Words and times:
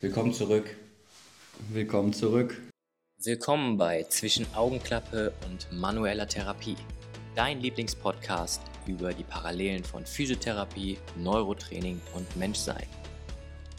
Willkommen 0.00 0.32
zurück. 0.32 0.76
Willkommen 1.70 2.12
zurück. 2.12 2.62
Willkommen 3.20 3.76
bei 3.76 4.04
Zwischen 4.04 4.46
Augenklappe 4.54 5.32
und 5.44 5.66
manueller 5.72 6.28
Therapie. 6.28 6.76
Dein 7.34 7.60
Lieblingspodcast 7.60 8.62
über 8.86 9.12
die 9.12 9.24
Parallelen 9.24 9.82
von 9.82 10.06
Physiotherapie, 10.06 10.98
Neurotraining 11.16 12.00
und 12.14 12.36
Menschsein. 12.36 12.86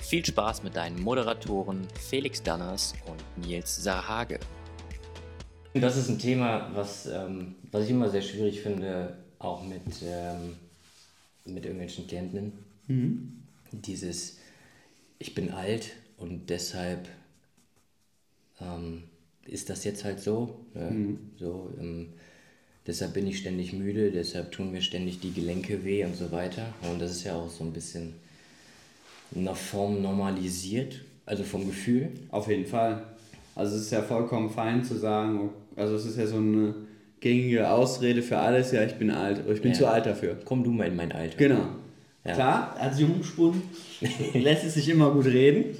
Viel 0.03 0.25
Spaß 0.25 0.61
mit 0.63 0.75
deinen 0.75 1.01
Moderatoren 1.01 1.87
Felix 2.09 2.43
Danners 2.43 2.95
und 3.05 3.47
Nils 3.47 3.81
Sarhage. 3.81 4.41
Das 5.73 5.95
ist 5.95 6.09
ein 6.09 6.19
Thema, 6.19 6.69
was, 6.75 7.05
ähm, 7.05 7.55
was 7.71 7.85
ich 7.85 7.91
immer 7.91 8.09
sehr 8.09 8.23
schwierig 8.23 8.59
finde, 8.59 9.23
auch 9.39 9.63
mit, 9.63 9.83
ähm, 10.03 10.57
mit 11.45 11.63
irgendwelchen 11.63 12.07
Klienten. 12.07 12.51
Mhm. 12.87 13.41
Dieses, 13.71 14.39
ich 15.17 15.33
bin 15.33 15.53
alt 15.53 15.93
und 16.19 16.49
deshalb 16.49 17.07
ähm, 18.61 19.03
ist 19.45 19.69
das 19.69 19.83
jetzt 19.83 20.03
halt 20.03 20.19
so. 20.19 20.59
Ne? 20.73 20.91
Mhm. 20.91 21.17
so 21.37 21.71
ähm, 21.79 22.09
deshalb 22.85 23.13
bin 23.13 23.27
ich 23.27 23.39
ständig 23.39 23.73
müde, 23.73 24.11
deshalb 24.11 24.51
tun 24.51 24.71
mir 24.71 24.81
ständig 24.81 25.19
die 25.19 25.33
Gelenke 25.33 25.83
weh 25.83 26.05
und 26.05 26.15
so 26.15 26.31
weiter. 26.31 26.73
Und 26.89 27.01
das 27.01 27.11
ist 27.11 27.23
ja 27.23 27.35
auch 27.35 27.49
so 27.49 27.63
ein 27.63 27.73
bisschen 27.73 28.13
in 29.31 29.41
einer 29.41 29.55
Form 29.55 30.01
normalisiert, 30.01 31.01
also 31.25 31.43
vom 31.43 31.67
Gefühl. 31.67 32.09
Auf 32.29 32.47
jeden 32.47 32.65
Fall. 32.65 33.03
Also 33.55 33.75
es 33.75 33.83
ist 33.83 33.91
ja 33.91 34.01
vollkommen 34.01 34.49
fein 34.49 34.83
zu 34.83 34.97
sagen, 34.97 35.49
also 35.75 35.95
es 35.95 36.05
ist 36.05 36.17
ja 36.17 36.25
so 36.25 36.37
eine 36.37 36.73
gängige 37.19 37.69
Ausrede 37.69 38.21
für 38.21 38.37
alles, 38.37 38.71
ja, 38.71 38.83
ich 38.83 38.95
bin 38.95 39.11
alt, 39.11 39.43
ich 39.51 39.61
bin 39.61 39.71
ja. 39.71 39.77
zu 39.77 39.87
alt 39.87 40.05
dafür. 40.05 40.37
Komm 40.45 40.63
du 40.63 40.71
mal 40.71 40.87
in 40.87 40.95
mein 40.95 41.11
Alter. 41.11 41.37
Genau. 41.37 41.67
Ja. 42.25 42.33
Klar, 42.33 42.75
als 42.79 42.99
Jungspund 42.99 43.61
lässt 44.33 44.65
es 44.65 44.75
sich 44.75 44.89
immer 44.89 45.11
gut 45.11 45.25
reden. 45.25 45.75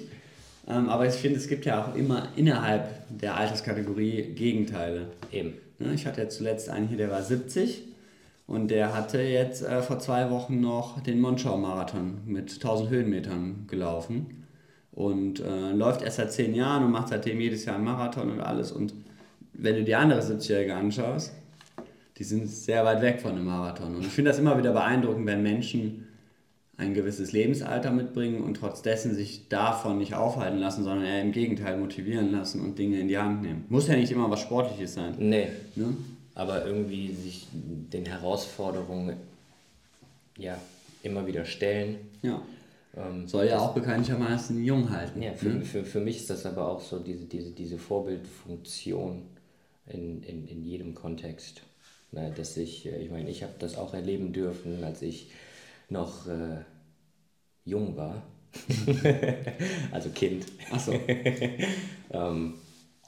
Ähm, 0.70 0.88
aber 0.88 1.08
ich 1.08 1.16
finde, 1.16 1.40
es 1.40 1.48
gibt 1.48 1.66
ja 1.66 1.84
auch 1.84 1.96
immer 1.96 2.30
innerhalb 2.36 2.90
der 3.10 3.36
Alterskategorie 3.36 4.34
Gegenteile. 4.36 5.08
Eben. 5.32 5.56
Ne, 5.80 5.94
ich 5.94 6.06
hatte 6.06 6.22
ja 6.22 6.30
zuletzt 6.30 6.70
einen 6.70 6.88
hier, 6.88 6.98
der 6.98 7.10
war 7.10 7.24
70 7.24 7.84
und 8.46 8.70
der 8.70 8.94
hatte 8.94 9.22
jetzt 9.22 9.64
äh, 9.64 9.82
vor 9.82 10.00
zwei 10.00 10.30
Wochen 10.30 10.62
noch 10.62 11.02
den 11.02 11.20
Monschau-Marathon 11.20 12.20
mit 12.26 12.54
1000 12.54 12.90
Höhenmetern 12.90 13.66
gelaufen 13.68 14.46
und 14.92 15.40
äh, 15.40 15.72
läuft 15.72 16.02
erst 16.02 16.18
seit 16.18 16.32
zehn 16.34 16.54
Jahren 16.54 16.84
und 16.84 16.92
macht 16.92 17.10
seitdem 17.10 17.40
jedes 17.40 17.66
Jahr 17.66 17.76
einen 17.76 17.86
Marathon 17.86 18.30
und 18.30 18.42
alles. 18.42 18.72
Und 18.72 18.94
wenn 19.54 19.76
du 19.76 19.84
die 19.84 19.96
andere 19.96 20.22
70-Jährige 20.22 20.76
anschaust, 20.76 21.34
die 22.18 22.24
sind 22.24 22.48
sehr 22.48 22.84
weit 22.84 23.02
weg 23.02 23.22
von 23.22 23.32
einem 23.32 23.46
Marathon. 23.46 23.96
Und 23.96 24.02
ich 24.02 24.12
finde 24.12 24.32
das 24.32 24.40
immer 24.40 24.58
wieder 24.58 24.74
beeindruckend, 24.74 25.26
wenn 25.26 25.42
Menschen 25.42 26.09
ein 26.80 26.94
gewisses 26.94 27.34
Lebensalter 27.34 27.92
mitbringen 27.92 28.42
und 28.42 28.56
trotz 28.56 28.82
dessen 28.82 29.14
sich 29.14 29.50
davon 29.50 29.98
nicht 29.98 30.14
aufhalten 30.14 30.60
lassen, 30.60 30.84
sondern 30.84 31.06
eher 31.06 31.22
im 31.22 31.34
Gegenteil 31.34 31.78
motivieren 31.78 32.32
lassen 32.32 32.62
und 32.62 32.80
Dinge 32.80 33.00
in 33.00 33.10
die 33.10 33.18
Hand 33.18 33.42
nehmen. 33.42 33.66
Muss 33.68 33.88
ja 33.88 33.96
nicht 33.96 34.12
immer 34.12 34.30
was 34.32 34.40
Sportliches 34.40 34.94
sein. 34.94 35.16
Nee. 35.20 35.48
Ne? 35.76 35.96
Aber 36.36 36.66
irgendwie 36.66 37.14
sich 37.14 37.48
den 37.52 38.06
Herausforderungen 38.06 39.18
ja, 40.38 40.58
immer 41.04 41.28
wieder 41.28 41.44
stellen. 41.44 41.98
Ja. 42.22 42.42
Ähm, 42.96 43.28
Soll 43.28 43.48
ja 43.48 43.60
auch 43.60 43.74
bekanntlichermaßen 43.74 44.64
jung 44.64 44.90
halten. 44.90 45.22
Ja, 45.22 45.34
für, 45.34 45.50
ne? 45.50 45.66
für, 45.66 45.84
für 45.84 46.00
mich 46.00 46.18
ist 46.18 46.30
das 46.30 46.46
aber 46.46 46.70
auch 46.70 46.82
so 46.82 47.00
diese, 47.00 47.26
diese, 47.26 47.52
diese 47.52 47.78
Vorbildfunktion 47.78 49.24
in, 49.88 50.24
in, 50.24 50.48
in 50.48 50.64
jedem 50.64 50.96
Kontext. 50.96 51.62
Na, 52.12 52.30
dass 52.30 52.56
ich, 52.56 52.86
äh, 52.86 53.04
ich 53.04 53.12
meine, 53.12 53.30
ich 53.30 53.44
habe 53.44 53.54
das 53.60 53.78
auch 53.78 53.94
erleben 53.94 54.32
dürfen, 54.32 54.82
als 54.86 55.02
ich 55.02 55.30
noch 55.90 56.28
äh, 56.28 56.62
jung 57.66 57.96
war. 57.96 58.24
also 59.92 60.10
Kind. 60.10 60.46
Ach 60.72 60.80
so. 60.80 60.94
ähm, 62.12 62.56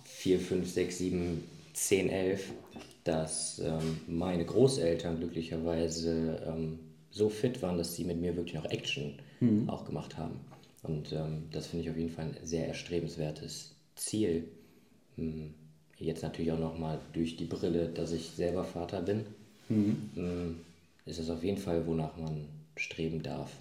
4, 0.04 0.40
5, 0.40 0.70
6, 0.70 0.98
7, 0.98 1.44
10, 1.74 2.10
11, 2.10 2.52
dass 3.04 3.60
ähm, 3.60 4.02
meine 4.08 4.46
Großeltern 4.46 5.18
glücklicherweise 5.18 6.44
ähm, 6.48 6.80
so 7.10 7.30
fit 7.30 7.62
waren, 7.62 7.78
dass 7.78 7.96
sie 7.96 8.04
mit 8.04 8.20
mir 8.20 8.36
wirklich 8.36 8.56
noch 8.56 8.66
Action 8.66 9.16
mhm. 9.40 9.70
auch 9.70 9.86
gemacht 9.86 10.18
haben. 10.18 10.40
Und 10.84 11.12
ähm, 11.12 11.44
das 11.52 11.68
finde 11.68 11.86
ich 11.86 11.92
auf 11.92 11.98
jeden 11.98 12.12
Fall 12.12 12.26
ein 12.26 12.38
sehr 12.44 12.68
erstrebenswertes 12.68 13.76
Ziel. 13.96 14.48
Hm, 15.16 15.54
jetzt 15.98 16.24
natürlich 16.24 16.52
auch 16.52 16.60
nochmal 16.60 17.00
durch 17.14 17.38
die 17.38 17.46
Brille, 17.46 17.90
dass 17.90 18.12
ich 18.12 18.32
selber 18.32 18.64
Vater 18.64 19.02
bin, 19.02 19.26
mhm. 19.70 20.10
Hm, 20.16 20.56
ist 21.06 21.20
es 21.20 21.30
auf 21.30 21.44
jeden 21.44 21.58
Fall, 21.58 21.86
wonach 21.86 22.16
man 22.18 22.46
streben 22.76 23.22
darf. 23.22 23.52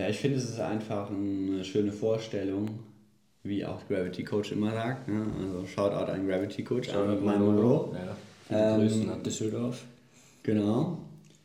Ja, 0.00 0.08
ich 0.08 0.16
finde, 0.16 0.38
es 0.38 0.44
ist 0.44 0.60
einfach 0.60 1.10
eine 1.10 1.62
schöne 1.62 1.92
Vorstellung, 1.92 2.70
wie 3.42 3.66
auch 3.66 3.86
Gravity 3.86 4.24
Coach 4.24 4.50
immer 4.52 4.72
sagt. 4.72 5.08
Ne? 5.08 5.26
Also 5.38 5.66
Shoutout 5.66 6.10
an 6.10 6.26
Gravity 6.26 6.64
Coach, 6.64 6.88
an 6.88 7.22
mein 7.22 7.38
Monroe. 7.38 7.94
Ja, 8.50 8.76
ähm, 8.78 9.08
nach 9.08 9.22
Düsseldorf. 9.22 9.84
Genau, 10.42 10.96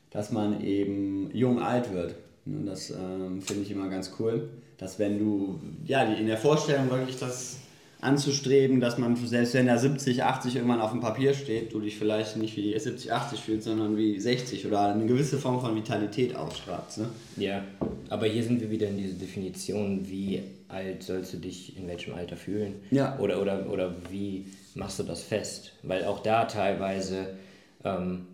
dass 0.10 0.32
man 0.32 0.64
eben 0.64 1.32
jung 1.34 1.62
alt 1.62 1.94
wird. 1.94 2.16
Ne? 2.46 2.66
Das 2.66 2.92
ähm, 2.92 3.42
finde 3.42 3.64
ich 3.64 3.72
immer 3.72 3.90
ganz 3.90 4.14
cool, 4.20 4.48
dass 4.78 5.00
wenn 5.00 5.20
du 5.20 5.60
ja 5.86 6.04
in 6.04 6.26
der 6.26 6.38
Vorstellung 6.38 6.90
wirklich 6.90 7.20
das 7.20 7.58
anzustreben, 8.06 8.80
dass 8.80 8.98
man, 8.98 9.16
selbst 9.16 9.54
wenn 9.54 9.68
da 9.68 9.78
70, 9.78 10.24
80 10.24 10.56
irgendwann 10.56 10.80
auf 10.80 10.92
dem 10.92 11.02
Papier 11.02 11.34
steht, 11.34 11.74
du 11.74 11.80
dich 11.80 11.98
vielleicht 11.98 12.38
nicht 12.38 12.56
wie 12.56 12.78
70, 12.78 13.12
80 13.12 13.40
fühlst, 13.40 13.66
sondern 13.66 13.98
wie 13.98 14.20
60 14.20 14.66
oder 14.66 14.94
eine 14.94 15.06
gewisse 15.06 15.38
Form 15.38 15.60
von 15.60 15.76
Vitalität 15.76 16.36
ausstrahlst. 16.36 17.00
Ne? 17.00 17.10
Ja, 17.38 17.64
aber 18.10 18.28
hier 18.28 18.44
sind 18.44 18.62
wir 18.62 18.70
wieder 18.70 18.88
in 18.88 18.98
dieser 18.98 19.16
Definition, 19.16 20.08
wie 20.08 20.42
alt 20.68 21.04
sollst 21.04 21.34
du 21.34 21.38
dich 21.38 21.78
in 21.78 21.88
welchem 21.88 22.14
Alter 22.14 22.38
fühlen? 22.38 22.76
Ja. 22.92 23.18
Oder, 23.20 23.42
oder, 23.42 23.70
oder 23.70 23.96
wie 24.10 24.46
machst 24.76 25.00
du 25.00 25.04
das 25.04 25.24
fest? 25.24 25.74
Weil 25.84 26.06
auch 26.06 26.22
da 26.22 26.46
teilweise, 26.46 27.36
ähm, 27.84 28.28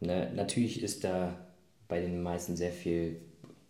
ne, 0.00 0.30
natürlich 0.34 0.82
ist 0.82 1.04
da 1.04 1.34
bei 1.88 2.00
den 2.00 2.22
meisten 2.22 2.56
sehr 2.56 2.72
viel 2.72 3.16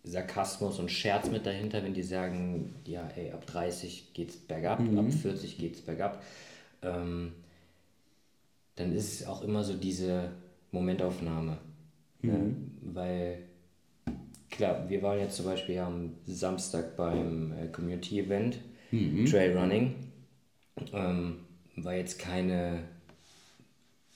Sarkasmus 0.03 0.79
und 0.79 0.91
Scherz 0.91 1.29
mit 1.29 1.45
dahinter, 1.45 1.83
wenn 1.83 1.93
die 1.93 2.03
sagen, 2.03 2.75
ja, 2.85 3.07
ey, 3.15 3.31
ab 3.31 3.45
30 3.45 4.13
geht's 4.13 4.35
bergab, 4.35 4.79
mhm. 4.79 4.97
ab 4.97 5.13
40 5.13 5.57
geht's 5.57 5.81
bergab. 5.81 6.23
Ähm, 6.81 7.33
dann 8.75 8.93
ist 8.93 9.21
es 9.21 9.27
auch 9.27 9.43
immer 9.43 9.63
so 9.63 9.73
diese 9.73 10.31
Momentaufnahme. 10.71 11.57
Ne? 12.21 12.31
Mhm. 12.31 12.39
Ne? 12.39 12.55
Weil, 12.81 13.37
klar, 14.49 14.89
wir 14.89 15.03
waren 15.03 15.19
jetzt 15.19 15.35
zum 15.35 15.45
Beispiel 15.45 15.77
am 15.79 16.13
Samstag 16.25 16.95
beim 16.95 17.53
äh, 17.53 17.67
Community-Event, 17.67 18.59
mhm. 18.91 19.25
Trailrunning. 19.25 19.95
Ähm, 20.93 21.41
war 21.75 21.93
jetzt 21.93 22.17
keine 22.17 22.83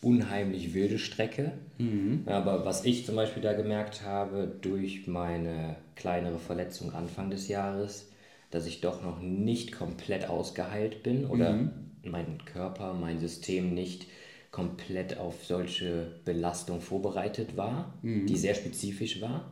unheimlich 0.01 0.73
wilde 0.73 0.97
Strecke. 0.97 1.53
Mhm. 1.77 2.23
Aber 2.25 2.65
was 2.65 2.85
ich 2.85 3.05
zum 3.05 3.15
Beispiel 3.15 3.43
da 3.43 3.53
gemerkt 3.53 4.03
habe, 4.03 4.47
durch 4.61 5.07
meine 5.07 5.75
kleinere 5.95 6.39
Verletzung 6.39 6.93
Anfang 6.93 7.29
des 7.29 7.47
Jahres, 7.47 8.09
dass 8.51 8.65
ich 8.65 8.81
doch 8.81 9.03
noch 9.03 9.21
nicht 9.21 9.71
komplett 9.71 10.29
ausgeheilt 10.29 11.03
bin 11.03 11.25
oder 11.25 11.53
mhm. 11.53 11.71
mein 12.03 12.37
Körper, 12.45 12.93
mein 12.93 13.19
System 13.19 13.73
nicht 13.73 14.07
komplett 14.51 15.17
auf 15.17 15.43
solche 15.43 16.19
Belastung 16.23 16.79
vorbereitet 16.79 17.57
war, 17.57 17.93
mhm. 18.01 18.25
die 18.25 18.37
sehr 18.37 18.55
spezifisch 18.55 19.19
war, 19.21 19.51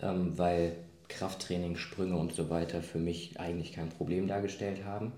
ähm, 0.00 0.36
weil 0.36 0.74
Krafttraining, 1.08 1.76
Sprünge 1.76 2.16
und 2.16 2.32
so 2.32 2.50
weiter 2.50 2.82
für 2.82 2.98
mich 2.98 3.38
eigentlich 3.38 3.72
kein 3.72 3.90
Problem 3.90 4.26
dargestellt 4.26 4.84
haben. 4.84 5.12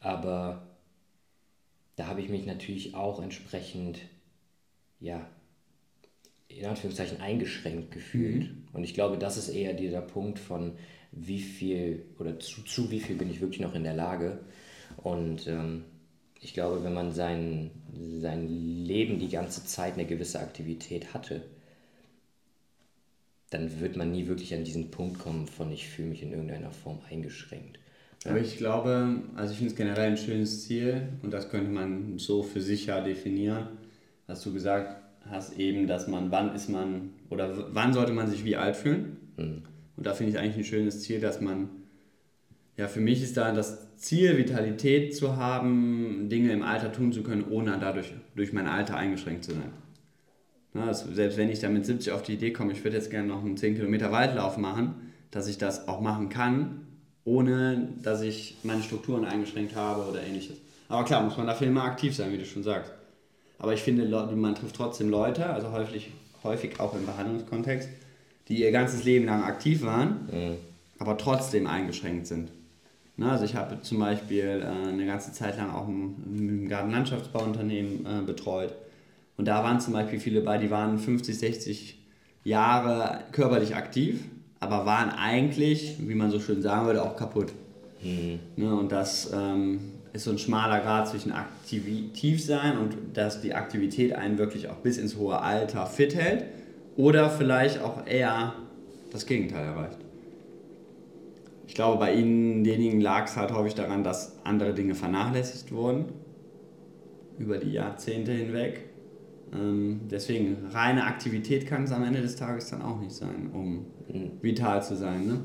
Aber 0.00 0.66
da 1.94 2.08
habe 2.08 2.20
ich 2.20 2.28
mich 2.28 2.44
natürlich 2.44 2.94
auch 2.94 3.22
entsprechend 3.22 3.98
ja, 5.00 5.26
in 6.48 6.66
Anführungszeichen 6.66 7.20
eingeschränkt 7.20 7.90
gefühlt. 7.90 8.44
Mhm. 8.44 8.68
Und 8.72 8.84
ich 8.84 8.94
glaube, 8.94 9.18
das 9.18 9.36
ist 9.36 9.48
eher 9.48 9.74
dieser 9.74 10.00
Punkt 10.00 10.38
von 10.38 10.72
wie 11.12 11.40
viel 11.40 12.04
oder 12.18 12.38
zu, 12.38 12.62
zu 12.62 12.90
wie 12.90 13.00
viel 13.00 13.16
bin 13.16 13.30
ich 13.30 13.40
wirklich 13.40 13.60
noch 13.60 13.74
in 13.74 13.84
der 13.84 13.94
Lage. 13.94 14.38
Und 14.96 15.46
ähm, 15.46 15.84
ich 16.40 16.54
glaube, 16.54 16.84
wenn 16.84 16.94
man 16.94 17.12
sein, 17.12 17.70
sein 18.20 18.46
Leben 18.48 19.18
die 19.18 19.28
ganze 19.28 19.64
Zeit 19.64 19.94
eine 19.94 20.06
gewisse 20.06 20.40
Aktivität 20.40 21.14
hatte, 21.14 21.42
dann 23.50 23.80
wird 23.80 23.96
man 23.96 24.12
nie 24.12 24.26
wirklich 24.26 24.54
an 24.54 24.64
diesen 24.64 24.90
Punkt 24.90 25.18
kommen 25.18 25.46
von 25.46 25.70
ich 25.72 25.88
fühle 25.88 26.08
mich 26.08 26.22
in 26.22 26.32
irgendeiner 26.32 26.72
Form 26.72 26.98
eingeschränkt. 27.08 27.78
Aber 28.24 28.40
ich 28.40 28.56
glaube, 28.56 29.22
also 29.36 29.52
ich 29.52 29.58
finde 29.58 29.72
es 29.72 29.76
generell 29.76 30.10
ein 30.10 30.16
schönes 30.16 30.64
Ziel 30.64 31.08
und 31.22 31.30
das 31.32 31.48
könnte 31.48 31.70
man 31.70 32.18
so 32.18 32.42
für 32.42 32.60
sich 32.60 32.86
ja 32.86 33.00
definieren 33.00 33.68
hast 34.26 34.44
du 34.44 34.52
gesagt 34.52 35.05
hast 35.30 35.58
eben, 35.58 35.86
dass 35.86 36.08
man, 36.08 36.30
wann 36.30 36.54
ist 36.54 36.68
man 36.68 37.10
oder 37.30 37.74
wann 37.74 37.92
sollte 37.92 38.12
man 38.12 38.28
sich 38.28 38.44
wie 38.44 38.56
alt 38.56 38.76
fühlen? 38.76 39.16
Mhm. 39.36 39.62
Und 39.96 40.06
da 40.06 40.14
finde 40.14 40.32
ich 40.32 40.38
eigentlich 40.38 40.56
ein 40.56 40.64
schönes 40.64 41.02
Ziel, 41.02 41.20
dass 41.20 41.40
man, 41.40 41.68
ja, 42.76 42.88
für 42.88 43.00
mich 43.00 43.22
ist 43.22 43.36
da 43.36 43.52
das 43.52 43.96
Ziel, 43.96 44.36
Vitalität 44.36 45.16
zu 45.16 45.36
haben, 45.36 46.28
Dinge 46.28 46.52
im 46.52 46.62
Alter 46.62 46.92
tun 46.92 47.12
zu 47.12 47.22
können, 47.22 47.44
ohne 47.48 47.78
dadurch 47.80 48.12
durch 48.34 48.52
mein 48.52 48.66
Alter 48.66 48.96
eingeschränkt 48.96 49.44
zu 49.44 49.52
sein. 49.52 49.72
Na, 50.74 50.88
also 50.88 51.12
selbst 51.12 51.38
wenn 51.38 51.48
ich 51.48 51.60
da 51.60 51.70
mit 51.70 51.86
70 51.86 52.12
auf 52.12 52.22
die 52.22 52.34
Idee 52.34 52.52
komme, 52.52 52.72
ich 52.72 52.84
würde 52.84 52.96
jetzt 52.96 53.10
gerne 53.10 53.28
noch 53.28 53.42
einen 53.42 53.56
10 53.56 53.76
Kilometer 53.76 54.12
Waldlauf 54.12 54.58
machen, 54.58 54.94
dass 55.30 55.48
ich 55.48 55.56
das 55.56 55.88
auch 55.88 56.02
machen 56.02 56.28
kann, 56.28 56.82
ohne 57.24 57.88
dass 58.02 58.20
ich 58.20 58.58
meine 58.62 58.82
Strukturen 58.82 59.24
eingeschränkt 59.24 59.74
habe 59.74 60.08
oder 60.08 60.22
ähnliches. 60.22 60.56
Aber 60.88 61.04
klar, 61.04 61.22
muss 61.22 61.36
man 61.36 61.46
dafür 61.46 61.66
immer 61.66 61.84
aktiv 61.84 62.14
sein, 62.14 62.32
wie 62.32 62.38
du 62.38 62.44
schon 62.44 62.62
sagst. 62.62 62.92
Aber 63.58 63.72
ich 63.72 63.80
finde, 63.80 64.06
man 64.36 64.54
trifft 64.54 64.76
trotzdem 64.76 65.08
Leute, 65.08 65.46
also 65.46 65.72
häufig, 65.72 66.10
häufig 66.42 66.78
auch 66.78 66.94
im 66.94 67.06
Behandlungskontext, 67.06 67.88
die 68.48 68.60
ihr 68.60 68.70
ganzes 68.70 69.04
Leben 69.04 69.26
lang 69.26 69.42
aktiv 69.42 69.82
waren, 69.82 70.28
mhm. 70.30 70.56
aber 70.98 71.16
trotzdem 71.16 71.66
eingeschränkt 71.66 72.26
sind. 72.26 72.50
Na, 73.16 73.32
also 73.32 73.44
ich 73.44 73.54
habe 73.54 73.80
zum 73.80 73.98
Beispiel 73.98 74.62
äh, 74.62 74.88
eine 74.88 75.06
ganze 75.06 75.32
Zeit 75.32 75.56
lang 75.56 75.70
auch 75.70 75.88
ein, 75.88 76.16
ein 76.26 76.68
Gartenlandschaftsbauunternehmen 76.68 78.04
äh, 78.04 78.22
betreut. 78.26 78.74
Und 79.38 79.48
da 79.48 79.64
waren 79.64 79.80
zum 79.80 79.94
Beispiel 79.94 80.20
viele 80.20 80.42
bei, 80.42 80.58
die 80.58 80.70
waren 80.70 80.98
50, 80.98 81.38
60 81.38 81.98
Jahre 82.44 83.20
körperlich 83.32 83.74
aktiv, 83.74 84.20
aber 84.60 84.86
waren 84.86 85.10
eigentlich, 85.10 85.96
wie 86.00 86.14
man 86.14 86.30
so 86.30 86.40
schön 86.40 86.62
sagen 86.62 86.86
würde, 86.86 87.02
auch 87.02 87.16
kaputt. 87.16 87.52
Mhm. 88.02 88.38
Ne, 88.56 88.74
und 88.74 88.92
das 88.92 89.30
ähm, 89.32 89.80
ist 90.16 90.24
so 90.24 90.30
ein 90.30 90.38
schmaler 90.38 90.80
Grad 90.80 91.08
zwischen 91.08 91.32
aktiv 91.32 92.44
sein 92.44 92.78
und 92.78 92.96
dass 93.14 93.40
die 93.40 93.54
Aktivität 93.54 94.14
einen 94.14 94.38
wirklich 94.38 94.68
auch 94.68 94.76
bis 94.76 94.98
ins 94.98 95.16
hohe 95.16 95.40
Alter 95.40 95.86
fit 95.86 96.14
hält 96.14 96.44
oder 96.96 97.30
vielleicht 97.30 97.80
auch 97.80 98.06
eher 98.06 98.54
das 99.12 99.26
Gegenteil 99.26 99.64
erreicht. 99.64 99.98
Ich 101.68 101.74
glaube, 101.74 101.98
bei 101.98 102.14
ihnen, 102.14 102.64
denjenigen 102.64 103.00
lag 103.00 103.26
es 103.26 103.36
halt 103.36 103.52
häufig 103.52 103.74
daran, 103.74 104.02
dass 104.02 104.36
andere 104.44 104.72
Dinge 104.72 104.94
vernachlässigt 104.94 105.72
wurden 105.72 106.06
über 107.38 107.58
die 107.58 107.72
Jahrzehnte 107.72 108.32
hinweg. 108.32 108.84
Ähm, 109.52 110.00
deswegen, 110.10 110.56
reine 110.72 111.04
Aktivität 111.04 111.66
kann 111.66 111.84
es 111.84 111.92
am 111.92 112.02
Ende 112.02 112.22
des 112.22 112.36
Tages 112.36 112.70
dann 112.70 112.82
auch 112.82 112.98
nicht 112.98 113.12
sein, 113.12 113.50
um 113.52 113.86
mhm. 114.08 114.30
vital 114.40 114.82
zu 114.82 114.96
sein. 114.96 115.26
Ne? 115.26 115.40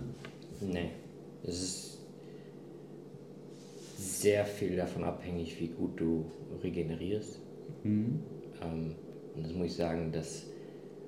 Nee, 0.61 0.91
es 1.43 1.61
ist 1.61 1.90
sehr 4.21 4.45
viel 4.45 4.75
davon 4.75 5.03
abhängig, 5.03 5.59
wie 5.59 5.67
gut 5.67 5.99
du 5.99 6.25
regenerierst. 6.63 7.39
Mhm. 7.83 8.19
Ähm, 8.61 8.95
und 9.35 9.45
das 9.45 9.53
muss 9.53 9.67
ich 9.67 9.75
sagen, 9.75 10.11
das 10.11 10.47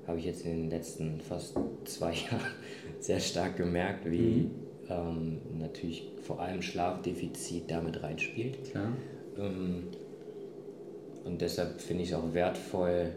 habe 0.08 0.20
ich 0.20 0.26
jetzt 0.26 0.46
in 0.46 0.62
den 0.62 0.70
letzten 0.70 1.20
fast 1.20 1.58
zwei 1.86 2.14
Jahren 2.32 2.52
sehr 3.00 3.20
stark 3.20 3.58
gemerkt, 3.58 4.10
wie 4.10 4.18
mhm. 4.18 4.52
ähm, 4.90 5.38
natürlich 5.60 6.12
vor 6.22 6.40
allem 6.42 6.62
Schlafdefizit 6.62 7.70
damit 7.70 8.02
reinspielt. 8.02 8.64
Klar. 8.72 8.94
Ähm, 9.38 9.88
und 11.24 11.42
deshalb 11.42 11.80
finde 11.80 12.04
ich 12.04 12.10
es 12.10 12.16
auch 12.16 12.34
wertvoll, 12.34 13.12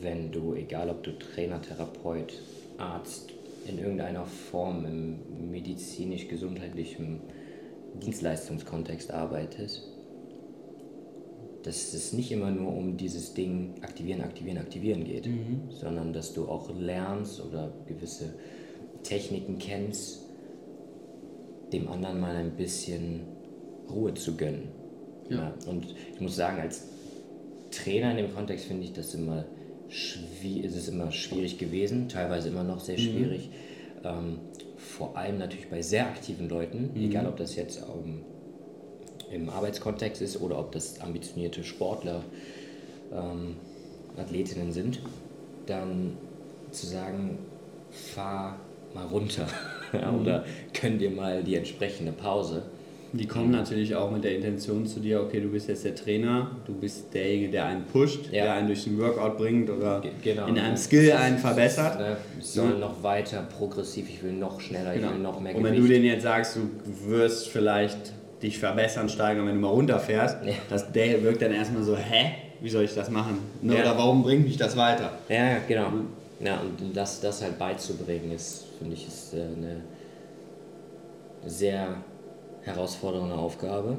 wenn 0.00 0.32
du, 0.32 0.54
egal 0.54 0.90
ob 0.90 1.02
du 1.02 1.18
Trainer, 1.18 1.60
Therapeut, 1.60 2.40
Arzt, 2.78 3.32
in 3.68 3.78
irgendeiner 3.78 4.24
Form 4.24 4.86
im 4.86 5.50
medizinisch-gesundheitlichen 5.50 7.20
Dienstleistungskontext 8.00 9.10
arbeitet, 9.10 9.82
dass 11.62 11.94
es 11.94 12.12
nicht 12.12 12.30
immer 12.30 12.50
nur 12.50 12.72
um 12.72 12.96
dieses 12.96 13.34
Ding 13.34 13.74
aktivieren, 13.82 14.20
aktivieren, 14.20 14.58
aktivieren 14.58 15.04
geht, 15.04 15.26
mhm. 15.26 15.62
sondern 15.70 16.12
dass 16.12 16.32
du 16.32 16.46
auch 16.46 16.70
lernst 16.78 17.44
oder 17.44 17.72
gewisse 17.86 18.34
Techniken 19.02 19.58
kennst, 19.58 20.22
dem 21.72 21.88
anderen 21.88 22.20
mal 22.20 22.36
ein 22.36 22.52
bisschen 22.52 23.22
Ruhe 23.90 24.14
zu 24.14 24.36
gönnen. 24.36 24.68
Ja. 25.28 25.36
ja. 25.36 25.54
und 25.68 25.94
ich 26.14 26.20
muss 26.20 26.36
sagen, 26.36 26.60
als 26.60 26.84
Trainer 27.72 28.12
in 28.12 28.18
dem 28.18 28.34
Kontext 28.34 28.66
finde 28.66 28.84
ich 28.84 28.92
das 28.92 29.14
immer 29.14 29.44
schwierig, 29.88 30.66
ist 30.66 30.76
es 30.76 30.88
immer 30.88 31.10
schwierig 31.10 31.58
gewesen, 31.58 32.08
teilweise 32.08 32.48
immer 32.48 32.64
noch 32.64 32.80
sehr 32.80 32.96
mhm. 32.96 33.02
schwierig. 33.02 33.48
Mhm. 33.48 34.08
Ähm, 34.08 34.38
vor 34.86 35.16
allem 35.16 35.38
natürlich 35.38 35.68
bei 35.68 35.82
sehr 35.82 36.06
aktiven 36.06 36.48
Leuten, 36.48 36.90
mhm. 36.94 37.02
egal 37.02 37.26
ob 37.26 37.36
das 37.36 37.56
jetzt 37.56 37.82
um, 37.82 38.22
im 39.30 39.48
Arbeitskontext 39.50 40.22
ist 40.22 40.40
oder 40.40 40.58
ob 40.58 40.72
das 40.72 41.00
ambitionierte 41.00 41.64
Sportler, 41.64 42.22
ähm, 43.12 43.56
Athletinnen 44.16 44.72
sind, 44.72 45.00
dann 45.66 46.16
zu 46.70 46.86
sagen, 46.86 47.38
fahr 47.90 48.58
mal 48.94 49.06
runter 49.06 49.46
mhm. 49.92 50.20
oder 50.20 50.44
gönn 50.80 50.98
dir 50.98 51.10
mal 51.10 51.42
die 51.42 51.56
entsprechende 51.56 52.12
Pause 52.12 52.62
die 53.16 53.26
kommen 53.26 53.50
natürlich 53.50 53.94
auch 53.94 54.10
mit 54.10 54.24
der 54.24 54.36
Intention 54.36 54.86
zu 54.86 55.00
dir, 55.00 55.20
okay, 55.20 55.40
du 55.40 55.48
bist 55.48 55.68
jetzt 55.68 55.84
der 55.84 55.94
Trainer, 55.94 56.50
du 56.66 56.74
bist 56.74 57.12
derjenige, 57.14 57.50
der 57.50 57.66
einen 57.66 57.84
pusht, 57.84 58.26
ja. 58.32 58.44
der 58.44 58.54
einen 58.54 58.66
durch 58.66 58.84
den 58.84 58.98
Workout 58.98 59.38
bringt 59.38 59.70
oder 59.70 60.02
genau. 60.22 60.46
in 60.46 60.58
einem 60.58 60.76
Skill 60.76 61.12
einen 61.12 61.38
verbessert. 61.38 61.98
Ne? 61.98 62.16
Ich 62.38 62.46
soll 62.46 62.70
ja. 62.70 62.78
noch 62.78 63.02
weiter 63.02 63.42
progressiv, 63.42 64.08
ich 64.08 64.22
will 64.22 64.32
noch 64.32 64.60
schneller, 64.60 64.94
genau. 64.94 65.08
ich 65.08 65.14
will 65.14 65.22
noch 65.22 65.40
mehr 65.40 65.52
Gewicht. 65.52 65.66
Und 65.66 65.72
wenn 65.72 65.82
du 65.82 65.88
denen 65.88 66.04
jetzt 66.04 66.22
sagst, 66.22 66.56
du 66.56 67.10
wirst 67.10 67.48
vielleicht 67.48 68.12
dich 68.42 68.58
verbessern, 68.58 69.08
steigern, 69.08 69.46
wenn 69.46 69.54
du 69.54 69.60
mal 69.60 69.68
runterfährst, 69.68 70.38
ja. 70.44 70.52
das, 70.68 70.90
der 70.92 71.22
wirkt 71.22 71.42
dann 71.42 71.52
erstmal 71.52 71.82
so, 71.82 71.96
hä, 71.96 72.32
wie 72.60 72.68
soll 72.68 72.84
ich 72.84 72.94
das 72.94 73.10
machen? 73.10 73.38
Ne? 73.62 73.74
Oder 73.74 73.96
warum 73.96 74.22
bringt 74.22 74.44
mich 74.44 74.56
das 74.56 74.76
weiter? 74.76 75.12
Ja, 75.28 75.58
genau. 75.66 75.92
Ja, 76.40 76.60
und 76.60 76.94
das, 76.94 77.20
das 77.20 77.42
halt 77.42 77.58
beizubringen, 77.58 78.32
ist, 78.32 78.64
finde 78.78 78.94
ich, 78.94 79.06
ist 79.06 79.34
äh, 79.34 79.40
eine 79.40 79.80
sehr 81.46 81.96
herausfordernde 82.66 83.34
Aufgabe, 83.34 83.96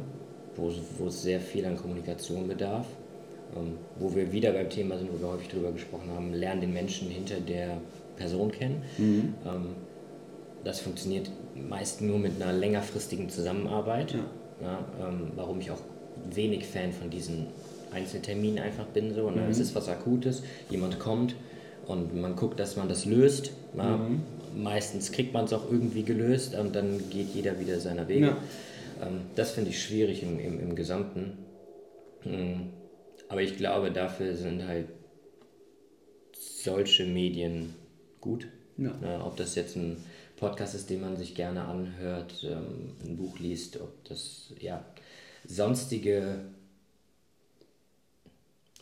wo, 0.55 0.71
wo 0.99 1.07
es 1.07 1.21
sehr 1.21 1.39
viel 1.39 1.65
an 1.65 1.77
Kommunikation 1.77 2.47
bedarf. 2.47 2.85
Ähm, 3.55 3.77
wo 3.97 4.13
wir 4.13 4.31
wieder 4.33 4.51
beim 4.51 4.69
Thema 4.69 4.97
sind, 4.97 5.09
wo 5.13 5.21
wir 5.21 5.31
häufig 5.31 5.47
darüber 5.47 5.71
gesprochen 5.71 6.09
haben, 6.13 6.33
lernen 6.33 6.61
den 6.61 6.73
Menschen 6.73 7.09
hinter 7.09 7.39
der 7.39 7.77
Person 8.17 8.51
kennen. 8.51 8.81
Mhm. 8.97 9.33
Ähm, 9.45 9.65
das 10.65 10.81
funktioniert 10.81 11.31
meist 11.55 12.01
nur 12.01 12.19
mit 12.19 12.41
einer 12.41 12.51
längerfristigen 12.51 13.29
Zusammenarbeit. 13.29 14.13
Ja. 14.13 14.19
Ja, 14.59 14.79
ähm, 15.07 15.31
warum 15.35 15.59
ich 15.59 15.71
auch 15.71 15.79
wenig 16.33 16.65
Fan 16.65 16.91
von 16.91 17.09
diesen 17.09 17.45
Einzelterminen 17.93 18.59
einfach 18.59 18.87
bin. 18.87 19.13
So, 19.13 19.29
ne? 19.29 19.43
Mhm. 19.43 19.49
Es 19.49 19.59
ist 19.59 19.75
was 19.75 19.87
Akutes, 19.87 20.43
jemand 20.69 20.99
kommt 20.99 21.35
und 21.85 22.19
man 22.19 22.35
guckt, 22.35 22.59
dass 22.59 22.75
man 22.75 22.89
das 22.89 23.05
löst. 23.05 23.51
Mhm 23.75 24.21
meistens 24.57 25.11
kriegt 25.11 25.33
man 25.33 25.45
es 25.45 25.53
auch 25.53 25.71
irgendwie 25.71 26.03
gelöst 26.03 26.55
und 26.55 26.75
dann 26.75 27.09
geht 27.09 27.33
jeder 27.33 27.59
wieder 27.59 27.79
seiner 27.79 28.07
Wege. 28.07 28.27
Ja. 28.27 28.37
Ähm, 29.01 29.21
das 29.35 29.51
finde 29.51 29.69
ich 29.69 29.81
schwierig 29.81 30.23
im, 30.23 30.39
im, 30.39 30.59
im 30.59 30.75
Gesamten. 30.75 31.37
Mhm. 32.23 32.69
Aber 33.29 33.41
ich 33.41 33.57
glaube, 33.57 33.91
dafür 33.91 34.35
sind 34.35 34.67
halt 34.67 34.87
solche 36.33 37.05
Medien 37.05 37.73
gut. 38.21 38.47
Ja. 38.77 38.93
Äh, 39.01 39.21
ob 39.21 39.37
das 39.37 39.55
jetzt 39.55 39.75
ein 39.75 39.97
Podcast 40.37 40.75
ist, 40.75 40.89
den 40.89 41.01
man 41.01 41.17
sich 41.17 41.35
gerne 41.35 41.65
anhört, 41.65 42.43
ähm, 42.43 42.95
ein 43.03 43.17
Buch 43.17 43.39
liest, 43.39 43.79
ob 43.81 44.03
das 44.05 44.53
ja 44.59 44.85
sonstige 45.45 46.39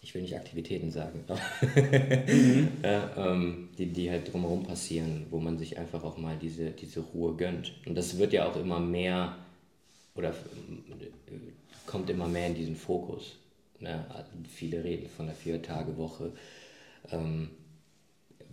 ich 0.06 0.14
will 0.14 0.22
nicht 0.22 0.36
Aktivitäten 0.36 0.92
sagen, 0.92 1.24
mhm. 1.28 2.68
ja, 2.84 3.10
ähm, 3.18 3.70
die, 3.76 3.88
die 3.88 4.12
halt 4.12 4.32
drumherum 4.32 4.62
passieren, 4.62 5.26
wo 5.32 5.40
man 5.40 5.58
sich 5.58 5.80
einfach 5.80 6.04
auch 6.04 6.18
mal 6.18 6.38
diese, 6.40 6.70
diese 6.70 7.00
Ruhe 7.00 7.36
gönnt. 7.36 7.74
Und 7.88 7.96
das 7.96 8.20
wird 8.20 8.32
ja 8.32 8.48
auch 8.48 8.56
immer 8.56 8.80
mehr 8.80 9.36
oder 10.14 10.36
kommt 11.88 12.12
immer 12.12 12.28
mehr 12.28 12.46
in 12.46 12.54
diesen 12.54 12.76
Fokus. 12.76 13.38
Ne? 13.80 14.06
Viele 14.48 14.84
reden 14.84 15.10
von 15.10 15.26
der 15.26 15.36
Vier-Tage-Woche. 15.36 16.34
Ähm, 17.12 17.50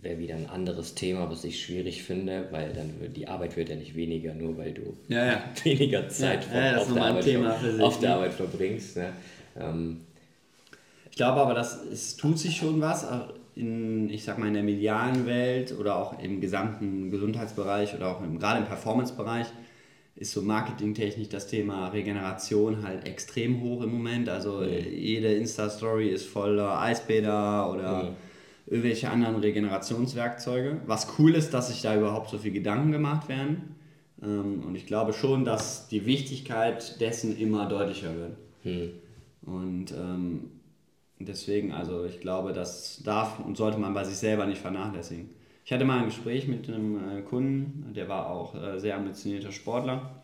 Wäre 0.01 0.17
wieder 0.17 0.35
ein 0.35 0.49
anderes 0.49 0.95
Thema, 0.95 1.29
was 1.29 1.43
ich 1.43 1.61
schwierig 1.61 2.01
finde, 2.01 2.47
weil 2.49 2.73
dann 2.73 3.13
die 3.13 3.27
Arbeit 3.27 3.55
wird 3.55 3.69
ja 3.69 3.75
nicht 3.75 3.95
weniger, 3.95 4.33
nur 4.33 4.57
weil 4.57 4.73
du 4.73 4.97
ja, 5.07 5.25
ja. 5.25 5.43
weniger 5.63 6.09
Zeit 6.09 6.39
auf, 6.39 6.91
der 6.91 7.03
Arbeit, 7.03 7.23
sich, 7.23 7.37
auf 7.37 7.99
der 7.99 8.09
ne? 8.09 8.15
Arbeit 8.15 8.33
verbringst. 8.33 8.97
Ne? 8.97 9.13
Ähm, 9.57 10.01
ich 11.13 11.17
glaube 11.17 11.41
aber, 11.41 11.53
dass 11.53 11.79
es 11.79 12.17
tut 12.17 12.39
sich 12.39 12.57
schon 12.57 12.81
was 12.81 13.05
in, 13.53 14.09
ich 14.09 14.23
sag 14.23 14.39
mal, 14.39 14.47
in 14.47 14.55
der 14.55 14.63
medialen 14.63 15.27
Welt 15.27 15.71
oder 15.79 15.95
auch 15.95 16.17
im 16.17 16.41
gesamten 16.41 17.11
Gesundheitsbereich 17.11 17.93
oder 17.93 18.07
auch 18.07 18.23
im, 18.23 18.39
gerade 18.39 18.61
im 18.61 18.65
Performance-Bereich 18.65 19.45
ist 20.15 20.31
so 20.31 20.41
marketingtechnisch 20.41 21.29
das 21.29 21.45
Thema 21.45 21.89
Regeneration 21.89 22.81
halt 22.81 23.05
extrem 23.05 23.61
hoch 23.61 23.83
im 23.83 23.91
Moment. 23.91 24.27
Also 24.27 24.61
mhm. 24.61 24.69
jede 24.91 25.31
Insta-Story 25.35 26.09
ist 26.09 26.25
voller 26.25 26.81
Eisbäder 26.81 27.71
oder 27.71 28.05
mhm. 28.05 28.15
irgendwelche 28.65 29.11
anderen 29.11 29.35
Regenerationswerkzeuge. 29.35 30.81
Was 30.87 31.19
cool 31.19 31.35
ist, 31.35 31.53
dass 31.53 31.67
sich 31.67 31.83
da 31.83 31.95
überhaupt 31.95 32.31
so 32.31 32.39
viel 32.39 32.53
Gedanken 32.53 32.91
gemacht 32.91 33.29
werden. 33.29 33.75
Ähm, 34.19 34.63
und 34.65 34.73
ich 34.73 34.87
glaube 34.87 35.13
schon, 35.13 35.45
dass 35.45 35.87
die 35.89 36.07
Wichtigkeit 36.07 36.99
dessen 36.99 37.37
immer 37.37 37.67
deutlicher 37.67 38.15
wird. 38.15 38.37
Mhm. 38.63 38.89
Und 39.45 39.91
ähm, 39.91 40.49
Deswegen, 41.25 41.71
also 41.71 42.05
ich 42.05 42.19
glaube, 42.19 42.53
das 42.53 43.01
darf 43.03 43.39
und 43.39 43.57
sollte 43.57 43.77
man 43.77 43.93
bei 43.93 44.03
sich 44.03 44.15
selber 44.15 44.45
nicht 44.45 44.61
vernachlässigen. 44.61 45.29
Ich 45.65 45.71
hatte 45.71 45.85
mal 45.85 45.99
ein 45.99 46.05
Gespräch 46.05 46.47
mit 46.47 46.67
einem 46.67 46.97
äh, 46.97 47.21
Kunden, 47.21 47.93
der 47.95 48.09
war 48.09 48.29
auch 48.29 48.53
äh, 48.55 48.79
sehr 48.79 48.97
ambitionierter 48.97 49.51
Sportler, 49.51 50.23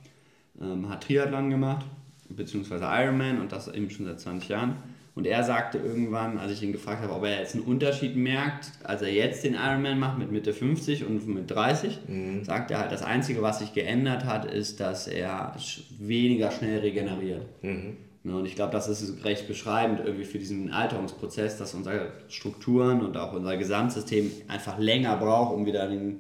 ähm, 0.62 0.90
hat 0.90 1.06
Triathlon 1.06 1.50
gemacht, 1.50 1.86
beziehungsweise 2.30 2.86
Ironman 2.86 3.40
und 3.40 3.52
das 3.52 3.68
eben 3.70 3.90
schon 3.90 4.06
seit 4.06 4.20
20 4.20 4.50
Jahren. 4.50 4.76
Und 5.16 5.26
er 5.26 5.44
sagte 5.44 5.78
irgendwann, 5.80 6.38
als 6.38 6.52
ich 6.52 6.64
ihn 6.64 6.72
gefragt 6.72 7.02
habe, 7.02 7.14
ob 7.14 7.24
er 7.24 7.40
jetzt 7.40 7.56
einen 7.56 7.66
Unterschied 7.66 8.16
merkt, 8.16 8.72
als 8.84 9.02
er 9.02 9.12
jetzt 9.12 9.44
den 9.44 9.54
Ironman 9.54 10.00
macht 10.00 10.18
mit 10.18 10.32
Mitte 10.32 10.54
50 10.54 11.06
und 11.06 11.28
mit 11.28 11.50
30, 11.52 12.00
mhm. 12.08 12.44
sagt 12.44 12.72
er 12.72 12.80
halt, 12.80 12.92
das 12.92 13.04
Einzige, 13.04 13.42
was 13.42 13.60
sich 13.60 13.74
geändert 13.74 14.26
hat, 14.26 14.46
ist, 14.46 14.80
dass 14.80 15.08
er 15.08 15.56
weniger 15.98 16.52
schnell 16.52 16.80
regeneriert. 16.80 17.46
Mhm. 17.62 17.98
Und 18.34 18.46
ich 18.46 18.56
glaube, 18.56 18.72
das 18.72 18.88
ist 18.88 19.24
recht 19.24 19.48
beschreibend 19.48 20.00
irgendwie 20.00 20.26
für 20.26 20.40
diesen 20.40 20.72
Alterungsprozess, 20.72 21.58
dass 21.58 21.74
unsere 21.74 22.12
Strukturen 22.28 23.02
und 23.02 23.18
auch 23.18 23.34
unser 23.34 23.58
Gesamtsystem 23.58 24.32
einfach 24.48 24.78
länger 24.78 25.18
braucht, 25.18 25.54
um 25.54 25.66
wieder 25.66 25.88
den 25.88 26.20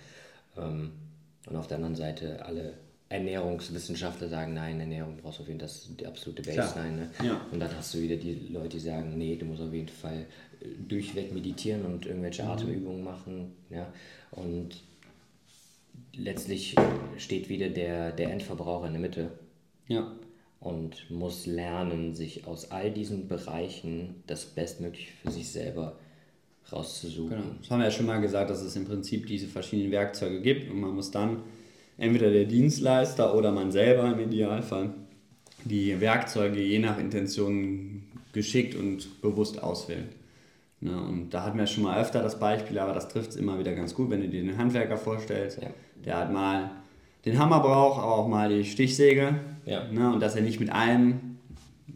Ähm, 0.58 0.92
und 1.48 1.56
auf 1.56 1.68
der 1.68 1.78
anderen 1.78 1.96
Seite 1.96 2.46
alle 2.46 2.74
Ernährungswissenschaftler 3.10 4.30
sagen, 4.30 4.54
nein, 4.54 4.80
Ernährung 4.80 5.18
brauchst 5.18 5.39
du 5.39 5.44
auf 5.44 5.48
jeden 5.48 5.60
Fall, 5.60 5.68
das 5.68 5.78
ist 5.78 6.00
die 6.00 6.06
absolute 6.06 6.44
Baseline. 6.44 6.96
Ne? 6.96 7.10
Ja. 7.24 7.42
Und 7.51 7.60
dann 7.60 7.75
hast 7.75 7.94
du 7.94 8.01
wieder 8.01 8.18
die 8.18 8.50
Leute, 8.51 8.70
die 8.70 8.80
sagen, 8.80 9.18
nee, 9.18 9.36
du 9.36 9.46
musst 9.46 9.62
auf 9.62 9.74
jeden 9.74 9.88
Fall 9.88 10.28
äh, 10.62 10.68
durchweg 10.88 11.34
meditieren 11.34 11.86
und 11.86 12.06
irgendwelche 12.06 12.44
mhm. 12.44 12.50
Atemübungen 12.50 13.04
machen. 13.04 13.54
Ja? 13.72 13.92
Und 14.32 14.84
letztlich 16.13 16.75
steht 17.18 17.50
wieder 17.50 17.70
der, 17.70 18.12
der 18.12 18.32
Endverbraucher 18.32 18.88
in 18.88 18.94
der 18.94 19.01
Mitte. 19.01 19.32
Ja. 19.88 20.12
Und 20.60 21.10
muss 21.10 21.46
lernen, 21.46 22.16
sich 22.16 22.46
aus 22.46 22.72
all 22.72 22.92
diesen 22.92 23.28
Bereichen 23.28 24.24
das 24.28 24.46
Bestmögliche 24.46 25.12
für 25.24 25.32
sich 25.32 25.50
selber 25.50 25.94
zu 25.94 26.10
rauszusuchen. 26.72 27.30
Genau. 27.30 27.44
Das 27.60 27.72
haben 27.72 27.80
wir 27.80 27.86
ja 27.86 27.92
schon 27.92 28.06
mal 28.06 28.22
gesagt, 28.22 28.50
dass 28.50 28.62
es 28.62 28.75
im 28.75 28.86
Prinzip 28.86 29.28
diese 29.28 29.48
verschiedenen 29.48 29.92
Werkzeuge 29.92 30.42
gibt 30.42 30.70
und 30.70 30.80
man 30.80 30.96
muss 30.96 31.12
dann 31.12 31.44
entweder 31.98 32.32
der 32.32 32.46
Dienstleister 32.46 33.36
oder 33.36 33.51
man 33.51 33.72
selber 33.72 34.12
im 34.12 34.20
Idealfall 34.20 34.94
die 35.66 36.00
Werkzeuge 36.00 36.62
je 36.62 36.80
nach 36.80 36.98
Intention 36.98 38.04
geschickt 38.32 38.75
und 38.75 39.22
bewusst 39.22 39.62
auswählen. 39.62 40.10
Ja, 40.82 40.98
und 40.98 41.32
da 41.32 41.44
hatten 41.44 41.58
wir 41.58 41.68
schon 41.68 41.84
mal 41.84 42.00
öfter 42.00 42.24
das 42.24 42.39
Beispiel, 42.39 42.80
aber 42.80 42.94
das 42.94 43.10
trifft 43.10 43.32
es 43.32 43.36
immer 43.36 43.60
wieder 43.60 43.74
ganz 43.74 43.94
gut, 43.94 44.10
wenn 44.10 44.22
du 44.22 44.30
dir 44.30 44.42
den 44.42 44.58
Handwerker 44.58 44.96
vorstellst, 44.96 45.62
ja. 45.62 45.70
der 46.06 46.18
hat 46.18 46.32
mal 46.32 46.72
den 47.25 47.38
Hammer 47.38 47.60
braucht, 47.60 48.00
aber 48.01 48.16
auch 48.16 48.28
mal 48.30 48.48
die 48.48 48.63
Stichsäge. 48.63 49.36
Ja. 49.70 49.84
Ne, 49.92 50.12
und 50.12 50.20
dass 50.20 50.36
er 50.36 50.42
nicht 50.42 50.60
mit 50.60 50.72
allem 50.72 51.38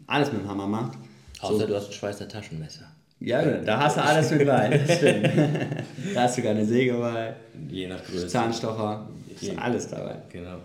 alles 0.06 0.32
mit 0.32 0.42
dem 0.42 0.48
Hammer 0.48 0.66
macht. 0.66 0.98
Außer 1.40 1.60
so. 1.60 1.66
du 1.66 1.74
hast 1.74 1.88
ein 1.88 1.92
Schweißer 1.92 2.28
Taschenmesser. 2.28 2.86
Ja, 3.20 3.42
da 3.42 3.80
hast 3.80 3.96
du 3.96 4.02
alles 4.02 4.30
mit 4.32 4.46
bei, 4.46 4.68
da 6.14 6.22
hast 6.22 6.36
du 6.36 6.42
sogar 6.42 6.54
eine 6.54 6.66
Säge 6.66 6.94
bei. 6.94 7.34
Je 7.70 7.86
nach 7.86 8.04
Größe. 8.04 8.26
Zahnstocher, 8.26 9.08
ist 9.40 9.58
alles 9.58 9.88
dabei. 9.88 10.16
Genau. 10.30 10.58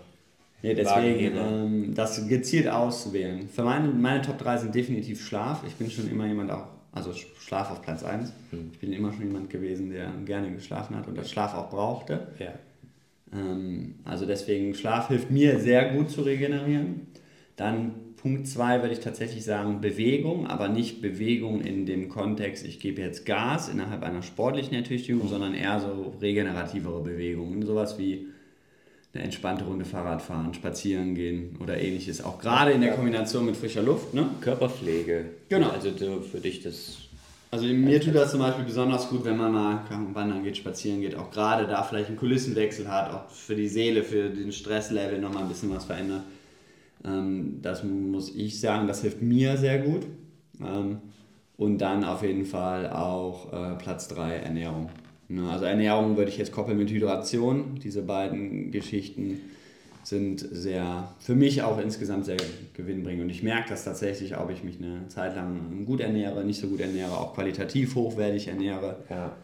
Nee, 0.62 0.74
deswegen 0.74 1.36
ähm, 1.36 1.94
das 1.94 2.28
gezielt 2.28 2.68
auszuwählen. 2.68 3.48
Für 3.48 3.62
meine, 3.62 3.88
meine 3.88 4.20
Top 4.20 4.38
3 4.38 4.58
sind 4.58 4.74
definitiv 4.74 5.24
Schlaf. 5.24 5.62
Ich 5.66 5.74
bin 5.76 5.90
schon 5.90 6.10
immer 6.10 6.26
jemand 6.26 6.50
auch, 6.50 6.66
also 6.92 7.14
Schlaf 7.14 7.70
auf 7.70 7.80
Platz 7.80 8.02
1. 8.02 8.30
Hm. 8.50 8.70
Ich 8.72 8.78
bin 8.78 8.92
immer 8.92 9.10
schon 9.12 9.22
jemand 9.22 9.48
gewesen, 9.48 9.90
der 9.90 10.10
gerne 10.26 10.50
geschlafen 10.52 10.96
hat 10.96 11.08
und 11.08 11.16
das 11.16 11.30
Schlaf 11.30 11.54
auch 11.54 11.70
brauchte. 11.70 12.28
Ja. 12.38 12.52
Ähm, 13.32 13.96
also 14.04 14.26
deswegen, 14.26 14.74
Schlaf 14.74 15.08
hilft 15.08 15.30
mir 15.30 15.58
sehr 15.58 15.92
gut 15.92 16.10
zu 16.10 16.22
regenerieren. 16.22 17.06
Dann 17.56 17.92
Punkt 18.16 18.46
2 18.46 18.82
würde 18.82 18.92
ich 18.92 19.00
tatsächlich 19.00 19.44
sagen 19.44 19.80
Bewegung, 19.80 20.46
aber 20.46 20.68
nicht 20.68 21.00
Bewegung 21.00 21.62
in 21.62 21.86
dem 21.86 22.10
Kontext, 22.10 22.66
ich 22.66 22.78
gebe 22.78 23.00
jetzt 23.00 23.24
Gas 23.24 23.70
innerhalb 23.70 24.02
einer 24.02 24.22
sportlichen 24.22 24.74
Ertüchtigung, 24.74 25.26
sondern 25.28 25.54
eher 25.54 25.80
so 25.80 26.14
regenerativere 26.20 27.00
Bewegungen. 27.00 27.64
Sowas 27.64 27.98
wie 27.98 28.26
eine 29.14 29.24
entspannte 29.24 29.64
Runde 29.64 29.84
Fahrrad 29.84 30.22
fahren, 30.22 30.54
spazieren 30.54 31.14
gehen 31.14 31.56
oder 31.60 31.80
ähnliches. 31.80 32.22
Auch 32.22 32.38
gerade 32.38 32.72
in 32.72 32.80
der 32.80 32.92
Kombination 32.92 33.46
mit 33.46 33.56
frischer 33.56 33.82
Luft. 33.82 34.14
Ne? 34.14 34.28
Körperpflege. 34.40 35.24
Genau. 35.48 35.70
Also 35.70 35.90
für 35.90 36.40
dich 36.40 36.62
das. 36.62 36.99
Also 37.52 37.66
mir 37.66 38.00
tut 38.00 38.14
das 38.14 38.30
zum 38.30 38.40
Beispiel 38.40 38.64
besonders 38.64 39.08
gut, 39.08 39.24
wenn 39.24 39.36
man 39.36 39.52
mal 39.52 39.80
wandern 40.14 40.44
geht, 40.44 40.56
spazieren 40.56 41.00
geht, 41.00 41.16
auch 41.16 41.30
gerade 41.30 41.66
da 41.66 41.82
vielleicht 41.82 42.08
einen 42.08 42.16
Kulissenwechsel 42.16 42.86
hat, 42.88 43.12
auch 43.12 43.28
für 43.28 43.56
die 43.56 43.66
Seele, 43.66 44.04
für 44.04 44.30
den 44.30 44.52
Stresslevel 44.52 45.18
nochmal 45.18 45.42
ein 45.42 45.48
bisschen 45.48 45.74
was 45.74 45.84
verändert. 45.84 46.22
Ähm, 47.04 47.58
das 47.60 47.82
muss 47.82 48.34
ich 48.34 48.60
sagen, 48.60 48.86
das 48.86 49.02
hilft 49.02 49.20
mir 49.20 49.56
sehr 49.56 49.78
gut. 49.80 50.06
Ähm, 50.60 50.98
und 51.56 51.78
dann 51.78 52.04
auf 52.04 52.22
jeden 52.22 52.46
Fall 52.46 52.88
auch 52.90 53.52
äh, 53.52 53.74
Platz 53.76 54.08
3 54.08 54.36
Ernährung. 54.36 54.88
Ne, 55.28 55.50
also 55.50 55.64
Ernährung 55.64 56.16
würde 56.16 56.30
ich 56.30 56.38
jetzt 56.38 56.52
koppeln 56.52 56.78
mit 56.78 56.90
Hydration. 56.90 57.80
Diese 57.82 58.02
beiden 58.02 58.70
Geschichten 58.70 59.40
sind 60.02 60.40
sehr, 60.40 61.12
für 61.18 61.34
mich 61.34 61.62
auch 61.62 61.78
insgesamt 61.78 62.24
sehr 62.24 62.38
gewinnbringend. 62.74 63.24
Und 63.24 63.30
ich 63.30 63.42
merke 63.42 63.70
das 63.70 63.84
tatsächlich, 63.84 64.36
ob 64.36 64.50
ich 64.50 64.64
mich 64.64 64.78
eine 64.78 65.08
Zeit 65.08 65.36
lang 65.36 65.84
gut 65.86 66.00
ernähre, 66.00 66.44
nicht 66.44 66.60
so 66.60 66.68
gut 66.68 66.80
ernähre, 66.80 67.12
auch 67.12 67.34
qualitativ 67.34 67.94
hochwertig 67.94 68.48
ernähre. 68.48 68.96
Ja. 69.08 69.36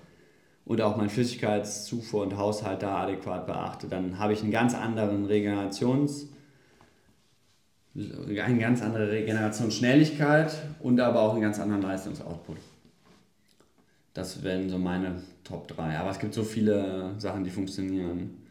Und 0.65 0.81
auch 0.81 0.97
meinen 0.97 1.11
Flüssigkeitszufuhr 1.11 2.23
und 2.23 2.37
Haushalt 2.37 2.83
da 2.83 2.97
adäquat 2.97 3.47
beachte, 3.47 3.87
dann 3.87 4.19
habe 4.19 4.33
ich 4.33 4.43
einen 4.43 4.51
ganz 4.51 4.75
anderen 4.75 5.29
Regenerations- 5.29 6.27
eine 7.97 8.59
ganz 8.59 8.83
andere 8.83 9.11
Regenerationsschnelligkeit 9.11 10.53
und 10.81 11.01
aber 11.01 11.21
auch 11.21 11.33
einen 11.33 11.43
ganz 11.43 11.59
anderen 11.59 11.83
Leistungsoutput. 11.83 12.59
Das 14.13 14.43
wären 14.43 14.69
so 14.69 14.79
meine 14.79 15.23
Top 15.45 15.69
3. 15.69 15.99
Aber 15.99 16.11
es 16.11 16.19
gibt 16.19 16.35
so 16.35 16.43
viele 16.43 17.15
Sachen, 17.19 17.45
die 17.45 17.51
funktionieren. 17.51 18.46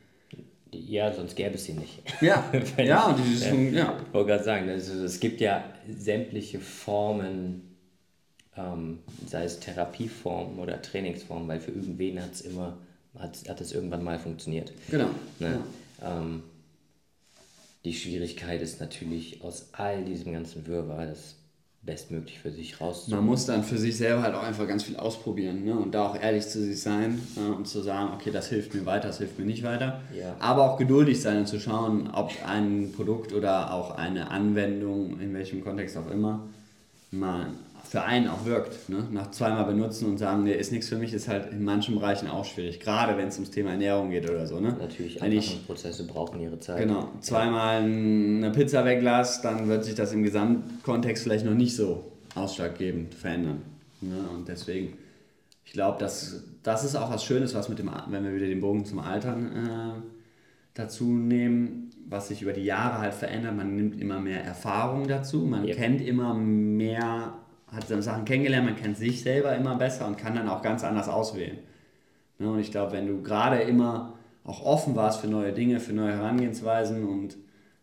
Ja, 0.87 1.13
sonst 1.13 1.35
gäbe 1.35 1.55
es 1.55 1.65
sie 1.65 1.73
nicht. 1.73 2.01
Ja, 2.21 2.51
ja, 2.77 3.07
und 3.07 3.19
dieses, 3.19 3.45
ja, 3.45 3.53
ja. 3.53 3.99
Ich 4.05 4.13
wollte 4.13 4.29
gerade 4.29 4.43
sagen, 4.43 4.69
also 4.69 5.03
es 5.03 5.19
gibt 5.19 5.41
ja 5.41 5.63
sämtliche 5.87 6.59
Formen, 6.59 7.77
ähm, 8.57 8.99
sei 9.27 9.43
es 9.43 9.59
Therapieformen 9.59 10.59
oder 10.59 10.81
Trainingsformen, 10.81 11.47
weil 11.47 11.59
für 11.59 11.71
irgendwen 11.71 12.21
hat's 12.21 12.41
immer, 12.41 12.77
hat 13.17 13.61
es 13.61 13.71
irgendwann 13.71 14.03
mal 14.03 14.19
funktioniert. 14.19 14.71
Genau. 14.89 15.09
Ne? 15.39 15.59
Ja. 16.01 16.17
Ähm, 16.19 16.43
die 17.85 17.93
Schwierigkeit 17.93 18.61
ist 18.61 18.81
natürlich 18.81 19.43
aus 19.43 19.69
all 19.73 20.03
diesem 20.03 20.33
ganzen 20.33 20.65
Wirrwarr 20.65 21.05
das 21.05 21.35
bestmöglich 21.85 22.39
für 22.39 22.51
sich 22.51 22.81
rauszuholen. 22.81 23.23
Man 23.23 23.29
muss 23.29 23.45
dann 23.45 23.63
für 23.63 23.77
sich 23.77 23.95
selber 23.97 24.23
halt 24.23 24.33
auch 24.33 24.43
einfach 24.43 24.67
ganz 24.67 24.83
viel 24.83 24.97
ausprobieren 24.97 25.63
ne? 25.63 25.75
und 25.75 25.93
da 25.93 26.07
auch 26.07 26.19
ehrlich 26.19 26.47
zu 26.47 26.61
sich 26.61 26.81
sein 26.81 27.21
äh, 27.37 27.51
und 27.51 27.67
zu 27.67 27.81
sagen, 27.81 28.11
okay, 28.13 28.31
das 28.31 28.49
hilft 28.49 28.73
mir 28.73 28.85
weiter, 28.85 29.07
das 29.07 29.19
hilft 29.19 29.37
mir 29.37 29.45
nicht 29.45 29.63
weiter. 29.63 30.01
Ja. 30.17 30.35
Aber 30.39 30.71
auch 30.71 30.77
geduldig 30.77 31.21
sein 31.21 31.39
und 31.39 31.47
zu 31.47 31.59
schauen, 31.59 32.09
ob 32.11 32.31
ein 32.45 32.91
Produkt 32.95 33.33
oder 33.33 33.73
auch 33.73 33.97
eine 33.97 34.31
Anwendung, 34.31 35.19
in 35.19 35.33
welchem 35.33 35.63
Kontext 35.63 35.95
auch 35.97 36.09
immer, 36.09 36.47
mal 37.11 37.47
für 37.87 38.03
einen 38.03 38.27
auch 38.27 38.45
wirkt. 38.45 38.89
Ne? 38.89 39.07
Nach 39.11 39.31
zweimal 39.31 39.65
benutzen 39.65 40.07
und 40.07 40.17
sagen, 40.17 40.43
nee, 40.43 40.53
ist 40.53 40.71
nichts 40.71 40.89
für 40.89 40.97
mich, 40.97 41.13
ist 41.13 41.27
halt 41.27 41.51
in 41.51 41.63
manchen 41.63 41.95
Bereichen 41.95 42.27
auch 42.27 42.45
schwierig. 42.45 42.79
Gerade 42.79 43.17
wenn 43.17 43.27
es 43.27 43.35
ums 43.35 43.51
Thema 43.51 43.71
Ernährung 43.71 44.09
geht 44.09 44.29
oder 44.29 44.47
so. 44.47 44.59
Ne? 44.59 44.75
Natürlich, 44.79 45.21
Prozesse 45.65 46.05
brauchen 46.05 46.39
ihre 46.41 46.59
Zeit. 46.59 46.79
Genau, 46.79 47.09
zweimal 47.21 47.77
eine 47.77 48.51
Pizza 48.51 48.85
weglasse, 48.85 49.41
dann 49.43 49.67
wird 49.67 49.85
sich 49.85 49.95
das 49.95 50.13
im 50.13 50.23
Gesamtkontext 50.23 51.23
vielleicht 51.23 51.45
noch 51.45 51.53
nicht 51.53 51.75
so 51.75 52.11
ausschlaggebend 52.33 53.13
verändern. 53.13 53.61
Ne? 54.01 54.17
Und 54.33 54.47
deswegen, 54.47 54.97
ich 55.63 55.73
glaube, 55.73 55.97
das, 55.99 56.43
das 56.63 56.83
ist 56.83 56.95
auch 56.95 57.11
was 57.11 57.23
Schönes, 57.23 57.53
was 57.53 57.69
mit 57.69 57.79
dem, 57.79 57.91
wenn 58.09 58.23
wir 58.23 58.33
wieder 58.33 58.47
den 58.47 58.61
Bogen 58.61 58.85
zum 58.85 58.99
Altern 58.99 59.45
äh, 59.45 60.01
dazu 60.73 61.05
nehmen, 61.05 61.91
was 62.07 62.27
sich 62.27 62.41
über 62.41 62.53
die 62.53 62.63
Jahre 62.63 62.99
halt 62.99 63.13
verändert. 63.13 63.55
Man 63.55 63.75
nimmt 63.75 63.99
immer 63.99 64.19
mehr 64.19 64.43
Erfahrung 64.43 65.07
dazu, 65.07 65.39
man 65.39 65.65
yep. 65.65 65.77
kennt 65.77 66.01
immer 66.01 66.33
mehr 66.33 67.33
hat 67.67 67.87
Sachen 67.87 68.25
kennengelernt, 68.25 68.65
man 68.65 68.75
kennt 68.75 68.97
sich 68.97 69.21
selber 69.21 69.55
immer 69.55 69.75
besser 69.75 70.07
und 70.07 70.17
kann 70.17 70.35
dann 70.35 70.49
auch 70.49 70.61
ganz 70.61 70.83
anders 70.83 71.09
auswählen. 71.09 71.59
Ne? 72.39 72.49
Und 72.49 72.59
ich 72.59 72.71
glaube, 72.71 72.93
wenn 72.93 73.07
du 73.07 73.21
gerade 73.21 73.57
immer 73.61 74.13
auch 74.43 74.63
offen 74.63 74.95
warst 74.95 75.21
für 75.21 75.27
neue 75.27 75.53
Dinge, 75.53 75.79
für 75.79 75.93
neue 75.93 76.13
Herangehensweisen 76.13 77.05
und 77.05 77.37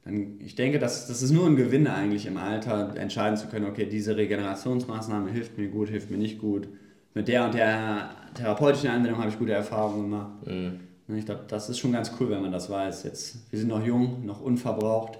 dann, 0.04 0.40
ich 0.40 0.54
denke, 0.54 0.78
das, 0.78 1.06
das 1.06 1.22
ist 1.22 1.30
nur 1.30 1.46
ein 1.46 1.56
Gewinn 1.56 1.86
eigentlich 1.86 2.26
im 2.26 2.36
Alter, 2.36 2.96
entscheiden 2.96 3.36
zu 3.36 3.46
können, 3.46 3.66
okay, 3.66 3.86
diese 3.86 4.16
Regenerationsmaßnahme 4.16 5.30
hilft 5.30 5.58
mir 5.58 5.68
gut, 5.68 5.88
hilft 5.88 6.10
mir 6.10 6.18
nicht 6.18 6.40
gut. 6.40 6.68
Mit 7.14 7.28
der 7.28 7.44
und 7.44 7.54
der 7.54 8.10
therapeutischen 8.34 8.90
Anwendung 8.90 9.20
habe 9.20 9.30
ich 9.30 9.38
gute 9.38 9.52
Erfahrungen 9.52 10.10
gemacht. 10.10 10.46
Mhm. 10.46 10.80
Ich 11.14 11.26
glaube, 11.26 11.44
das 11.46 11.68
ist 11.68 11.78
schon 11.78 11.92
ganz 11.92 12.12
cool, 12.18 12.30
wenn 12.30 12.42
man 12.42 12.52
das 12.52 12.70
weiß. 12.70 13.04
Jetzt, 13.04 13.50
wir 13.50 13.58
sind 13.58 13.68
noch 13.68 13.84
jung, 13.84 14.24
noch 14.24 14.40
unverbraucht. 14.40 15.18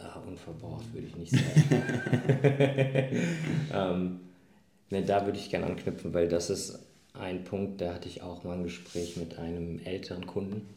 Ach, 0.00 0.24
unverbraucht 0.26 0.92
würde 0.92 1.08
ich 1.08 1.16
nicht 1.16 1.32
sagen. 1.32 1.64
ähm, 3.72 4.20
ne, 4.90 5.02
da 5.02 5.26
würde 5.26 5.38
ich 5.38 5.50
gerne 5.50 5.66
anknüpfen, 5.66 6.14
weil 6.14 6.28
das 6.28 6.50
ist 6.50 6.78
ein 7.14 7.44
Punkt, 7.44 7.80
da 7.80 7.94
hatte 7.94 8.08
ich 8.08 8.22
auch 8.22 8.44
mal 8.44 8.56
ein 8.56 8.64
Gespräch 8.64 9.16
mit 9.16 9.38
einem 9.38 9.80
älteren 9.84 10.26
Kunden, 10.26 10.68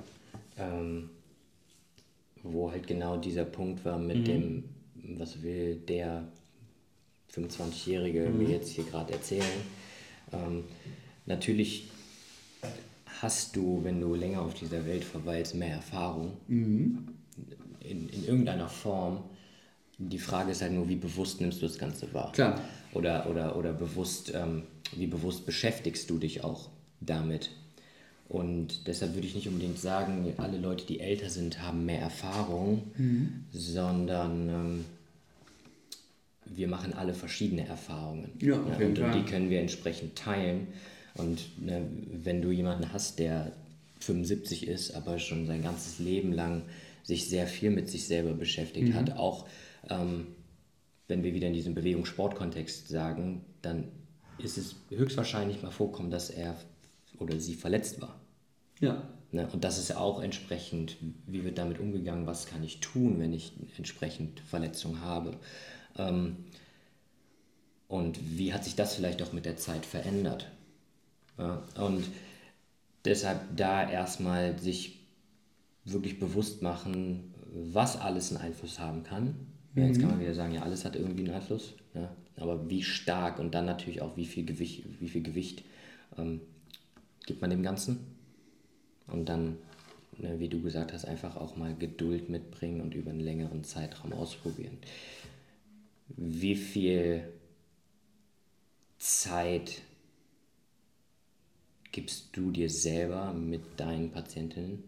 ähm, 0.58 1.10
wo 2.42 2.72
halt 2.72 2.88
genau 2.88 3.18
dieser 3.18 3.46
Punkt 3.46 3.86
war 3.86 4.00
mit 4.00 4.20
mhm. 4.20 4.25
dem, 4.25 4.63
was 5.18 5.44
will 5.44 5.75
der 5.75 6.28
25-Jährige 7.34 8.30
mhm. 8.30 8.38
mir 8.40 8.50
jetzt 8.50 8.70
hier 8.70 8.86
gerade 8.86 9.13
erzählen. 9.13 9.46
Ähm, 10.34 10.63
natürlich 11.28 11.90
hast 13.22 13.56
du, 13.56 13.82
wenn 13.84 14.01
du 14.01 14.16
länger 14.16 14.42
auf 14.42 14.56
dieser 14.56 14.84
Welt 14.88 15.04
verweilst, 15.04 15.54
mehr 15.54 15.75
Erfahrung 15.75 16.38
mhm. 16.48 17.08
In, 17.83 18.09
in 18.09 18.25
irgendeiner 18.25 18.69
Form. 18.69 19.23
Die 19.97 20.19
Frage 20.19 20.51
ist 20.51 20.61
halt 20.61 20.71
nur, 20.71 20.89
wie 20.89 20.95
bewusst 20.95 21.41
nimmst 21.41 21.61
du 21.61 21.67
das 21.67 21.77
Ganze 21.77 22.13
wahr? 22.13 22.31
Klar. 22.31 22.59
Oder, 22.93 23.29
oder, 23.29 23.55
oder 23.55 23.73
bewusst, 23.73 24.33
ähm, 24.33 24.63
wie 24.95 25.07
bewusst 25.07 25.45
beschäftigst 25.45 26.09
du 26.09 26.17
dich 26.17 26.43
auch 26.43 26.69
damit? 27.00 27.51
Und 28.27 28.88
deshalb 28.88 29.13
würde 29.13 29.27
ich 29.27 29.35
nicht 29.35 29.47
unbedingt 29.47 29.77
sagen, 29.77 30.33
alle 30.38 30.57
Leute, 30.57 30.85
die 30.85 31.01
älter 31.01 31.29
sind, 31.29 31.61
haben 31.61 31.85
mehr 31.85 32.00
Erfahrung, 32.00 32.83
mhm. 32.97 33.43
sondern 33.51 34.50
ähm, 34.50 34.85
wir 36.45 36.67
machen 36.67 36.93
alle 36.93 37.13
verschiedene 37.13 37.67
Erfahrungen. 37.67 38.31
Ja, 38.39 38.61
auf 38.61 38.79
jeden 38.79 38.97
und, 38.97 39.00
und 39.00 39.15
die 39.15 39.29
können 39.29 39.50
wir 39.50 39.59
entsprechend 39.59 40.15
teilen. 40.15 40.67
Und 41.15 41.41
ne, 41.61 41.85
wenn 42.23 42.41
du 42.41 42.51
jemanden 42.51 42.93
hast, 42.93 43.19
der 43.19 43.51
75 44.00 44.67
ist, 44.67 44.95
aber 44.95 45.19
schon 45.19 45.45
sein 45.45 45.61
ganzes 45.61 46.00
Leben 46.00 46.31
lang 46.31 46.63
sich 47.03 47.29
sehr 47.29 47.48
viel 47.48 47.72
mit 47.72 47.89
sich 47.89 48.08
selber 48.08 48.34
beschäftigt 48.34 48.89
mhm. 48.89 48.96
hat, 48.96 49.17
auch 49.17 49.48
ähm, 49.89 50.27
wenn 51.08 51.24
wir 51.24 51.34
wieder 51.34 51.48
in 51.48 51.53
diesem 51.53 51.74
Bewegung-Sport-Kontext 51.74 52.88
sagen, 52.88 53.43
dann 53.62 53.89
ist 54.38 54.58
es 54.58 54.75
höchstwahrscheinlich 54.89 55.62
mal 55.62 55.72
vorkommen, 55.72 56.10
dass 56.10 56.29
er 56.29 56.55
oder 57.20 57.39
sie 57.39 57.55
verletzt 57.55 58.01
war. 58.01 58.20
Ja. 58.79 59.03
Ne? 59.31 59.48
Und 59.51 59.63
das 59.63 59.77
ist 59.77 59.89
ja 59.89 59.98
auch 59.98 60.22
entsprechend, 60.22 60.98
wie 61.27 61.43
wird 61.43 61.58
damit 61.58 61.79
umgegangen, 61.79 62.25
was 62.25 62.48
kann 62.48 62.63
ich 62.63 62.79
tun, 62.79 63.20
wenn 63.20 63.34
ich 63.34 63.53
entsprechend 63.77 64.39
Verletzung 64.41 65.01
habe. 65.01 65.38
Ähm, 65.98 66.38
und 67.88 68.38
wie 68.38 68.53
hat 68.53 68.63
sich 68.63 68.75
das 68.75 68.96
vielleicht 68.96 69.22
auch 69.22 69.34
mit 69.34 69.46
der 69.46 69.58
Zeit 69.58 69.86
verändert? 69.86 70.50
Ja, 71.38 71.63
und 71.75 72.05
deshalb 73.05 73.41
da 73.55 73.89
erstmal 73.89 74.58
sich 74.60 75.00
wirklich 75.85 76.19
bewusst 76.19 76.61
machen, 76.61 77.33
was 77.51 78.00
alles 78.00 78.31
einen 78.31 78.41
Einfluss 78.41 78.79
haben 78.79 79.03
kann. 79.03 79.35
Ja, 79.75 79.85
jetzt 79.85 80.00
kann 80.00 80.09
man 80.09 80.17
mhm. 80.17 80.23
wieder 80.23 80.33
sagen, 80.33 80.53
ja, 80.53 80.63
alles 80.63 80.85
hat 80.85 80.95
irgendwie 80.95 81.23
einen 81.23 81.33
Einfluss, 81.33 81.73
ja, 81.93 82.13
aber 82.35 82.69
wie 82.69 82.83
stark 82.83 83.39
und 83.39 83.53
dann 83.53 83.65
natürlich 83.65 84.01
auch, 84.01 84.17
wie 84.17 84.25
viel 84.25 84.45
Gewicht, 84.45 84.83
wie 85.00 85.09
viel 85.09 85.23
Gewicht 85.23 85.63
ähm, 86.17 86.41
gibt 87.25 87.41
man 87.41 87.50
dem 87.50 87.63
Ganzen. 87.63 88.00
Und 89.07 89.27
dann, 89.29 89.57
ne, 90.17 90.39
wie 90.39 90.50
du 90.50 90.61
gesagt 90.61 90.93
hast, 90.93 91.05
einfach 91.05 91.35
auch 91.35 91.55
mal 91.55 91.75
Geduld 91.75 92.29
mitbringen 92.29 92.81
und 92.81 92.93
über 92.95 93.11
einen 93.11 93.19
längeren 93.19 93.63
Zeitraum 93.63 94.13
ausprobieren. 94.13 94.77
Wie 96.07 96.55
viel 96.55 97.23
Zeit 98.97 99.81
gibst 101.91 102.29
du 102.33 102.51
dir 102.51 102.70
selber 102.70 103.33
mit 103.33 103.61
deinen 103.77 104.11
Patientinnen, 104.11 104.83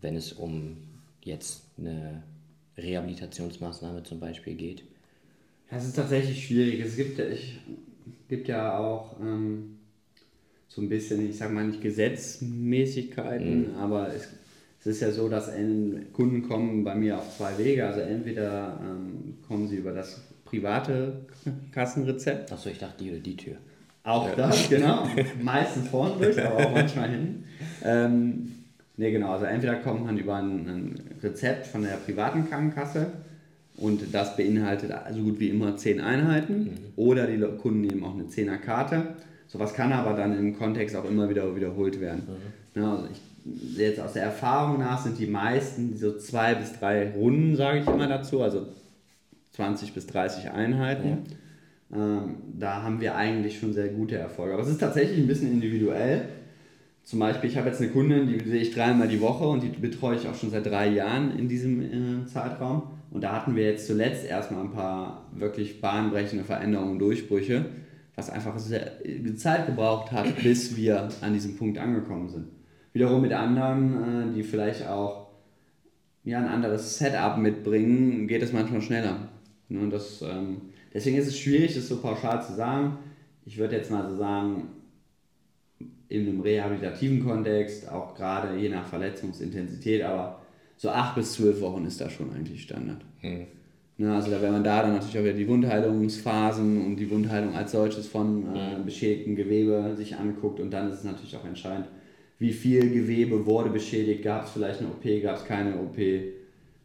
wenn 0.00 0.16
es 0.16 0.32
um 0.32 0.76
jetzt 1.22 1.64
eine 1.78 2.22
Rehabilitationsmaßnahme 2.76 4.02
zum 4.02 4.20
Beispiel 4.20 4.54
geht? 4.54 4.82
Ja, 5.70 5.76
es 5.76 5.86
ist 5.86 5.96
tatsächlich 5.96 6.46
schwierig. 6.46 6.80
Es 6.80 6.96
gibt, 6.96 7.18
ich, 7.18 7.58
gibt 8.28 8.48
ja 8.48 8.78
auch 8.78 9.20
ähm, 9.20 9.78
so 10.68 10.80
ein 10.82 10.88
bisschen, 10.88 11.28
ich 11.28 11.36
sage 11.36 11.52
mal 11.52 11.66
nicht 11.66 11.80
Gesetzmäßigkeiten, 11.80 13.72
mhm. 13.72 13.76
aber 13.76 14.08
es, 14.14 14.28
es, 14.80 14.86
ist 14.86 15.00
ja 15.00 15.10
so, 15.10 15.28
dass 15.28 15.50
Kunden 16.12 16.48
kommen 16.48 16.84
bei 16.84 16.94
mir 16.94 17.18
auf 17.18 17.36
zwei 17.36 17.56
Wege. 17.58 17.86
Also 17.86 18.00
entweder 18.00 18.80
ähm, 18.82 19.36
kommen 19.46 19.68
sie 19.68 19.76
über 19.76 19.92
das 19.92 20.22
private 20.44 21.26
Kassenrezept. 21.72 22.52
Achso, 22.52 22.70
ich 22.70 22.78
dachte 22.78 23.04
die 23.04 23.10
oder 23.10 23.20
die 23.20 23.36
Tür. 23.36 23.56
Auch 24.02 24.28
ja. 24.28 24.34
das, 24.34 24.68
genau. 24.68 25.06
Meistens 25.42 25.88
vorne 25.88 26.14
durch, 26.24 26.42
aber 26.42 26.66
auch 26.66 26.72
manchmal 26.72 27.10
hinten. 27.10 27.44
Ähm, 27.84 28.52
ne, 29.00 29.12
genau. 29.12 29.32
Also 29.32 29.46
entweder 29.46 29.76
kommt 29.76 30.04
man 30.04 30.16
über 30.18 30.36
ein, 30.36 30.68
ein, 30.68 31.00
Rezept 31.22 31.66
von 31.66 31.82
der 31.82 31.96
privaten 31.96 32.48
Krankenkasse 32.48 33.06
und 33.76 34.14
das 34.14 34.36
beinhaltet 34.36 34.92
so 35.12 35.22
gut 35.22 35.40
wie 35.40 35.48
immer 35.48 35.76
zehn 35.76 36.00
Einheiten 36.00 36.64
mhm. 36.64 36.70
oder 36.96 37.26
die 37.26 37.38
Kunden 37.58 37.80
nehmen 37.80 38.04
auch 38.04 38.14
eine 38.14 38.28
Zehnerkarte. 38.28 39.14
Sowas 39.48 39.74
kann 39.74 39.92
aber 39.92 40.16
dann 40.16 40.38
im 40.38 40.56
Kontext 40.56 40.94
auch 40.94 41.04
immer 41.04 41.28
wieder 41.28 41.56
wiederholt 41.56 42.00
werden. 42.00 42.22
Mhm. 42.74 42.80
Ja, 42.80 42.92
also 42.92 43.08
ich, 43.10 43.78
jetzt 43.78 44.00
aus 44.00 44.12
der 44.12 44.24
Erfahrung 44.24 44.78
nach 44.78 45.02
sind 45.02 45.18
die 45.18 45.26
meisten 45.26 45.96
so 45.96 46.16
zwei 46.18 46.54
bis 46.54 46.78
drei 46.78 47.10
Runden, 47.10 47.56
sage 47.56 47.80
ich 47.80 47.86
immer 47.86 48.06
dazu, 48.06 48.42
also 48.42 48.66
20 49.52 49.94
bis 49.94 50.06
30 50.06 50.50
Einheiten. 50.50 51.08
Ja 51.08 51.18
ähm, 51.92 52.36
da 52.58 52.82
haben 52.82 53.00
wir 53.00 53.16
eigentlich 53.16 53.58
schon 53.58 53.72
sehr 53.72 53.88
gute 53.88 54.16
Erfolge. 54.16 54.54
Aber 54.54 54.62
es 54.62 54.68
ist 54.68 54.78
tatsächlich 54.78 55.18
ein 55.18 55.26
bisschen 55.26 55.50
individuell. 55.50 56.28
Zum 57.02 57.18
Beispiel, 57.18 57.50
ich 57.50 57.56
habe 57.56 57.68
jetzt 57.68 57.80
eine 57.80 57.90
Kundin, 57.90 58.28
die 58.28 58.48
sehe 58.48 58.60
ich 58.60 58.74
dreimal 58.74 59.08
die 59.08 59.20
Woche 59.20 59.44
und 59.44 59.62
die 59.62 59.68
betreue 59.68 60.16
ich 60.16 60.28
auch 60.28 60.34
schon 60.34 60.50
seit 60.50 60.66
drei 60.66 60.88
Jahren 60.88 61.36
in 61.36 61.48
diesem 61.48 61.80
äh, 62.22 62.26
Zeitraum. 62.26 62.82
Und 63.10 63.22
da 63.22 63.32
hatten 63.32 63.56
wir 63.56 63.64
jetzt 63.64 63.86
zuletzt 63.86 64.24
erstmal 64.24 64.62
ein 64.62 64.70
paar 64.70 65.26
wirklich 65.32 65.80
bahnbrechende 65.80 66.44
Veränderungen, 66.44 66.98
Durchbrüche, 66.98 67.64
was 68.14 68.30
einfach 68.30 68.58
sehr 68.58 69.04
äh, 69.04 69.34
Zeit 69.34 69.66
gebraucht 69.66 70.12
hat, 70.12 70.42
bis 70.42 70.76
wir 70.76 71.08
an 71.20 71.32
diesem 71.32 71.56
Punkt 71.56 71.78
angekommen 71.78 72.28
sind. 72.28 72.46
Wiederum 72.92 73.22
mit 73.22 73.32
anderen, 73.32 74.30
äh, 74.30 74.34
die 74.34 74.42
vielleicht 74.42 74.86
auch 74.86 75.28
ja, 76.22 76.38
ein 76.38 76.48
anderes 76.48 76.98
Setup 76.98 77.38
mitbringen, 77.38 78.28
geht 78.28 78.42
es 78.42 78.52
manchmal 78.52 78.82
schneller. 78.82 79.28
Ne, 79.68 79.88
das 79.88 80.22
ähm, 80.22 80.60
Deswegen 80.92 81.16
ist 81.16 81.28
es 81.28 81.38
schwierig, 81.38 81.74
das 81.74 81.88
so 81.88 82.00
pauschal 82.00 82.42
zu 82.42 82.52
sagen. 82.54 82.98
Ich 83.46 83.58
würde 83.58 83.76
jetzt 83.76 83.90
mal 83.90 84.08
so 84.08 84.16
sagen, 84.16 84.68
in 86.08 86.28
einem 86.28 86.40
rehabilitativen 86.40 87.24
Kontext, 87.24 87.88
auch 87.88 88.14
gerade 88.14 88.56
je 88.56 88.68
nach 88.68 88.86
Verletzungsintensität, 88.86 90.02
aber 90.02 90.40
so 90.76 90.90
acht 90.90 91.14
bis 91.14 91.34
zwölf 91.34 91.60
Wochen 91.60 91.84
ist 91.84 92.00
da 92.00 92.10
schon 92.10 92.32
eigentlich 92.32 92.62
Standard. 92.62 93.02
Hm. 93.20 93.46
Na, 93.98 94.16
also 94.16 94.30
da, 94.30 94.40
wenn 94.40 94.52
man 94.52 94.64
da 94.64 94.82
dann 94.82 94.94
natürlich 94.94 95.18
auch 95.18 95.22
wieder 95.22 95.34
die 95.34 95.46
Wundheilungsphasen 95.46 96.86
und 96.86 96.96
die 96.96 97.10
Wundheilung 97.10 97.54
als 97.54 97.72
solches 97.72 98.06
von 98.06 98.54
äh, 98.54 98.76
hm. 98.76 98.84
beschädigtem 98.84 99.36
Gewebe 99.36 99.94
sich 99.96 100.16
anguckt 100.16 100.58
und 100.58 100.70
dann 100.70 100.88
ist 100.88 101.00
es 101.00 101.04
natürlich 101.04 101.36
auch 101.36 101.44
entscheidend, 101.44 101.86
wie 102.38 102.52
viel 102.52 102.90
Gewebe 102.90 103.44
wurde 103.44 103.68
beschädigt, 103.68 104.24
gab 104.24 104.46
es 104.46 104.50
vielleicht 104.52 104.80
eine 104.80 104.88
OP, 104.88 105.22
gab 105.22 105.36
es 105.36 105.44
keine 105.44 105.74
OP 105.76 105.98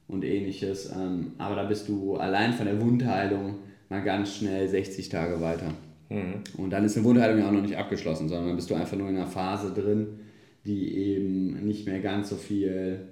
und 0.09 0.23
ähnliches. 0.25 0.91
Ähm, 0.91 1.31
aber 1.37 1.55
da 1.55 1.63
bist 1.63 1.87
du 1.87 2.17
allein 2.17 2.53
von 2.53 2.65
der 2.65 2.79
Wundheilung 2.81 3.55
mal 3.87 4.03
ganz 4.03 4.35
schnell 4.35 4.67
60 4.67 5.07
Tage 5.07 5.39
weiter. 5.39 5.71
Mhm. 6.15 6.63
Und 6.63 6.69
dann 6.69 6.83
ist 6.85 6.95
eine 6.95 7.05
Wundheilung 7.05 7.39
ja 7.39 7.47
auch 7.47 7.51
noch 7.51 7.61
nicht 7.61 7.77
abgeschlossen, 7.77 8.29
sondern 8.29 8.47
dann 8.47 8.55
bist 8.55 8.69
du 8.69 8.75
einfach 8.75 8.97
nur 8.97 9.09
in 9.09 9.17
einer 9.17 9.27
Phase 9.27 9.73
drin, 9.73 10.19
die 10.65 10.95
eben 10.97 11.65
nicht 11.65 11.85
mehr 11.85 11.99
ganz 11.99 12.29
so 12.29 12.35
viel 12.35 13.07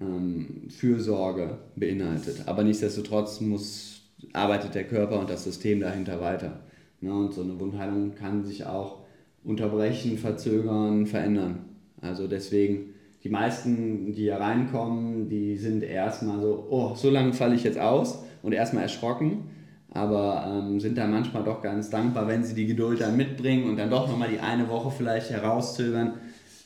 ähm, 0.00 0.68
Fürsorge 0.68 1.58
beinhaltet. 1.76 2.42
Aber 2.46 2.62
nichtsdestotrotz 2.62 3.40
muss, 3.40 4.02
arbeitet 4.32 4.74
der 4.74 4.84
Körper 4.84 5.18
und 5.18 5.30
das 5.30 5.44
System 5.44 5.80
dahinter 5.80 6.20
weiter. 6.20 6.60
Ne? 7.00 7.12
Und 7.12 7.32
so 7.32 7.42
eine 7.42 7.58
Wundheilung 7.58 8.14
kann 8.14 8.44
sich 8.44 8.66
auch 8.66 9.00
unterbrechen, 9.42 10.18
verzögern, 10.18 11.06
verändern. 11.06 11.64
Also 12.00 12.26
deswegen, 12.26 12.94
die 13.24 13.30
meisten, 13.30 14.12
die 14.12 14.22
hier 14.22 14.36
reinkommen, 14.36 15.28
die 15.28 15.56
sind 15.56 15.82
erstmal 15.82 16.40
so, 16.40 16.66
oh, 16.70 16.94
so 16.94 17.10
lange 17.10 17.32
falle 17.32 17.54
ich 17.54 17.64
jetzt 17.64 17.78
aus 17.78 18.22
und 18.42 18.52
erstmal 18.52 18.84
erschrocken 18.84 19.44
aber 19.92 20.46
ähm, 20.46 20.80
sind 20.80 20.96
da 20.96 21.06
manchmal 21.06 21.44
doch 21.44 21.62
ganz 21.62 21.90
dankbar, 21.90 22.28
wenn 22.28 22.44
sie 22.44 22.54
die 22.54 22.66
Geduld 22.66 23.00
dann 23.00 23.16
mitbringen 23.16 23.68
und 23.68 23.76
dann 23.76 23.90
doch 23.90 24.08
nochmal 24.08 24.28
die 24.28 24.38
eine 24.38 24.68
Woche 24.68 24.90
vielleicht 24.90 25.30
herauszögern, 25.30 26.14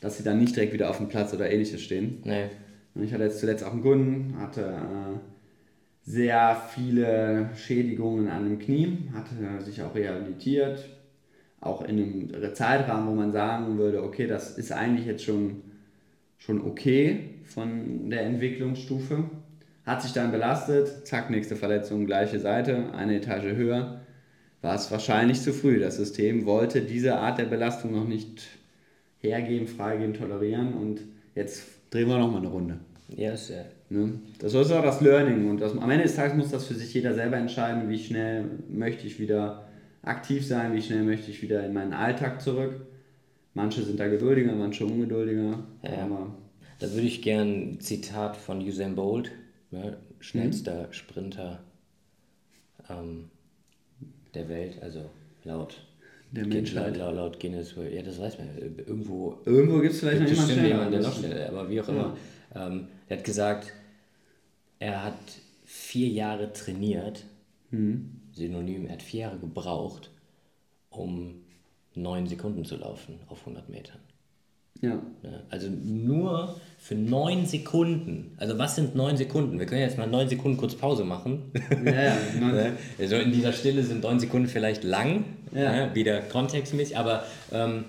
dass 0.01 0.17
sie 0.17 0.23
dann 0.23 0.39
nicht 0.39 0.55
direkt 0.55 0.73
wieder 0.73 0.89
auf 0.89 0.97
dem 0.97 1.07
Platz 1.07 1.33
oder 1.33 1.49
ähnliches 1.49 1.81
stehen. 1.81 2.21
Nee. 2.23 2.49
Ich 3.03 3.13
hatte 3.13 3.23
jetzt 3.23 3.39
zuletzt 3.39 3.63
auch 3.63 3.71
einen 3.71 3.81
Kunden, 3.81 4.35
hatte 4.39 4.61
äh, 4.61 5.19
sehr 6.05 6.61
viele 6.69 7.49
Schädigungen 7.55 8.29
an 8.29 8.47
dem 8.47 8.59
Knie, 8.59 9.09
hatte 9.13 9.63
sich 9.63 9.81
auch 9.81 9.95
rehabilitiert, 9.95 10.85
auch 11.59 11.81
in 11.81 11.97
einem 11.97 12.53
Zeitrahmen, 12.53 13.09
wo 13.09 13.15
man 13.15 13.31
sagen 13.31 13.77
würde, 13.77 14.03
okay, 14.03 14.27
das 14.27 14.57
ist 14.57 14.71
eigentlich 14.71 15.07
jetzt 15.07 15.23
schon, 15.23 15.63
schon 16.37 16.61
okay 16.61 17.31
von 17.43 18.09
der 18.09 18.21
Entwicklungsstufe. 18.21 19.23
Hat 19.85 20.01
sich 20.01 20.13
dann 20.13 20.31
belastet, 20.31 21.05
zack, 21.07 21.29
nächste 21.29 21.55
Verletzung, 21.55 22.05
gleiche 22.05 22.39
Seite, 22.39 22.93
eine 22.93 23.17
Etage 23.17 23.55
höher. 23.55 24.01
War 24.61 24.75
es 24.75 24.89
wahrscheinlich 24.89 25.41
zu 25.41 25.53
früh. 25.53 25.79
Das 25.79 25.97
System 25.97 26.45
wollte 26.45 26.81
diese 26.81 27.17
Art 27.17 27.37
der 27.37 27.45
Belastung 27.45 27.91
noch 27.91 28.07
nicht 28.07 28.41
hergeben, 29.19 29.67
freigeben, 29.67 30.13
tolerieren 30.13 30.73
und 30.73 31.01
jetzt 31.35 31.63
drehen 31.91 32.07
wir 32.07 32.17
nochmal 32.17 32.39
eine 32.39 32.47
Runde. 32.47 32.79
Ja, 33.09 33.31
yes, 33.31 33.49
ja. 33.49 33.65
Ne? 33.89 34.19
Das 34.39 34.53
ist 34.53 34.71
auch 34.71 34.83
das 34.83 35.01
Learning 35.01 35.49
und 35.49 35.61
das, 35.61 35.77
am 35.77 35.89
Ende 35.91 36.03
des 36.03 36.15
Tages 36.15 36.35
muss 36.35 36.49
das 36.49 36.65
für 36.65 36.73
sich 36.73 36.91
jeder 36.93 37.13
selber 37.13 37.37
entscheiden, 37.37 37.87
wie 37.87 37.99
schnell 37.99 38.45
möchte 38.67 39.05
ich 39.05 39.19
wieder 39.19 39.67
aktiv 40.01 40.45
sein, 40.45 40.73
wie 40.73 40.81
schnell 40.81 41.03
möchte 41.03 41.29
ich 41.29 41.41
wieder 41.41 41.63
in 41.63 41.73
meinen 41.73 41.93
Alltag 41.93 42.41
zurück. 42.41 42.81
Manche 43.53 43.83
sind 43.83 43.99
da 43.99 44.07
geduldiger, 44.07 44.53
manche 44.53 44.85
ungeduldiger. 44.85 45.59
Ja, 45.83 46.09
da 46.79 46.91
würde 46.91 47.07
ich 47.07 47.21
gern 47.21 47.47
ein 47.47 47.79
Zitat 47.79 48.35
von 48.35 48.59
Usain 48.59 48.95
Bolt, 48.95 49.31
ne, 49.71 49.97
schnellster 50.19 50.87
mhm. 50.87 50.93
Sprinter 50.93 51.63
ähm, 52.89 53.29
der 54.33 54.49
Welt, 54.49 54.81
also 54.81 55.09
laut 55.43 55.85
der 56.31 56.47
Menschheit. 56.47 56.97
Laut, 56.97 57.15
laut 57.15 57.39
Guinness, 57.39 57.75
ja, 57.91 58.01
das 58.01 58.19
weiß 58.19 58.37
man. 58.39 58.49
Irgendwo, 58.57 59.37
Irgendwo 59.45 59.79
gibt 59.79 59.93
es 59.93 59.99
vielleicht 59.99 60.21
noch 60.21 60.29
jemanden, 60.29 60.65
jemand, 60.65 60.93
der 60.93 61.01
noch 61.01 61.17
schneller 61.17 61.49
aber 61.49 61.69
wie 61.69 61.81
auch 61.81 61.87
immer. 61.87 62.17
Ja. 62.53 62.67
Ähm, 62.67 62.87
er 63.07 63.17
hat 63.17 63.23
gesagt, 63.23 63.73
er 64.79 65.03
hat 65.03 65.19
vier 65.65 66.09
Jahre 66.09 66.51
trainiert, 66.51 67.23
mhm. 67.71 68.21
Synonym, 68.33 68.85
er 68.87 68.93
hat 68.93 69.01
vier 69.03 69.21
Jahre 69.21 69.37
gebraucht, 69.37 70.09
um 70.89 71.45
neun 71.93 72.27
Sekunden 72.27 72.65
zu 72.65 72.75
laufen 72.75 73.19
auf 73.27 73.39
100 73.39 73.69
Metern. 73.69 73.99
Ja. 74.81 75.01
Also 75.49 75.69
nur 75.69 76.59
für 76.77 76.95
neun 76.95 77.45
Sekunden. 77.45 78.35
Also 78.37 78.57
was 78.57 78.75
sind 78.75 78.95
neun 78.95 79.17
Sekunden? 79.17 79.57
Wir 79.57 79.65
können 79.65 79.81
jetzt 79.81 79.97
mal 79.97 80.07
neun 80.07 80.29
Sekunden 80.29 80.57
kurz 80.57 80.75
Pause 80.75 81.03
machen. 81.03 81.51
Ja, 81.83 81.91
ja. 81.91 82.15
also 82.99 83.15
in 83.15 83.31
dieser 83.31 83.53
Stille 83.53 83.83
sind 83.83 84.03
neun 84.03 84.19
Sekunden 84.19 84.47
vielleicht 84.47 84.83
lang, 84.83 85.25
ja. 85.53 85.75
ja 85.75 85.95
wieder 85.95 86.21
kontextmäßig, 86.21 86.97
aber 86.97 87.23
ähm, 87.51 87.85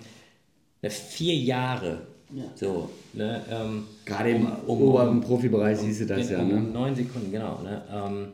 vier 0.82 1.34
Jahre. 1.34 2.06
Ja. 2.34 2.44
So, 2.54 2.90
ne, 3.12 3.42
ähm, 3.50 3.84
Gerade 4.04 4.30
im 4.30 4.46
um, 4.46 4.80
oberen 4.82 5.08
um, 5.08 5.20
Profibereich 5.20 5.78
um, 5.78 5.84
siehst 5.84 6.00
du 6.00 6.06
das 6.06 6.30
ja. 6.30 6.40
Um 6.40 6.48
ne? 6.48 6.60
Neun 6.60 6.96
Sekunden, 6.96 7.30
genau. 7.30 7.60
Ne, 7.62 7.82
ähm, 7.92 8.28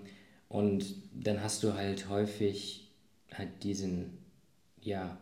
und 0.49 0.85
dann 1.13 1.43
hast 1.43 1.63
du 1.63 1.75
halt 1.75 2.09
häufig 2.09 2.91
halt 3.35 3.49
diesen, 3.63 4.19
ja, 4.81 5.17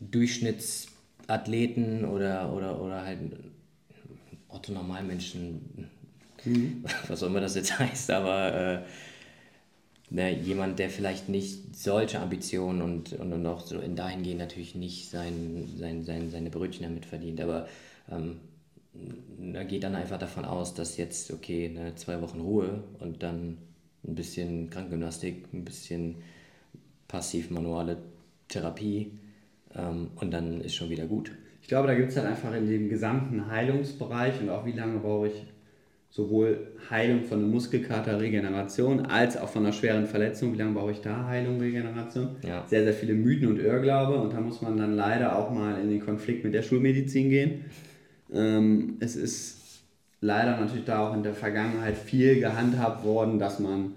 Durchschnittsathleten 0.00 2.04
oder, 2.04 2.52
oder, 2.52 2.80
oder 2.80 3.04
halt 3.04 3.18
Otto 4.48 4.72
Normalmenschen, 4.72 5.88
mhm. 6.44 6.84
was 7.08 7.22
auch 7.22 7.28
immer 7.28 7.40
das 7.40 7.54
jetzt 7.54 7.78
heißt, 7.78 8.10
aber 8.10 8.54
äh, 8.54 8.82
ne, 10.10 10.38
jemand, 10.38 10.78
der 10.78 10.90
vielleicht 10.90 11.28
nicht 11.28 11.76
solche 11.76 12.20
Ambitionen 12.20 12.82
und, 12.82 13.12
und, 13.14 13.32
und 13.32 13.46
auch 13.46 13.60
so 13.60 13.78
in 13.78 13.96
dahingehend 13.96 14.40
natürlich 14.40 14.74
nicht 14.74 15.10
sein, 15.10 15.68
sein, 15.78 16.04
sein, 16.04 16.30
seine 16.30 16.50
Brötchen 16.50 16.84
damit 16.84 17.06
verdient, 17.06 17.40
aber 17.40 17.68
ähm, 18.10 18.40
da 19.52 19.64
geht 19.64 19.84
dann 19.84 19.94
einfach 19.94 20.18
davon 20.18 20.44
aus, 20.44 20.74
dass 20.74 20.96
jetzt, 20.96 21.30
okay, 21.30 21.68
ne, 21.68 21.94
zwei 21.96 22.20
Wochen 22.22 22.40
Ruhe 22.40 22.82
und 22.98 23.22
dann 23.22 23.58
ein 24.06 24.14
bisschen 24.14 24.70
Krankgymnastik, 24.70 25.52
ein 25.52 25.64
bisschen 25.64 26.16
passiv-manuelle 27.08 27.98
Therapie 28.48 29.10
und 29.76 30.30
dann 30.30 30.60
ist 30.60 30.74
schon 30.74 30.90
wieder 30.90 31.06
gut. 31.06 31.32
Ich 31.62 31.68
glaube, 31.68 31.88
da 31.88 31.94
gibt 31.94 32.10
es 32.10 32.16
halt 32.16 32.26
einfach 32.26 32.54
in 32.54 32.68
dem 32.68 32.88
gesamten 32.88 33.48
Heilungsbereich 33.48 34.40
und 34.40 34.48
auch 34.50 34.64
wie 34.64 34.72
lange 34.72 35.00
brauche 35.00 35.28
ich 35.28 35.46
sowohl 36.10 36.68
Heilung 36.88 37.24
von 37.24 37.40
einer 37.40 37.48
Muskelkater, 37.48 38.20
Regeneration, 38.20 39.04
als 39.04 39.36
auch 39.36 39.48
von 39.48 39.64
einer 39.64 39.72
schweren 39.72 40.06
Verletzung. 40.06 40.54
Wie 40.54 40.56
lange 40.56 40.72
brauche 40.72 40.92
ich 40.92 41.00
da 41.02 41.26
Heilung, 41.26 41.60
Regeneration? 41.60 42.36
Ja. 42.42 42.64
Sehr, 42.66 42.84
sehr 42.84 42.94
viele 42.94 43.12
Mythen 43.12 43.48
und 43.48 43.58
Irrglaube 43.58 44.16
und 44.16 44.32
da 44.32 44.40
muss 44.40 44.62
man 44.62 44.78
dann 44.78 44.94
leider 44.94 45.36
auch 45.36 45.50
mal 45.50 45.78
in 45.80 45.90
den 45.90 46.00
Konflikt 46.00 46.44
mit 46.44 46.54
der 46.54 46.62
Schulmedizin 46.62 47.28
gehen. 47.28 47.64
Ähm, 48.32 48.96
es 49.00 49.14
ist 49.14 49.82
leider 50.20 50.58
natürlich 50.58 50.84
da 50.84 51.06
auch 51.06 51.14
in 51.14 51.22
der 51.22 51.34
Vergangenheit 51.34 51.98
viel 51.98 52.40
gehandhabt 52.40 53.04
worden, 53.04 53.38
dass 53.38 53.60
man 53.60 53.92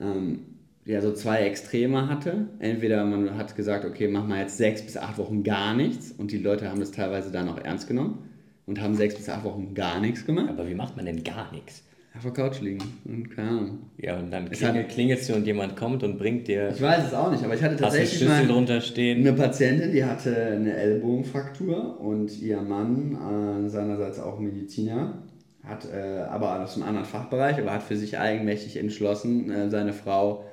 ähm, 0.00 0.40
ja 0.88 1.00
so 1.02 1.12
zwei 1.12 1.40
Extreme 1.42 2.08
hatte. 2.08 2.46
Entweder 2.58 3.04
man 3.04 3.36
hat 3.36 3.54
gesagt, 3.56 3.84
okay, 3.84 4.08
mach 4.08 4.26
mal 4.26 4.40
jetzt 4.40 4.56
sechs 4.56 4.82
bis 4.82 4.96
acht 4.96 5.18
Wochen 5.18 5.44
gar 5.44 5.74
nichts 5.74 6.12
und 6.12 6.32
die 6.32 6.38
Leute 6.38 6.70
haben 6.70 6.80
das 6.80 6.90
teilweise 6.92 7.30
dann 7.30 7.48
auch 7.48 7.58
ernst 7.58 7.88
genommen 7.88 8.30
und 8.66 8.80
haben 8.80 8.94
sechs 8.94 9.14
bis 9.14 9.28
acht 9.28 9.44
Wochen 9.44 9.74
gar 9.74 10.00
nichts 10.00 10.24
gemacht. 10.24 10.48
Aber 10.48 10.68
wie 10.68 10.74
macht 10.74 10.96
man 10.96 11.04
denn 11.04 11.22
gar 11.22 11.52
nichts? 11.52 11.84
Auf 12.16 12.22
der 12.22 12.32
Couch 12.32 12.60
liegen 12.62 12.82
und 13.04 13.30
keine 13.30 13.48
Ahnung. 13.48 13.78
Ja, 13.98 14.18
und 14.18 14.32
dann 14.32 14.50
klingelt, 14.50 14.88
klingelst 14.88 15.28
du 15.28 15.34
und 15.34 15.46
jemand 15.46 15.76
kommt 15.76 16.02
und 16.02 16.18
bringt 16.18 16.48
dir. 16.48 16.70
Ich 16.70 16.80
weiß 16.80 17.08
es 17.08 17.14
auch 17.14 17.30
nicht, 17.30 17.44
aber 17.44 17.54
ich 17.54 17.62
hatte 17.62 17.76
tatsächlich 17.76 18.26
mal 18.26 18.46
drunter 18.46 18.80
stehen. 18.80 19.20
eine 19.20 19.34
Patientin, 19.34 19.92
die 19.92 20.04
hatte 20.04 20.34
eine 20.34 20.74
Ellbogenfraktur 20.74 22.00
und 22.00 22.40
ihr 22.40 22.60
Mann, 22.62 23.66
äh, 23.66 23.68
seinerseits 23.68 24.18
auch 24.18 24.40
Mediziner, 24.40 25.22
hat 25.62 25.86
äh, 25.92 26.22
aber 26.28 26.60
aus 26.60 26.76
einem 26.76 26.88
anderen 26.88 27.06
Fachbereich, 27.06 27.58
aber 27.58 27.72
hat 27.72 27.82
für 27.82 27.96
sich 27.96 28.18
eigenmächtig 28.18 28.78
entschlossen, 28.78 29.50
äh, 29.50 29.70
seine 29.70 29.92
Frau 29.92 30.44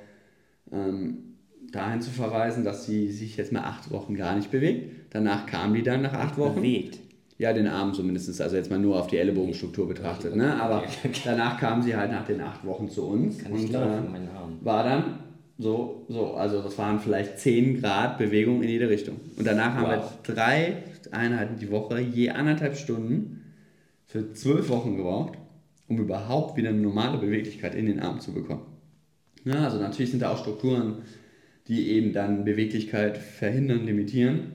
ähm, 0.76 1.18
dahin 1.72 2.02
zu 2.02 2.12
verweisen, 2.12 2.64
dass 2.64 2.86
sie 2.86 3.12
sich 3.12 3.38
jetzt 3.38 3.52
mal 3.52 3.62
acht 3.62 3.92
Wochen 3.92 4.16
gar 4.16 4.36
nicht 4.36 4.52
bewegt. 4.52 5.14
Danach 5.14 5.46
kam 5.46 5.74
die 5.74 5.84
dann 5.84 6.02
nach 6.02 6.14
acht 6.14 6.38
Wochen. 6.38 6.56
Bewegt. 6.56 7.00
Ja, 7.38 7.52
den 7.52 7.68
Arm 7.68 7.94
zumindest, 7.94 8.40
also 8.42 8.56
jetzt 8.56 8.70
mal 8.70 8.80
nur 8.80 8.98
auf 8.98 9.08
die 9.08 9.18
Ellenbogenstruktur 9.18 9.88
betrachtet. 9.88 10.36
Ne? 10.38 10.56
Aber 10.62 10.84
danach 11.26 11.60
kam 11.60 11.82
sie 11.82 11.96
halt 11.96 12.12
nach 12.12 12.26
den 12.26 12.40
acht 12.40 12.66
Wochen 12.66 12.90
zu 12.90 13.04
uns. 13.04 13.40
Kann 13.40 13.52
und, 13.52 13.72
laufen, 13.72 14.16
äh. 14.16 14.66
War 14.66 14.84
dann 14.86 15.04
so, 15.58 16.06
so, 16.08 16.34
also 16.34 16.62
das 16.62 16.78
waren 16.78 17.00
vielleicht 17.00 17.40
10 17.40 17.82
Grad 17.82 18.18
Bewegung 18.18 18.62
in 18.64 18.70
jede 18.70 18.90
Richtung. 18.90 19.20
Und 19.38 19.46
danach 19.46 19.76
wow. 19.76 19.88
haben 19.88 19.90
wir 19.90 20.34
drei 20.36 20.84
Einheiten 21.12 21.58
die 21.60 21.72
Woche, 21.72 22.00
je 22.00 22.30
anderthalb 22.30 22.78
Stunden, 22.78 23.54
für 24.06 24.32
zwölf 24.34 24.70
Wochen 24.70 24.96
gebraucht, 24.96 25.38
um 25.88 25.98
überhaupt 26.00 26.56
wieder 26.56 26.70
eine 26.70 26.80
normale 26.80 27.18
Beweglichkeit 27.18 27.76
in 27.76 27.86
den 27.86 28.00
Arm 28.00 28.22
zu 28.22 28.34
bekommen. 28.34 28.62
Ja, 29.46 29.64
also 29.64 29.80
natürlich 29.80 30.12
sind 30.12 30.22
da 30.22 30.32
auch 30.32 30.40
Strukturen, 30.40 31.04
die 31.68 31.90
eben 31.92 32.14
dann 32.14 32.46
Beweglichkeit 32.46 33.18
verhindern, 33.18 33.86
limitieren, 33.86 34.54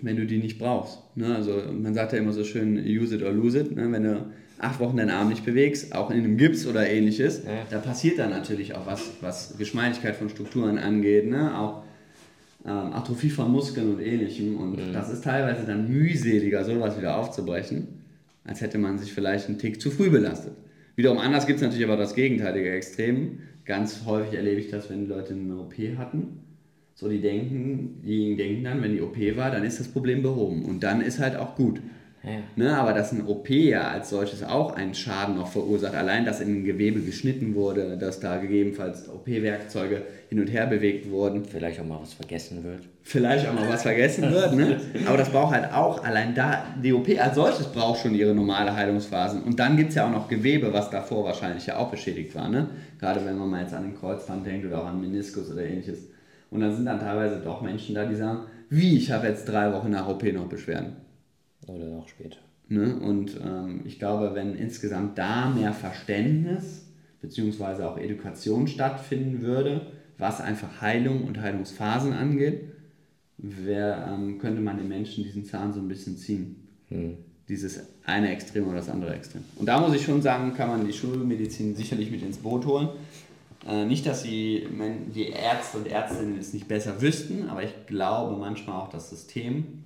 wenn 0.00 0.16
du 0.16 0.26
die 0.26 0.38
nicht 0.38 0.58
brauchst. 0.58 0.98
Ne? 1.16 1.34
Also 1.34 1.62
man 1.72 1.94
sagt 1.94 2.12
ja 2.12 2.18
immer 2.18 2.32
so 2.32 2.44
schön, 2.44 2.78
use 2.78 3.14
it 3.14 3.22
or 3.22 3.32
lose 3.32 3.58
it. 3.58 3.74
Ne? 3.74 3.90
Wenn 3.90 4.04
du 4.04 4.26
acht 4.58 4.80
Wochen 4.80 4.96
deinen 4.96 5.10
Arm 5.10 5.28
nicht 5.28 5.44
bewegst, 5.44 5.94
auch 5.94 6.10
in 6.10 6.18
einem 6.18 6.36
Gips 6.36 6.66
oder 6.66 6.88
ähnliches, 6.88 7.42
ja. 7.44 7.64
da 7.70 7.78
passiert 7.78 8.18
dann 8.18 8.30
natürlich 8.30 8.74
auch 8.74 8.86
was, 8.86 9.10
was 9.20 9.56
Geschmeidigkeit 9.58 10.16
von 10.16 10.28
Strukturen 10.28 10.78
angeht, 10.78 11.28
ne? 11.28 11.56
auch 11.58 11.82
ähm, 12.64 12.92
Atrophie 12.92 13.30
von 13.30 13.50
Muskeln 13.50 13.94
und 13.94 14.00
ähnlichem. 14.00 14.56
Und 14.56 14.88
mhm. 14.88 14.92
das 14.92 15.10
ist 15.10 15.24
teilweise 15.24 15.64
dann 15.64 15.88
mühseliger, 15.88 16.64
sowas 16.64 16.98
wieder 16.98 17.16
aufzubrechen, 17.16 17.88
als 18.44 18.60
hätte 18.60 18.78
man 18.78 18.98
sich 18.98 19.12
vielleicht 19.12 19.48
einen 19.48 19.58
Tick 19.58 19.80
zu 19.80 19.90
früh 19.90 20.10
belastet. 20.10 20.54
Wiederum 20.98 21.18
anders 21.18 21.46
gibt 21.46 21.58
es 21.58 21.62
natürlich 21.62 21.84
aber 21.84 21.96
das 21.96 22.16
gegenteilige 22.16 22.72
Extrem. 22.72 23.38
Ganz 23.64 24.04
häufig 24.04 24.34
erlebe 24.34 24.60
ich 24.60 24.68
das, 24.68 24.90
wenn 24.90 25.06
Leute 25.06 25.32
eine 25.32 25.56
OP 25.56 25.74
hatten. 25.96 26.40
So, 26.96 27.08
die 27.08 27.20
denken, 27.20 28.02
die 28.04 28.34
denken 28.34 28.64
dann, 28.64 28.82
wenn 28.82 28.94
die 28.94 29.00
OP 29.00 29.16
war, 29.36 29.52
dann 29.52 29.62
ist 29.62 29.78
das 29.78 29.86
Problem 29.86 30.22
behoben. 30.22 30.64
Und 30.64 30.82
dann 30.82 31.00
ist 31.00 31.20
halt 31.20 31.36
auch 31.36 31.54
gut. 31.54 31.80
Ja. 32.24 32.30
Ne, 32.56 32.76
aber 32.76 32.92
dass 32.92 33.12
ein 33.12 33.26
OP 33.26 33.48
ja 33.48 33.88
als 33.88 34.10
solches 34.10 34.42
auch 34.42 34.74
einen 34.74 34.94
Schaden 34.94 35.36
noch 35.36 35.46
verursacht, 35.46 35.94
allein 35.94 36.24
dass 36.24 36.40
in 36.40 36.62
ein 36.62 36.64
Gewebe 36.64 37.00
geschnitten 37.00 37.54
wurde, 37.54 37.96
dass 37.96 38.18
da 38.18 38.38
gegebenenfalls 38.38 39.08
OP-Werkzeuge 39.08 40.02
hin 40.28 40.40
und 40.40 40.48
her 40.48 40.66
bewegt 40.66 41.10
wurden. 41.10 41.44
Vielleicht 41.44 41.80
auch 41.80 41.84
mal 41.84 42.00
was 42.00 42.14
vergessen 42.14 42.64
wird. 42.64 42.80
Vielleicht 43.04 43.48
auch 43.48 43.54
mal 43.54 43.68
was 43.68 43.82
vergessen 43.82 44.30
wird, 44.32 44.54
ne? 44.54 44.80
aber 45.06 45.16
das 45.16 45.30
braucht 45.30 45.54
halt 45.54 45.72
auch, 45.72 46.04
allein 46.04 46.34
da, 46.34 46.64
die 46.82 46.92
OP 46.92 47.08
als 47.18 47.36
solches 47.36 47.68
braucht 47.68 48.00
schon 48.00 48.14
ihre 48.14 48.34
normale 48.34 48.74
Heilungsphasen. 48.74 49.42
Und 49.44 49.58
dann 49.60 49.76
gibt 49.76 49.90
es 49.90 49.94
ja 49.94 50.06
auch 50.06 50.12
noch 50.12 50.28
Gewebe, 50.28 50.72
was 50.72 50.90
davor 50.90 51.24
wahrscheinlich 51.24 51.66
ja 51.66 51.76
auch 51.76 51.90
beschädigt 51.90 52.34
war. 52.34 52.48
Ne? 52.48 52.68
Gerade 52.98 53.24
wenn 53.24 53.38
man 53.38 53.48
mal 53.48 53.62
jetzt 53.62 53.74
an 53.74 53.84
den 53.84 53.96
Kreuzband 53.96 54.44
denkt 54.44 54.66
oder 54.66 54.82
auch 54.82 54.86
an 54.86 55.00
Meniskus 55.00 55.50
oder 55.52 55.62
ähnliches. 55.62 56.00
Und 56.50 56.60
dann 56.60 56.74
sind 56.74 56.86
dann 56.86 56.98
teilweise 56.98 57.40
doch 57.40 57.62
Menschen 57.62 57.94
da, 57.94 58.04
die 58.04 58.16
sagen, 58.16 58.40
wie, 58.70 58.96
ich 58.98 59.10
habe 59.10 59.28
jetzt 59.28 59.48
drei 59.48 59.72
Wochen 59.72 59.90
nach 59.90 60.08
OP 60.08 60.24
noch 60.24 60.46
Beschwerden. 60.46 61.07
Oder 61.66 61.86
noch 61.86 62.08
später. 62.08 62.38
Ne? 62.68 62.96
Und 62.96 63.38
ähm, 63.42 63.82
ich 63.84 63.98
glaube, 63.98 64.34
wenn 64.34 64.54
insgesamt 64.54 65.18
da 65.18 65.48
mehr 65.48 65.72
Verständnis 65.72 66.86
bzw. 67.22 67.82
auch 67.84 67.98
Education 67.98 68.68
stattfinden 68.68 69.42
würde, 69.42 69.92
was 70.18 70.40
einfach 70.40 70.80
Heilung 70.80 71.24
und 71.24 71.40
Heilungsphasen 71.40 72.12
angeht, 72.12 72.64
wär, 73.38 74.08
ähm, 74.12 74.38
könnte 74.38 74.60
man 74.60 74.76
den 74.76 74.88
Menschen 74.88 75.24
diesen 75.24 75.44
Zahn 75.44 75.72
so 75.72 75.80
ein 75.80 75.88
bisschen 75.88 76.16
ziehen. 76.16 76.56
Hm. 76.88 77.16
Dieses 77.48 77.80
eine 78.04 78.30
Extrem 78.30 78.66
oder 78.66 78.76
das 78.76 78.90
andere 78.90 79.14
Extrem. 79.14 79.42
Und 79.56 79.66
da 79.66 79.80
muss 79.80 79.94
ich 79.94 80.04
schon 80.04 80.20
sagen, 80.20 80.52
kann 80.54 80.68
man 80.68 80.86
die 80.86 80.92
Schulmedizin 80.92 81.74
sicherlich 81.74 82.10
mit 82.10 82.22
ins 82.22 82.38
Boot 82.38 82.66
holen. 82.66 82.88
Äh, 83.66 83.86
nicht, 83.86 84.04
dass 84.06 84.24
die, 84.24 84.66
die 85.14 85.28
Ärzte 85.28 85.78
und 85.78 85.86
Ärztinnen 85.86 86.38
es 86.38 86.52
nicht 86.52 86.68
besser 86.68 87.00
wüssten, 87.00 87.48
aber 87.48 87.62
ich 87.62 87.72
glaube 87.86 88.36
manchmal 88.36 88.76
auch 88.76 88.90
das 88.90 89.08
System 89.08 89.84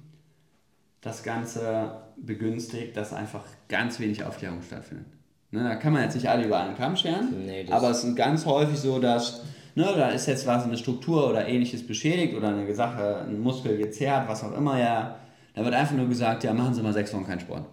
das 1.03 1.23
Ganze 1.23 1.91
begünstigt, 2.17 2.97
dass 2.97 3.13
einfach 3.13 3.43
ganz 3.69 4.01
wenig 4.01 4.25
Aufklärung 4.25 4.63
stattfindet. 4.63 5.07
Ne, 5.51 5.65
da 5.65 5.75
kann 5.75 5.93
man 5.93 6.03
jetzt 6.03 6.15
nicht 6.15 6.31
alle 6.31 6.47
über 6.47 6.59
einen 6.59 6.77
Kamm 6.77 6.97
scheren, 6.97 7.45
nee, 7.45 7.67
aber 7.71 7.91
es 7.91 8.03
ist 8.03 8.17
ganz 8.17 8.47
häufig 8.47 8.79
so, 8.79 8.99
dass 8.99 9.43
ne, 9.75 9.85
da 9.85 10.09
ist 10.09 10.27
jetzt 10.27 10.47
was 10.47 10.65
eine 10.65 10.79
Struktur 10.79 11.29
oder 11.29 11.47
ähnliches 11.47 11.87
beschädigt 11.87 12.35
oder 12.35 12.49
eine 12.49 12.73
Sache, 12.75 13.27
ein 13.29 13.39
Muskel 13.39 13.77
gezerrt, 13.77 14.29
was 14.29 14.43
auch 14.45 14.57
immer, 14.57 14.79
ja, 14.79 15.17
da 15.55 15.65
wird 15.65 15.75
einfach 15.75 15.95
nur 15.95 16.09
gesagt, 16.09 16.45
ja, 16.45 16.55
machen 16.55 16.73
Sie 16.73 16.83
mal 16.83 16.95
sechs 16.95 17.13
Wochen 17.13 17.27
keinen 17.27 17.41
Sport. 17.41 17.67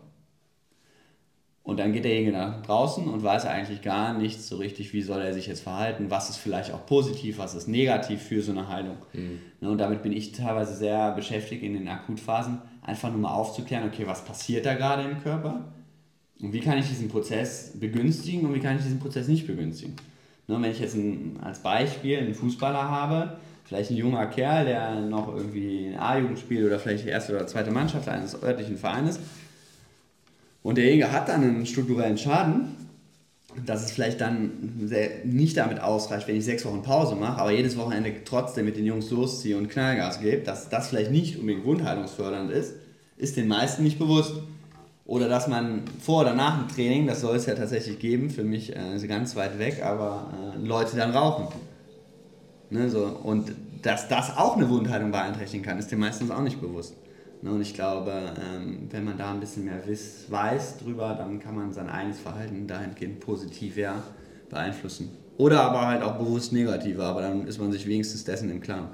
Und 1.69 1.77
dann 1.77 1.93
geht 1.93 2.03
derjenige 2.03 2.32
nach 2.32 2.63
draußen 2.63 3.08
und 3.08 3.21
weiß 3.21 3.45
eigentlich 3.45 3.84
gar 3.84 4.17
nicht 4.17 4.41
so 4.41 4.58
richtig, 4.58 4.91
wie 4.91 5.03
soll 5.03 5.21
er 5.21 5.36
sich 5.36 5.45
jetzt 5.45 5.62
verhalten, 5.62 6.10
was 6.10 6.32
ist 6.32 6.38
vielleicht 6.38 6.73
auch 6.73 6.84
positiv, 6.88 7.38
was 7.38 7.53
ist 7.53 7.67
negativ 7.67 8.23
für 8.23 8.41
so 8.41 8.51
eine 8.51 8.67
Heilung. 8.67 8.97
Mhm. 9.13 9.69
Und 9.69 9.77
damit 9.77 10.01
bin 10.01 10.12
ich 10.12 10.32
teilweise 10.32 10.73
sehr 10.75 11.12
beschäftigt 11.12 11.62
in 11.62 11.73
den 11.73 11.88
Akutphasen, 11.88 12.58
einfach 12.82 13.12
nur 13.12 13.19
mal 13.19 13.34
aufzuklären, 13.36 13.88
okay, 13.88 14.08
was 14.08 14.25
passiert 14.25 14.65
da 14.65 14.73
gerade 14.73 15.03
im 15.03 15.21
Körper 15.21 15.71
und 16.41 16.53
wie 16.53 16.60
kann 16.60 16.79
ich 16.79 16.88
diesen 16.88 17.08
Prozess 17.08 17.73
begünstigen 17.79 18.47
und 18.47 18.55
wie 18.55 18.62
kann 18.62 18.77
ich 18.77 18.82
diesen 18.82 18.99
Prozess 18.99 19.27
nicht 19.27 19.45
begünstigen. 19.45 19.95
wenn 20.47 20.63
ich 20.65 20.79
jetzt 20.79 20.95
ein, 20.95 21.39
als 21.43 21.60
Beispiel 21.60 22.17
einen 22.17 22.34
Fußballer 22.34 22.89
habe, 22.89 23.38
vielleicht 23.63 23.91
ein 23.91 23.97
junger 23.97 24.25
Kerl, 24.25 24.65
der 24.65 25.01
noch 25.01 25.27
irgendwie 25.36 25.86
in 25.86 25.99
A-Jugend 25.99 26.39
spielt 26.39 26.65
oder 26.65 26.79
vielleicht 26.79 27.05
die 27.05 27.10
erste 27.10 27.36
oder 27.36 27.45
zweite 27.45 27.69
Mannschaft 27.69 28.10
eines 28.10 28.41
örtlichen 28.41 28.75
Vereines, 28.75 29.19
und 30.63 30.77
derjenige 30.77 31.11
hat 31.11 31.29
dann 31.29 31.43
einen 31.43 31.65
strukturellen 31.65 32.17
Schaden, 32.17 32.75
dass 33.65 33.83
es 33.83 33.91
vielleicht 33.91 34.21
dann 34.21 34.51
nicht 35.23 35.57
damit 35.57 35.79
ausreicht, 35.79 36.27
wenn 36.27 36.35
ich 36.35 36.45
sechs 36.45 36.65
Wochen 36.65 36.83
Pause 36.83 37.15
mache, 37.15 37.41
aber 37.41 37.51
jedes 37.51 37.77
Wochenende 37.77 38.13
trotzdem 38.23 38.65
mit 38.65 38.77
den 38.77 38.85
Jungs 38.85 39.09
losziehe 39.09 39.57
und 39.57 39.69
Knallgas 39.69 40.21
gebe, 40.21 40.43
dass 40.43 40.69
das 40.69 40.89
vielleicht 40.89 41.11
nicht 41.11 41.39
unbedingt 41.39 41.63
grundheilungsfördernd 41.63 42.51
ist, 42.51 42.73
ist 43.17 43.37
den 43.37 43.47
meisten 43.47 43.83
nicht 43.83 43.99
bewusst. 43.99 44.35
Oder 45.05 45.27
dass 45.27 45.47
man 45.47 45.85
vor 45.99 46.21
oder 46.21 46.35
nach 46.35 46.59
dem 46.59 46.67
Training, 46.67 47.07
das 47.07 47.21
soll 47.21 47.35
es 47.35 47.47
ja 47.47 47.55
tatsächlich 47.55 47.97
geben, 47.97 48.29
für 48.29 48.43
mich 48.43 48.75
äh, 48.75 49.07
ganz 49.07 49.35
weit 49.35 49.57
weg, 49.57 49.81
aber 49.83 50.31
äh, 50.55 50.67
Leute 50.67 50.95
dann 50.97 51.09
rauchen. 51.11 51.47
Ne, 52.69 52.89
so. 52.91 53.05
Und 53.23 53.51
dass 53.81 54.07
das 54.07 54.37
auch 54.37 54.55
eine 54.55 54.69
Wundheilung 54.69 55.11
beeinträchtigen 55.11 55.65
kann, 55.65 55.79
ist 55.79 55.91
den 55.91 55.97
meistens 55.97 56.29
auch 56.29 56.43
nicht 56.43 56.61
bewusst. 56.61 56.93
Ne, 57.41 57.52
und 57.52 57.62
ich 57.62 57.73
glaube, 57.73 58.12
ähm, 58.12 58.89
wenn 58.91 59.06
man 59.06 59.17
da 59.17 59.32
ein 59.32 59.39
bisschen 59.39 59.65
mehr 59.65 59.82
weiß 59.86 60.80
drüber, 60.80 61.15
dann 61.17 61.39
kann 61.39 61.56
man 61.56 61.71
sein 61.71 61.89
eigenes 61.89 62.19
Verhalten 62.19 62.67
dahingehend 62.67 63.21
positiver 63.21 64.04
beeinflussen. 64.49 65.12
Oder 65.38 65.62
aber 65.62 65.88
halt 65.88 66.04
auch 66.04 66.17
bewusst 66.17 66.52
negativer, 66.52 67.06
aber 67.06 67.21
dann 67.21 67.47
ist 67.47 67.60
man 67.60 67.71
sich 67.71 67.88
wenigstens 67.88 68.25
dessen 68.25 68.52
im 68.52 68.60
Klaren. 68.60 68.89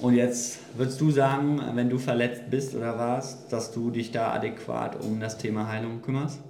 Und 0.00 0.14
jetzt 0.14 0.60
würdest 0.78 1.00
du 1.00 1.10
sagen, 1.10 1.60
wenn 1.74 1.90
du 1.90 1.98
verletzt 1.98 2.44
bist 2.50 2.74
oder 2.74 2.96
warst, 2.96 3.52
dass 3.52 3.72
du 3.72 3.90
dich 3.90 4.10
da 4.10 4.32
adäquat 4.32 5.04
um 5.04 5.20
das 5.20 5.36
Thema 5.36 5.68
Heilung 5.68 6.00
kümmerst? 6.00 6.40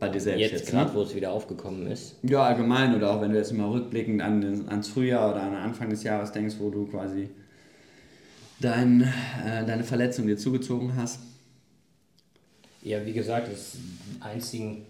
Bei 0.00 0.08
dir 0.08 0.20
selbst 0.20 0.40
jetzt, 0.40 0.52
jetzt 0.52 0.70
gerade, 0.70 0.90
ne? 0.90 0.96
wo 0.96 1.02
es 1.02 1.14
wieder 1.14 1.32
aufgekommen 1.32 1.86
ist? 1.86 2.16
Ja, 2.22 2.44
allgemein 2.44 2.94
oder 2.94 3.10
auch 3.10 3.20
wenn 3.20 3.32
du 3.32 3.36
jetzt 3.36 3.52
mal 3.52 3.68
rückblickend 3.68 4.22
an, 4.22 4.64
ans 4.68 4.88
Frühjahr 4.88 5.30
oder 5.30 5.42
an 5.42 5.54
Anfang 5.54 5.90
des 5.90 6.02
Jahres 6.02 6.32
denkst, 6.32 6.56
wo 6.58 6.70
du 6.70 6.86
quasi 6.86 7.30
dein, 8.60 9.02
äh, 9.02 9.64
deine 9.64 9.84
Verletzung 9.84 10.26
dir 10.26 10.36
zugezogen 10.36 10.96
hast? 10.96 11.20
Ja, 12.82 13.04
wie 13.04 13.12
gesagt, 13.12 13.50
das 13.50 13.76
einzigen 14.20 14.86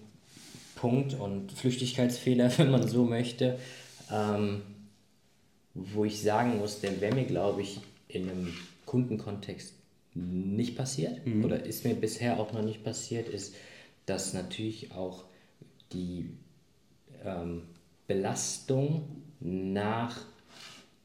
Punkt 0.74 1.14
und 1.14 1.52
Flüchtigkeitsfehler, 1.52 2.50
wenn 2.59 2.70
man 2.70 2.87
so 2.87 3.04
möchte, 3.04 3.59
ähm, 4.12 4.62
wo 5.74 6.04
ich 6.04 6.22
sagen 6.22 6.59
muss, 6.59 6.81
der 6.81 7.00
wäre 7.00 7.14
mir, 7.14 7.24
glaube 7.24 7.62
ich, 7.62 7.81
in 8.09 8.28
einem 8.28 8.54
Kundenkontext 8.87 9.74
nicht 10.14 10.76
passiert 10.76 11.24
mhm. 11.26 11.44
oder 11.44 11.64
ist 11.64 11.85
mir 11.85 11.94
bisher 11.94 12.40
auch 12.40 12.52
noch 12.52 12.62
nicht 12.62 12.83
passiert, 12.83 13.28
ist, 13.28 13.54
dass 14.07 14.33
natürlich 14.33 14.92
auch 14.92 15.24
die 15.92 16.31
ähm, 17.24 17.62
Belastung 18.07 19.22
nach 19.40 20.20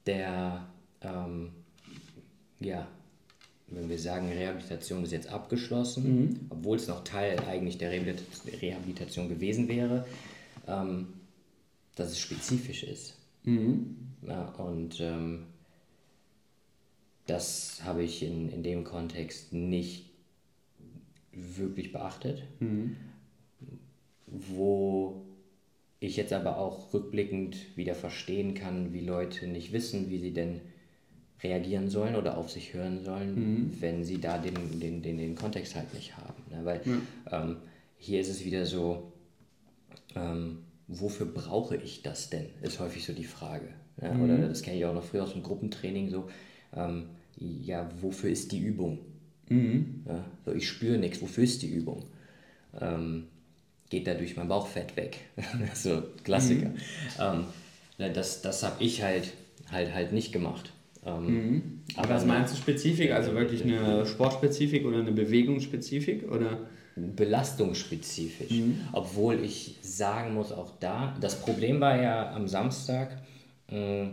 der 0.06 0.68
ähm, 1.02 1.52
ja, 2.66 2.88
wenn 3.68 3.90
wir 3.90 4.00
sagen, 4.00 4.30
Rehabilitation 4.30 5.04
ist 5.04 5.12
jetzt 5.12 5.30
abgeschlossen, 5.30 6.04
mhm. 6.04 6.40
obwohl 6.50 6.78
es 6.78 6.88
noch 6.88 7.04
Teil 7.04 7.40
eigentlich 7.48 7.78
der 7.78 7.92
Rehabilitation 7.92 9.30
gewesen 9.30 9.68
wäre, 9.68 10.06
ähm, 10.68 11.08
dass 11.96 12.12
es 12.12 12.20
spezifisch 12.20 12.84
ist. 12.84 13.16
Mhm. 13.44 13.98
Ja, 14.28 14.46
und 14.58 15.00
ähm, 15.00 15.46
das 17.26 17.82
habe 17.84 18.04
ich 18.04 18.24
in, 18.24 18.50
in 18.52 18.64
dem 18.64 18.84
Kontext 18.84 19.54
nicht 19.54 20.10
wirklich 21.32 21.92
beachtet. 21.92 22.44
Mhm. 22.60 22.96
Wo 24.28 25.26
ich 26.00 26.18
jetzt 26.18 26.34
aber 26.34 26.58
auch 26.58 26.94
rückblickend 26.94 27.78
wieder 27.78 27.96
verstehen 27.96 28.56
kann, 28.56 28.94
wie 28.94 29.02
Leute 29.02 29.48
nicht 29.48 29.72
wissen, 29.72 30.10
wie 30.10 30.20
sie 30.20 30.34
denn 30.34 30.62
reagieren 31.44 31.90
sollen 31.90 32.16
oder 32.16 32.38
auf 32.38 32.50
sich 32.50 32.74
hören 32.74 33.04
sollen, 33.04 33.36
mhm. 33.36 33.82
wenn 33.82 34.04
sie 34.04 34.20
da 34.22 34.38
den, 34.38 34.80
den, 34.80 35.02
den, 35.02 35.18
den 35.18 35.36
Kontext 35.36 35.76
halt 35.76 35.94
nicht 35.94 36.16
haben. 36.18 36.42
Ne? 36.50 36.64
Weil 36.64 36.82
mhm. 36.86 37.02
ähm, 37.32 37.58
hier 37.98 38.22
ist 38.22 38.30
es 38.30 38.46
wieder 38.46 38.66
so, 38.66 39.12
ähm, 40.16 40.60
wofür 40.88 41.26
brauche 41.26 41.76
ich 41.76 42.02
das 42.02 42.30
denn, 42.30 42.48
ist 42.62 42.80
häufig 42.80 43.06
so 43.06 43.14
die 43.14 43.26
Frage. 43.26 43.68
Ja? 44.02 44.14
Mhm. 44.14 44.24
Oder 44.24 44.38
das 44.48 44.62
kenne 44.62 44.78
ich 44.78 44.86
auch 44.86 44.94
noch 44.94 45.04
früher 45.04 45.24
aus 45.24 45.34
dem 45.34 45.44
Gruppentraining 45.44 46.10
so, 46.10 46.30
ähm, 46.76 47.10
ja, 47.38 47.90
wofür 48.02 48.30
ist 48.30 48.52
die 48.52 48.60
Übung? 48.60 49.00
Mhm. 49.50 50.04
Ja? 50.08 50.24
So, 50.46 50.54
ich 50.54 50.68
spüre 50.68 50.98
nichts, 50.98 51.22
wofür 51.22 51.44
ist 51.44 51.62
die 51.62 51.70
Übung? 51.70 52.06
Ähm, 52.80 53.26
geht 53.90 54.08
dadurch 54.08 54.36
mein 54.38 54.48
Bauchfett 54.48 54.96
weg. 54.96 55.20
so 55.74 56.04
Klassiker. 56.24 56.70
Mhm. 56.70 57.46
Ähm, 58.00 58.14
das 58.14 58.42
das 58.42 58.64
habe 58.64 58.84
ich 58.84 59.04
halt, 59.04 59.32
halt, 59.72 59.94
halt 59.94 60.14
nicht 60.14 60.32
gemacht. 60.32 60.73
Ähm, 61.06 61.26
mhm. 61.26 61.82
Aber 61.96 62.10
was 62.10 62.26
meinst 62.26 62.54
du 62.54 62.58
Spezifik? 62.58 63.12
Also 63.12 63.34
wirklich 63.34 63.64
eine 63.64 64.06
Sportspezifik 64.06 64.86
oder 64.86 65.00
eine 65.00 65.12
Bewegungsspezifik? 65.12 66.32
Oder? 66.32 66.60
Belastungsspezifisch. 66.96 68.52
Mhm. 68.52 68.82
Obwohl 68.92 69.44
ich 69.44 69.78
sagen 69.82 70.34
muss, 70.34 70.52
auch 70.52 70.72
da, 70.80 71.16
das 71.20 71.40
Problem 71.40 71.82
war 71.82 72.02
ja 72.02 72.34
am 72.34 72.48
Samstag 72.48 73.18
äh, 73.68 74.08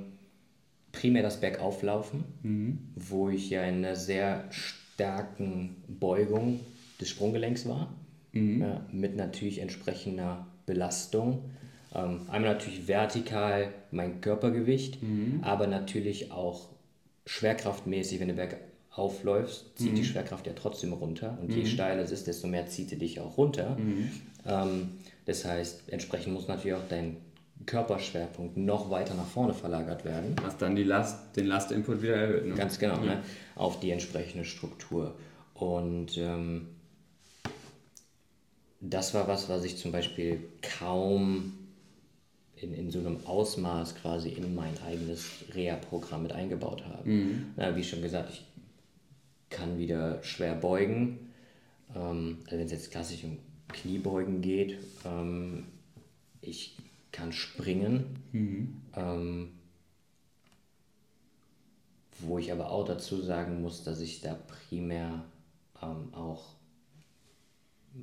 primär 0.92 1.22
das 1.22 1.40
Bergauflaufen, 1.40 2.24
mhm. 2.42 2.79
wo 2.96 3.29
ich 3.29 3.50
ja 3.50 3.62
in 3.64 3.85
einer 3.85 3.96
sehr 3.96 4.44
starken 4.50 5.76
Beugung 5.88 6.61
des 7.00 7.11
Sprunggelenks 7.11 7.68
war, 7.68 7.94
mhm. 8.33 8.62
ja, 8.62 8.87
mit 8.92 9.16
natürlich 9.16 9.61
entsprechender 9.61 10.46
Belastung. 10.66 11.50
Ähm, 11.94 12.22
einmal 12.31 12.55
natürlich 12.55 12.88
vertikal 12.88 13.72
mein 13.90 14.20
Körpergewicht, 14.20 15.03
mhm. 15.03 15.40
aber 15.42 15.66
natürlich 15.66 16.33
auch 16.33 16.69
schwerkraftmäßig, 17.30 18.18
wenn 18.18 18.28
du 18.28 18.34
bergauf 18.34 19.22
läufst, 19.22 19.78
zieht 19.78 19.92
mhm. 19.92 19.96
die 19.96 20.04
Schwerkraft 20.04 20.48
ja 20.48 20.52
trotzdem 20.52 20.92
runter. 20.92 21.38
Und 21.40 21.50
mhm. 21.50 21.58
je 21.58 21.66
steiler 21.66 22.02
es 22.02 22.10
ist, 22.10 22.26
desto 22.26 22.48
mehr 22.48 22.66
zieht 22.66 22.90
sie 22.90 22.98
dich 22.98 23.20
auch 23.20 23.36
runter. 23.38 23.76
Mhm. 23.78 24.10
Ähm, 24.44 24.88
das 25.26 25.44
heißt, 25.44 25.84
entsprechend 25.92 26.34
muss 26.34 26.48
natürlich 26.48 26.76
auch 26.76 26.88
dein 26.88 27.18
Körperschwerpunkt 27.66 28.56
noch 28.56 28.90
weiter 28.90 29.14
nach 29.14 29.28
vorne 29.28 29.54
verlagert 29.54 30.04
werden. 30.04 30.34
Was 30.42 30.56
dann 30.56 30.74
die 30.74 30.82
Last, 30.82 31.36
den 31.36 31.46
Lastinput 31.46 32.02
wieder 32.02 32.16
erhöht. 32.16 32.46
Ne? 32.46 32.54
Ganz 32.54 32.80
genau, 32.80 32.98
ne? 32.98 33.22
auf 33.54 33.78
die 33.78 33.92
entsprechende 33.92 34.44
Struktur. 34.44 35.14
Und 35.54 36.18
ähm, 36.18 36.66
das 38.80 39.14
war 39.14 39.28
was, 39.28 39.48
was 39.48 39.62
ich 39.62 39.76
zum 39.76 39.92
Beispiel 39.92 40.42
kaum 40.62 41.52
in, 42.61 42.75
in 42.75 42.90
so 42.90 42.99
einem 42.99 43.25
Ausmaß 43.27 43.96
quasi 43.96 44.31
in 44.31 44.55
mein 44.55 44.75
eigenes 44.87 45.27
Reha-Programm 45.55 46.23
mit 46.23 46.33
eingebaut 46.33 46.85
habe. 46.85 47.09
Mhm. 47.09 47.55
Na, 47.57 47.75
wie 47.77 47.85
schon 47.85 48.03
gesagt, 48.03 48.31
ich 48.33 48.44
kann 49.49 49.79
wieder 49.79 50.23
schwer 50.23 50.55
beugen. 50.55 51.31
Ähm, 51.94 52.38
also 52.44 52.57
wenn 52.57 52.66
es 52.66 52.73
jetzt 52.73 52.90
klassisch 52.90 53.25
um 53.25 53.38
Kniebeugen 53.68 54.40
geht, 54.40 54.79
ähm, 55.05 55.64
ich 56.40 56.77
kann 57.12 57.33
springen. 57.33 58.18
Mhm. 58.33 58.83
Ähm, 58.94 59.49
wo 62.23 62.38
ich 62.38 62.53
aber 62.53 62.70
auch 62.70 62.85
dazu 62.85 63.23
sagen 63.23 63.62
muss, 63.62 63.83
dass 63.83 64.01
ich 64.01 64.20
da 64.20 64.35
primär 64.68 65.25
ähm, 65.83 66.12
auch 66.12 66.55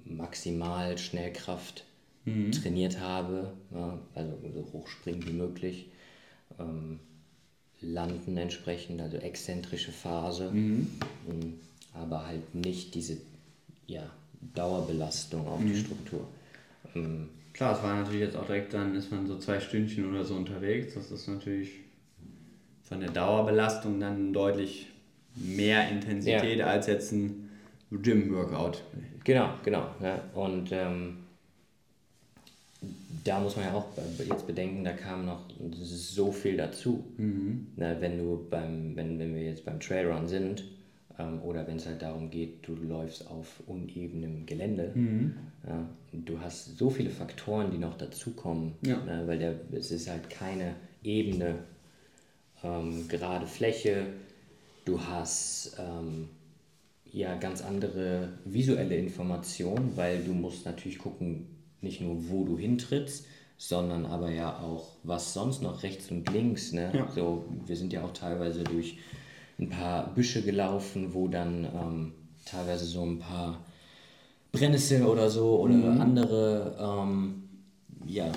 maximal 0.06 0.98
Schnellkraft 0.98 1.86
mhm. 2.28 2.52
trainiert 2.52 3.00
habe, 3.00 3.52
ja, 3.74 3.98
also 4.14 4.34
so 4.54 4.68
hoch 4.74 4.88
springen 4.88 5.26
wie 5.26 5.34
möglich, 5.34 5.88
ähm, 6.60 7.00
landen 7.82 8.38
entsprechend, 8.38 9.02
also 9.02 9.18
exzentrische 9.18 9.92
Phase, 9.92 10.52
mhm. 10.52 10.88
ähm, 11.30 11.54
aber 11.94 12.28
halt 12.28 12.54
nicht 12.54 12.94
diese 12.96 13.18
ja, 13.88 14.04
Dauerbelastung 14.54 15.48
auf 15.48 15.60
mhm. 15.60 15.68
die 15.68 15.80
Struktur. 15.80 16.28
Ähm, 16.96 17.30
Klar, 17.54 17.76
es 17.76 17.82
war 17.82 17.96
natürlich 17.96 18.22
jetzt 18.22 18.36
auch 18.36 18.46
direkt, 18.46 18.76
dann 18.76 18.94
ist 18.94 19.12
man 19.12 19.26
so 19.26 19.40
zwei 19.40 19.60
Stündchen 19.60 20.08
oder 20.08 20.24
so 20.24 20.36
unterwegs. 20.36 20.94
Das 20.94 21.10
ist 21.10 21.28
natürlich 21.28 21.72
von 22.84 23.00
der 23.00 23.10
Dauerbelastung 23.10 24.00
dann 24.00 24.32
deutlich 24.32 24.90
mehr 25.34 25.90
Intensität 25.90 26.60
ja. 26.60 26.68
als 26.68 26.86
jetzt 26.86 27.12
ein 27.14 27.50
Gym-Workout. 27.90 28.84
Genau, 29.24 29.50
genau. 29.64 29.88
Ja. 30.04 30.22
Und 30.36 30.70
ähm, 30.72 31.18
da 33.28 33.40
muss 33.40 33.56
man 33.56 33.66
ja 33.66 33.74
auch 33.74 33.86
jetzt 34.28 34.48
bedenken, 34.48 34.84
da 34.84 34.94
kam 34.94 35.26
noch 35.26 35.42
so 35.74 36.32
viel 36.32 36.56
dazu. 36.56 37.04
Mhm. 37.18 37.68
Na, 37.76 38.00
wenn 38.00 38.18
du 38.18 38.48
beim, 38.50 38.96
wenn, 38.96 39.20
wenn 39.20 39.36
wir 39.36 39.44
jetzt 39.44 39.66
beim 39.66 39.80
Trailrun 39.80 40.28
sind, 40.28 40.64
ähm, 41.20 41.42
oder 41.42 41.68
wenn 41.68 41.76
es 41.76 41.86
halt 41.86 42.02
darum 42.02 42.30
geht, 42.30 42.66
du 42.68 42.76
läufst 42.76 43.28
auf 43.28 43.62
unebenem 43.68 44.46
Gelände, 44.46 44.92
mhm. 44.96 45.34
ja, 45.68 45.86
du 46.14 46.40
hast 46.40 46.78
so 46.78 46.90
viele 46.90 47.10
Faktoren, 47.10 47.72
die 47.72 47.78
noch 47.78 47.98
dazukommen, 47.98 48.74
ja. 48.82 48.98
ne, 49.04 49.24
weil 49.26 49.40
der, 49.40 49.56
es 49.74 49.92
ist 49.92 50.10
halt 50.10 50.30
keine 50.30 50.76
ebene, 51.04 51.56
ähm, 52.64 53.08
gerade 53.10 53.46
Fläche, 53.46 54.08
du 54.86 55.02
hast 55.02 55.78
ähm, 55.80 56.30
ja 57.12 57.36
ganz 57.36 57.62
andere 57.62 58.30
visuelle 58.46 58.96
Informationen, 58.96 59.92
weil 59.96 60.24
du 60.24 60.34
musst 60.34 60.66
natürlich 60.66 61.00
gucken, 61.00 61.57
nicht 61.82 62.02
nur 62.02 62.30
wo 62.30 62.44
du 62.44 62.58
hintrittst, 62.58 63.26
sondern 63.58 64.06
aber 64.06 64.30
ja 64.30 64.60
auch, 64.60 64.90
was 65.04 65.34
sonst 65.34 65.62
noch 65.62 65.84
rechts 65.84 66.12
und 66.12 66.32
links. 66.32 66.74
Ne? 66.74 66.92
Ja. 66.94 67.12
So, 67.14 67.46
wir 67.66 67.76
sind 67.76 67.92
ja 67.92 68.04
auch 68.04 68.14
teilweise 68.14 68.64
durch 68.64 68.98
ein 69.60 69.70
paar 69.70 70.14
Büsche 70.14 70.44
gelaufen, 70.44 71.14
wo 71.14 71.28
dann 71.28 71.66
ähm, 71.66 72.14
teilweise 72.46 72.86
so 72.86 73.04
ein 73.04 73.20
paar 73.20 73.60
Brennnessel 74.52 75.04
oder 75.06 75.30
so 75.30 75.60
oder 75.60 75.74
mhm. 75.74 76.02
andere 76.02 76.76
ähm, 76.80 77.44
ja, 78.06 78.32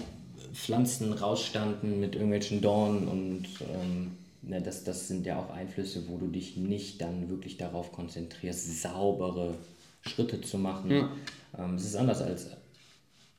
Pflanzen 0.53 1.13
rausstanden 1.13 2.01
mit 2.01 2.15
irgendwelchen 2.15 2.61
Dornen 2.61 3.07
und 3.07 3.45
ähm, 3.73 4.13
ne, 4.43 4.61
das, 4.61 4.85
das 4.85 5.09
sind 5.09 5.27
ja 5.27 5.39
auch 5.39 5.51
Einflüsse, 5.51 6.09
wo 6.09 6.17
du 6.17 6.27
dich 6.27 6.57
nicht 6.57 7.01
dann 7.01 7.29
wirklich 7.29 7.57
darauf 7.57 7.93
konzentrierst, 7.93 8.83
saubere 8.83 9.55
Schritte 10.03 10.41
zu 10.41 10.59
machen. 10.59 10.91
Ja. 10.91 11.11
Ähm, 11.59 11.75
es 11.75 11.85
ist 11.85 11.97
anders 11.97 12.23
als 12.23 12.49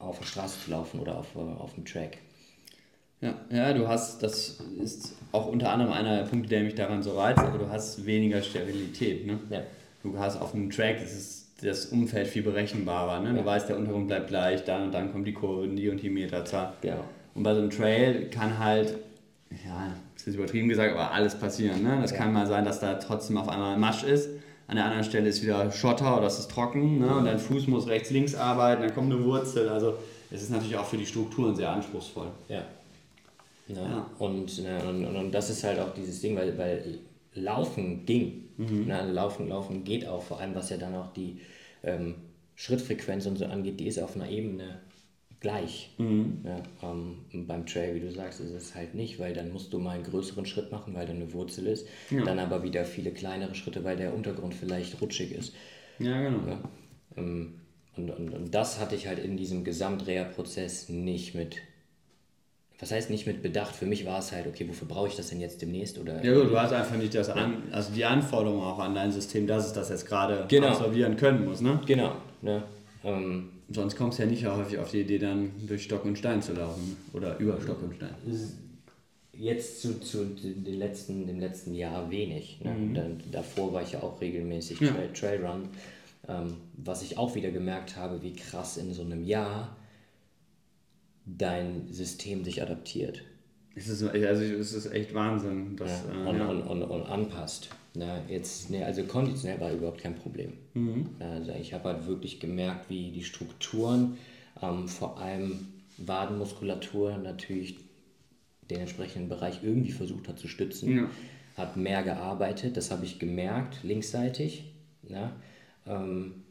auf 0.01 0.19
der 0.19 0.25
Straße 0.25 0.65
zu 0.65 0.71
laufen 0.71 0.99
oder 0.99 1.17
auf, 1.17 1.35
äh, 1.35 1.39
auf 1.39 1.73
dem 1.75 1.85
Track. 1.85 2.17
Ja, 3.21 3.35
ja, 3.51 3.73
du 3.73 3.87
hast, 3.87 4.23
das 4.23 4.59
ist 4.81 5.15
auch 5.31 5.47
unter 5.47 5.71
anderem 5.71 5.93
einer 5.93 6.17
der 6.17 6.23
Punkte, 6.23 6.49
der 6.49 6.63
mich 6.63 6.73
daran 6.73 7.03
so 7.03 7.19
reizt, 7.19 7.39
aber 7.39 7.59
du 7.59 7.69
hast 7.69 8.03
weniger 8.05 8.41
Sterilität. 8.41 9.27
Ne? 9.27 9.39
Ja. 9.49 9.61
Du 10.01 10.17
hast 10.17 10.41
auf 10.41 10.51
dem 10.51 10.71
Track, 10.71 10.99
das 10.99 11.13
ist 11.13 11.41
das 11.61 11.85
Umfeld 11.87 12.27
viel 12.27 12.41
berechenbarer. 12.41 13.19
Ne? 13.19 13.35
Du 13.35 13.45
weißt, 13.45 13.69
der 13.69 13.77
Untergrund 13.77 14.07
bleibt 14.07 14.29
gleich, 14.29 14.63
dann 14.63 14.85
und 14.85 14.91
dann 14.91 15.11
kommt 15.11 15.27
die 15.27 15.33
Kurve, 15.33 15.67
die 15.67 15.89
und 15.89 16.01
die 16.01 16.09
Meterzahl. 16.09 16.73
Genau. 16.81 17.05
Und 17.35 17.43
bei 17.43 17.53
so 17.53 17.61
einem 17.61 17.69
Trail 17.69 18.29
kann 18.31 18.57
halt, 18.57 18.95
ja, 19.63 19.93
das 20.15 20.25
ist 20.25 20.35
übertrieben 20.35 20.69
gesagt, 20.69 20.91
aber 20.91 21.11
alles 21.11 21.35
passieren. 21.35 21.83
Ne? 21.83 21.99
Das 22.01 22.11
ja. 22.11 22.17
kann 22.17 22.33
mal 22.33 22.47
sein, 22.47 22.65
dass 22.65 22.79
da 22.79 22.95
trotzdem 22.95 23.37
auf 23.37 23.47
einmal 23.47 23.77
Masch 23.77 24.03
ist 24.03 24.29
an 24.71 24.77
der 24.77 24.85
anderen 24.85 25.03
Stelle 25.03 25.27
ist 25.27 25.43
wieder 25.43 25.69
Schotter 25.69 26.17
oder 26.17 26.27
es 26.27 26.39
ist 26.39 26.49
trocken 26.49 26.99
ne? 26.99 27.13
und 27.13 27.25
dein 27.25 27.39
Fuß 27.39 27.67
muss 27.67 27.87
rechts, 27.87 28.09
links 28.09 28.35
arbeiten, 28.35 28.81
dann 28.81 28.93
kommt 28.93 29.11
eine 29.11 29.21
Wurzel. 29.21 29.67
Also 29.67 29.95
es 30.31 30.43
ist 30.43 30.49
natürlich 30.49 30.77
auch 30.77 30.85
für 30.85 30.95
die 30.95 31.05
Strukturen 31.05 31.53
sehr 31.53 31.69
anspruchsvoll. 31.69 32.27
Ja. 32.47 32.63
ja. 33.67 33.75
ja. 33.75 34.05
Und, 34.17 34.63
ne, 34.63 34.81
und, 34.87 35.05
und, 35.05 35.31
das 35.33 35.49
ist 35.49 35.65
halt 35.65 35.77
auch 35.77 35.93
dieses 35.93 36.21
Ding, 36.21 36.37
weil, 36.37 36.57
weil 36.57 36.99
Laufen 37.35 38.05
ging. 38.05 38.45
Mhm. 38.55 38.87
Ne? 38.87 39.11
Laufen, 39.11 39.49
Laufen 39.49 39.83
geht 39.83 40.07
auch, 40.07 40.23
vor 40.23 40.39
allem 40.39 40.55
was 40.55 40.69
ja 40.69 40.77
dann 40.77 40.95
auch 40.95 41.11
die 41.11 41.41
ähm, 41.83 42.15
Schrittfrequenz 42.55 43.25
und 43.25 43.37
so 43.37 43.47
angeht, 43.47 43.77
die 43.77 43.87
ist 43.87 43.99
auf 43.99 44.15
einer 44.15 44.29
Ebene 44.29 44.79
gleich. 45.41 45.89
Mhm. 45.97 46.45
Ja, 46.45 46.61
ähm, 46.83 47.47
beim 47.47 47.65
Trail, 47.65 47.95
wie 47.95 47.99
du 47.99 48.11
sagst, 48.11 48.39
ist 48.39 48.51
es 48.51 48.75
halt 48.75 48.95
nicht, 48.95 49.19
weil 49.19 49.33
dann 49.33 49.51
musst 49.51 49.73
du 49.73 49.79
mal 49.79 49.95
einen 49.95 50.03
größeren 50.03 50.45
Schritt 50.45 50.71
machen, 50.71 50.93
weil 50.93 51.05
da 51.05 51.13
eine 51.13 51.33
Wurzel 51.33 51.67
ist. 51.67 51.87
Ja. 52.09 52.23
Dann 52.23 52.39
aber 52.39 52.63
wieder 52.63 52.85
viele 52.85 53.11
kleinere 53.11 53.55
Schritte, 53.55 53.83
weil 53.83 53.97
der 53.97 54.13
Untergrund 54.13 54.53
vielleicht 54.53 55.01
rutschig 55.01 55.33
ist. 55.33 55.53
Ja, 55.99 56.21
genau. 56.21 56.47
Ja, 56.47 56.59
ähm, 57.17 57.55
und, 57.97 58.09
und, 58.09 58.33
und 58.33 58.55
das 58.55 58.79
hatte 58.79 58.95
ich 58.95 59.07
halt 59.07 59.19
in 59.19 59.35
diesem 59.35 59.63
Gesamtreha-Prozess 59.65 60.87
nicht 60.87 61.35
mit 61.35 61.57
was 62.81 62.91
heißt 62.91 63.11
nicht 63.11 63.27
mit 63.27 63.43
Bedacht? 63.43 63.75
Für 63.75 63.85
mich 63.85 64.07
war 64.07 64.17
es 64.17 64.31
halt, 64.31 64.47
okay, 64.47 64.67
wofür 64.67 64.87
brauche 64.87 65.07
ich 65.07 65.15
das 65.15 65.29
denn 65.29 65.39
jetzt 65.39 65.61
demnächst? 65.61 65.99
Oder 65.99 66.23
ja, 66.25 66.33
gut, 66.33 66.49
du 66.49 66.59
hast 66.59 66.73
einfach 66.73 66.97
nicht 66.97 67.13
das 67.13 67.29
an, 67.29 67.61
also 67.71 67.93
die 67.93 68.03
Anforderung 68.03 68.63
auch 68.63 68.79
an 68.79 68.95
dein 68.95 69.11
System, 69.11 69.45
dass 69.45 69.67
es 69.67 69.73
das 69.73 69.89
jetzt 69.89 70.07
gerade 70.07 70.45
genau. 70.47 70.69
absolvieren 70.69 71.15
können 71.15 71.45
muss, 71.45 71.61
ne? 71.61 71.79
Genau. 71.85 72.15
Ne? 72.41 72.63
Ähm, 73.03 73.49
Sonst 73.73 73.95
kommst 73.95 74.19
du 74.19 74.23
ja 74.23 74.29
nicht 74.29 74.45
häufig 74.45 74.79
auf 74.79 74.91
die 74.91 75.01
Idee, 75.01 75.19
dann 75.19 75.51
durch 75.65 75.83
Stock 75.83 76.05
und 76.05 76.17
Stein 76.17 76.41
zu 76.41 76.53
laufen 76.53 76.97
oder 77.13 77.37
über 77.37 77.59
Stock 77.61 77.81
und 77.81 77.95
Stein. 77.95 78.15
Jetzt 79.33 79.81
zu, 79.81 79.99
zu 80.01 80.25
den 80.25 80.77
letzten, 80.77 81.25
dem 81.25 81.39
letzten 81.39 81.73
Jahr 81.73 82.11
wenig. 82.11 82.59
Ne? 82.63 82.71
Mhm. 82.71 82.93
Dann, 82.93 83.23
davor 83.31 83.73
war 83.73 83.81
ich 83.81 83.93
ja 83.93 84.03
auch 84.03 84.19
regelmäßig 84.19 84.79
ja. 84.79 84.91
Trail, 84.91 85.13
Trailrun. 85.13 85.69
Ähm, 86.27 86.57
was 86.73 87.01
ich 87.01 87.17
auch 87.17 87.33
wieder 87.35 87.49
gemerkt 87.51 87.95
habe, 87.95 88.21
wie 88.21 88.33
krass 88.33 88.77
in 88.77 88.93
so 88.93 89.01
einem 89.01 89.23
Jahr 89.23 89.75
dein 91.25 91.87
System 91.91 92.43
sich 92.43 92.61
adaptiert. 92.61 93.23
Es 93.75 93.87
ist, 93.87 94.03
also 94.03 94.43
es 94.43 94.73
ist 94.73 94.91
echt 94.91 95.13
Wahnsinn. 95.13 95.77
Dass, 95.77 96.03
ja, 96.13 96.29
und, 96.29 96.35
äh, 96.35 96.39
ja. 96.39 96.47
und, 96.47 96.61
und, 96.61 96.83
und, 96.83 97.03
anpasst. 97.03 97.69
Na, 97.93 98.23
jetzt, 98.29 98.69
ne, 98.69 98.85
also 98.85 99.03
konditionell 99.03 99.59
war 99.59 99.71
überhaupt 99.71 100.01
kein 100.01 100.15
Problem. 100.15 100.53
Mhm. 100.73 101.09
Also 101.19 101.51
ich 101.59 101.73
habe 101.73 101.89
halt 101.89 102.07
wirklich 102.07 102.39
gemerkt, 102.39 102.89
wie 102.89 103.11
die 103.11 103.23
Strukturen, 103.23 104.17
ähm, 104.61 104.87
vor 104.87 105.19
allem 105.19 105.67
Wadenmuskulatur, 105.97 107.17
natürlich 107.17 107.77
den 108.69 108.79
entsprechenden 108.79 109.27
Bereich 109.27 109.59
irgendwie 109.61 109.91
versucht 109.91 110.29
hat 110.29 110.39
zu 110.39 110.47
stützen, 110.47 110.95
ja. 110.95 111.09
hat 111.57 111.75
mehr 111.75 112.03
gearbeitet, 112.03 112.77
das 112.77 112.91
habe 112.91 113.03
ich 113.05 113.19
gemerkt, 113.19 113.83
linksseitig. 113.83 114.71
Ja, 115.09 115.35
ähm, 115.85 116.43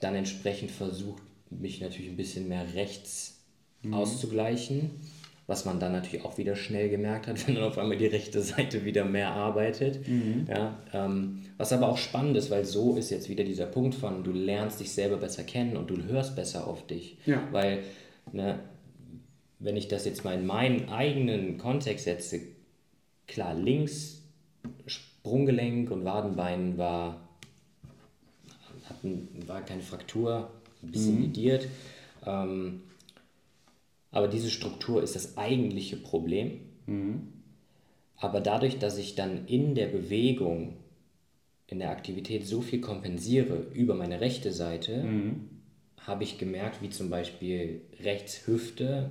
dann 0.00 0.14
entsprechend 0.14 0.70
versucht, 0.70 1.22
mich 1.48 1.80
natürlich 1.80 2.10
ein 2.10 2.16
bisschen 2.16 2.48
mehr 2.48 2.74
rechts 2.74 3.38
mhm. 3.82 3.94
auszugleichen 3.94 4.90
was 5.46 5.66
man 5.66 5.78
dann 5.78 5.92
natürlich 5.92 6.24
auch 6.24 6.38
wieder 6.38 6.56
schnell 6.56 6.88
gemerkt 6.88 7.26
hat, 7.26 7.46
wenn 7.46 7.54
dann 7.54 7.64
auf 7.64 7.78
einmal 7.78 7.96
die 7.96 8.06
rechte 8.06 8.40
Seite 8.40 8.84
wieder 8.84 9.04
mehr 9.04 9.30
arbeitet. 9.30 10.06
Mhm. 10.08 10.46
Ja, 10.48 10.78
ähm, 10.92 11.42
was 11.58 11.72
aber 11.72 11.88
auch 11.88 11.98
spannend 11.98 12.36
ist, 12.36 12.50
weil 12.50 12.64
so 12.64 12.96
ist 12.96 13.10
jetzt 13.10 13.28
wieder 13.28 13.44
dieser 13.44 13.66
Punkt 13.66 13.94
von, 13.94 14.24
du 14.24 14.32
lernst 14.32 14.80
dich 14.80 14.92
selber 14.92 15.18
besser 15.18 15.44
kennen 15.44 15.76
und 15.76 15.90
du 15.90 16.02
hörst 16.04 16.36
besser 16.36 16.66
auf 16.66 16.86
dich. 16.86 17.18
Ja. 17.26 17.46
Weil, 17.52 17.82
ne, 18.32 18.58
wenn 19.58 19.76
ich 19.76 19.88
das 19.88 20.04
jetzt 20.04 20.24
mal 20.24 20.34
in 20.34 20.46
meinen 20.46 20.88
eigenen 20.88 21.58
Kontext 21.58 22.04
setze, 22.04 22.40
klar, 23.26 23.54
links 23.54 24.22
Sprunggelenk 24.86 25.90
und 25.90 26.04
Wadenbein 26.04 26.76
war, 26.78 27.28
hatten, 28.88 29.28
war 29.46 29.62
keine 29.62 29.80
Fraktur, 29.80 30.50
ein 30.82 30.90
bisschen 30.90 31.18
mhm. 31.18 31.24
idiert. 31.24 31.68
Ähm, 32.26 32.82
aber 34.14 34.28
diese 34.28 34.48
Struktur 34.48 35.02
ist 35.02 35.16
das 35.16 35.36
eigentliche 35.36 35.96
Problem. 35.96 36.60
Mhm. 36.86 37.32
Aber 38.16 38.40
dadurch, 38.40 38.78
dass 38.78 38.96
ich 38.96 39.16
dann 39.16 39.46
in 39.48 39.74
der 39.74 39.88
Bewegung, 39.88 40.76
in 41.66 41.80
der 41.80 41.90
Aktivität 41.90 42.46
so 42.46 42.60
viel 42.60 42.80
kompensiere 42.80 43.66
über 43.74 43.94
meine 43.94 44.20
rechte 44.20 44.52
Seite, 44.52 45.02
mhm. 45.02 45.48
habe 45.98 46.22
ich 46.22 46.38
gemerkt, 46.38 46.80
wie 46.80 46.90
zum 46.90 47.10
Beispiel 47.10 47.80
rechts 48.04 48.46
Hüfte 48.46 49.10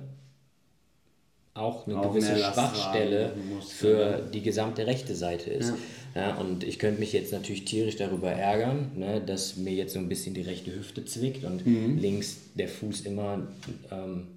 auch 1.52 1.86
eine 1.86 1.98
auch 1.98 2.14
gewisse 2.14 2.38
Schwachstelle 2.38 3.34
für 3.68 4.22
die 4.32 4.40
gesamte 4.40 4.86
rechte 4.86 5.14
Seite 5.14 5.50
ist. 5.50 5.74
Ja. 6.14 6.30
ja. 6.30 6.36
und 6.36 6.64
ich 6.64 6.78
könnte 6.78 6.98
mich 6.98 7.12
jetzt 7.12 7.30
natürlich 7.30 7.66
tierisch 7.66 7.96
darüber 7.96 8.32
ärgern, 8.32 8.92
ne, 8.96 9.20
dass 9.20 9.56
mir 9.56 9.74
jetzt 9.74 9.92
so 9.92 9.98
ein 9.98 10.08
bisschen 10.08 10.32
die 10.32 10.40
rechte 10.40 10.74
Hüfte 10.74 11.04
zwickt 11.04 11.44
und 11.44 11.66
mhm. 11.66 11.98
links 11.98 12.38
der 12.54 12.68
Fuß 12.68 13.02
immer 13.02 13.46
ähm, 13.92 14.28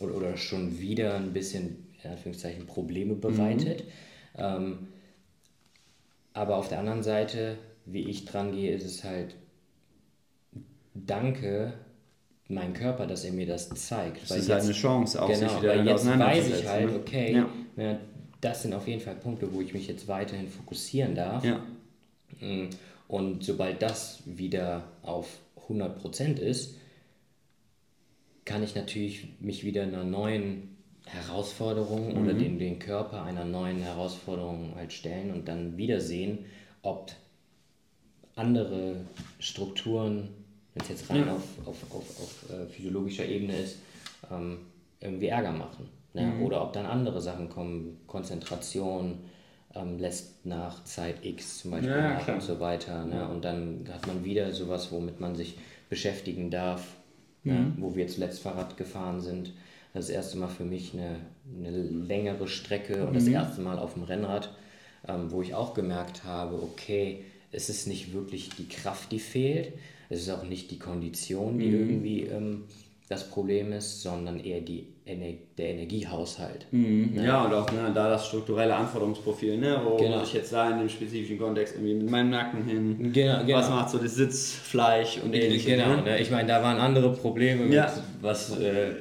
oder, 0.00 0.14
oder 0.14 0.36
schon 0.36 0.78
wieder 0.78 1.14
ein 1.14 1.32
bisschen, 1.32 1.86
in 2.02 2.10
Anführungszeichen, 2.10 2.66
Probleme 2.66 3.14
bereitet. 3.14 3.84
Mhm. 3.84 3.90
Ähm, 4.38 4.78
aber 6.32 6.56
auf 6.56 6.68
der 6.68 6.78
anderen 6.78 7.02
Seite, 7.02 7.58
wie 7.84 8.08
ich 8.08 8.24
dran 8.24 8.52
gehe, 8.52 8.72
ist 8.74 8.84
es 8.84 9.04
halt, 9.04 9.34
danke 10.94 11.74
mein 12.48 12.74
Körper, 12.74 13.06
dass 13.06 13.24
er 13.24 13.32
mir 13.32 13.46
das 13.46 13.70
zeigt. 13.70 14.22
Das 14.22 14.30
weil 14.30 14.38
ist 14.38 14.48
halt 14.48 14.58
jetzt, 14.60 14.70
eine 14.70 14.78
Chance, 14.78 15.22
auch 15.22 15.28
genau, 15.28 15.48
sich 15.48 15.62
wieder 15.62 15.76
weil 15.76 15.86
jetzt 15.86 16.06
weiß 16.06 16.48
ich 16.48 16.66
halt, 16.66 16.90
ne? 16.90 16.96
okay, 16.96 17.34
ja. 17.34 17.48
Ja, 17.76 17.98
das 18.40 18.62
sind 18.62 18.74
auf 18.74 18.86
jeden 18.86 19.00
Fall 19.00 19.14
Punkte, 19.14 19.52
wo 19.52 19.60
ich 19.60 19.72
mich 19.72 19.86
jetzt 19.86 20.08
weiterhin 20.08 20.48
fokussieren 20.48 21.14
darf. 21.14 21.44
Ja. 21.44 21.64
Mm, 22.40 22.68
und 23.08 23.44
sobald 23.44 23.80
das 23.80 24.22
wieder 24.26 24.84
auf 25.02 25.38
100% 25.68 26.38
ist, 26.38 26.76
kann 28.44 28.62
ich 28.62 28.74
natürlich 28.74 29.28
mich 29.40 29.64
wieder 29.64 29.82
einer 29.82 30.04
neuen 30.04 30.76
Herausforderung 31.06 32.14
mhm. 32.14 32.22
oder 32.22 32.34
den, 32.34 32.58
den 32.58 32.78
Körper 32.78 33.22
einer 33.22 33.44
neuen 33.44 33.80
Herausforderung 33.80 34.74
halt 34.76 34.92
stellen 34.92 35.32
und 35.32 35.48
dann 35.48 35.76
wieder 35.76 36.00
sehen, 36.00 36.46
ob 36.82 37.12
andere 38.34 39.04
Strukturen 39.38 40.30
wenn 40.74 40.82
es 40.82 40.88
jetzt 40.88 41.10
rein 41.10 41.26
ja. 41.26 41.34
auf, 41.34 41.42
auf, 41.66 41.76
auf, 41.90 42.20
auf 42.20 42.50
äh, 42.50 42.66
physiologischer 42.66 43.26
Ebene 43.26 43.56
ist, 43.56 43.78
ähm, 44.30 44.58
irgendwie 45.00 45.26
Ärger 45.26 45.52
machen. 45.52 45.88
Ne? 46.14 46.22
Mhm. 46.22 46.42
Oder 46.42 46.62
ob 46.62 46.72
dann 46.72 46.86
andere 46.86 47.20
Sachen 47.20 47.48
kommen, 47.48 48.00
Konzentration 48.06 49.18
ähm, 49.74 49.98
lässt 49.98 50.46
nach 50.46 50.84
Zeit 50.84 51.24
X 51.24 51.58
zum 51.58 51.72
Beispiel 51.72 51.90
ja, 51.90 52.14
nach 52.14 52.28
und 52.28 52.42
so 52.42 52.60
weiter. 52.60 53.04
Ne? 53.04 53.28
Und 53.28 53.44
dann 53.44 53.86
hat 53.92 54.06
man 54.06 54.24
wieder 54.24 54.52
sowas, 54.52 54.90
womit 54.92 55.20
man 55.20 55.34
sich 55.36 55.58
beschäftigen 55.88 56.50
darf? 56.50 56.86
Mhm. 57.44 57.52
ne? 57.52 57.72
wo 57.78 57.94
wir 57.94 58.06
zuletzt 58.08 58.40
Fahrrad 58.40 58.76
gefahren 58.76 59.20
sind. 59.20 59.52
Das 59.94 60.08
erste 60.08 60.38
Mal 60.38 60.48
für 60.48 60.64
mich 60.64 60.94
eine, 60.94 61.16
eine 61.54 61.82
längere 61.82 62.48
Strecke 62.48 63.06
und 63.06 63.14
das 63.14 63.24
mhm. 63.24 63.34
erste 63.34 63.60
Mal 63.60 63.78
auf 63.78 63.94
dem 63.94 64.04
Rennrad, 64.04 64.54
ähm, 65.06 65.30
wo 65.30 65.42
ich 65.42 65.54
auch 65.54 65.74
gemerkt 65.74 66.24
habe, 66.24 66.62
okay, 66.62 67.24
es 67.50 67.68
ist 67.68 67.86
nicht 67.86 68.14
wirklich 68.14 68.48
die 68.50 68.68
Kraft, 68.68 69.12
die 69.12 69.18
fehlt, 69.18 69.74
es 70.08 70.22
ist 70.22 70.30
auch 70.30 70.44
nicht 70.44 70.70
die 70.70 70.78
Kondition, 70.78 71.58
die 71.58 71.68
mhm. 71.68 71.74
irgendwie 71.74 72.20
ähm, 72.22 72.64
das 73.12 73.28
Problem 73.28 73.72
ist, 73.72 74.02
sondern 74.02 74.40
eher 74.40 74.60
die 74.60 74.86
Ener 75.04 75.34
der 75.58 75.70
Energiehaushalt. 75.70 76.66
Mhm. 76.70 77.10
Ne? 77.14 77.26
Ja, 77.26 77.44
und 77.44 77.52
auch 77.52 77.70
ne, 77.70 77.90
da 77.94 78.08
das 78.08 78.26
strukturelle 78.28 78.74
Anforderungsprofil, 78.74 79.58
ne, 79.58 79.80
wo 79.84 79.96
genau. 79.96 80.18
muss 80.18 80.28
ich 80.28 80.34
jetzt 80.34 80.52
da 80.52 80.70
in 80.70 80.78
dem 80.78 80.88
spezifischen 80.88 81.38
Kontext 81.38 81.74
irgendwie 81.74 81.94
mit 81.94 82.10
meinem 82.10 82.30
Nacken 82.30 82.64
hin, 82.64 83.12
genau, 83.12 83.44
genau. 83.44 83.58
was 83.58 83.68
macht 83.68 83.90
so 83.90 83.98
das 83.98 84.14
Sitzfleisch 84.14 85.18
und 85.22 85.34
ähnliches. 85.34 85.66
Genau, 85.66 85.96
ne? 85.96 86.20
ich 86.20 86.30
meine, 86.30 86.48
da 86.48 86.62
waren 86.62 86.78
andere 86.78 87.12
Probleme, 87.12 87.64
mit, 87.64 87.74
ja. 87.74 87.92
was 88.20 88.58
äh, 88.58 88.92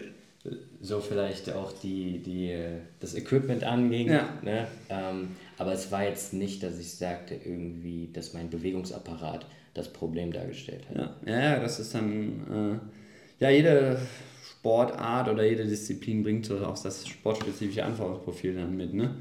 so 0.82 1.00
vielleicht 1.00 1.54
auch 1.54 1.72
die, 1.72 2.20
die, 2.20 2.58
das 3.00 3.16
Equipment 3.16 3.64
anging. 3.64 4.10
Ja. 4.10 4.28
Ne? 4.42 4.68
Ähm, 4.90 5.30
aber 5.58 5.74
es 5.74 5.92
war 5.92 6.04
jetzt 6.04 6.34
nicht, 6.34 6.64
dass 6.64 6.80
ich 6.80 6.96
sagte, 6.96 7.36
irgendwie, 7.36 8.10
dass 8.12 8.34
mein 8.34 8.50
Bewegungsapparat 8.50 9.46
das 9.74 9.88
Problem 9.88 10.34
dargestellt 10.34 10.84
hat. 10.90 11.12
Ja, 11.26 11.34
ja 11.34 11.60
das 11.60 11.80
ist 11.80 11.94
dann, 11.94 12.82
äh, 12.82 13.01
ja, 13.42 13.50
jede 13.50 13.98
Sportart 14.44 15.28
oder 15.28 15.44
jede 15.44 15.66
Disziplin 15.66 16.24
bringt 16.24 16.46
so 16.46 16.64
auch 16.64 16.78
das 16.82 17.08
sportspezifische 17.08 17.84
Anforderungsprofil 17.84 18.56
dann 18.56 18.78
mit, 18.78 18.94
ne? 18.94 19.16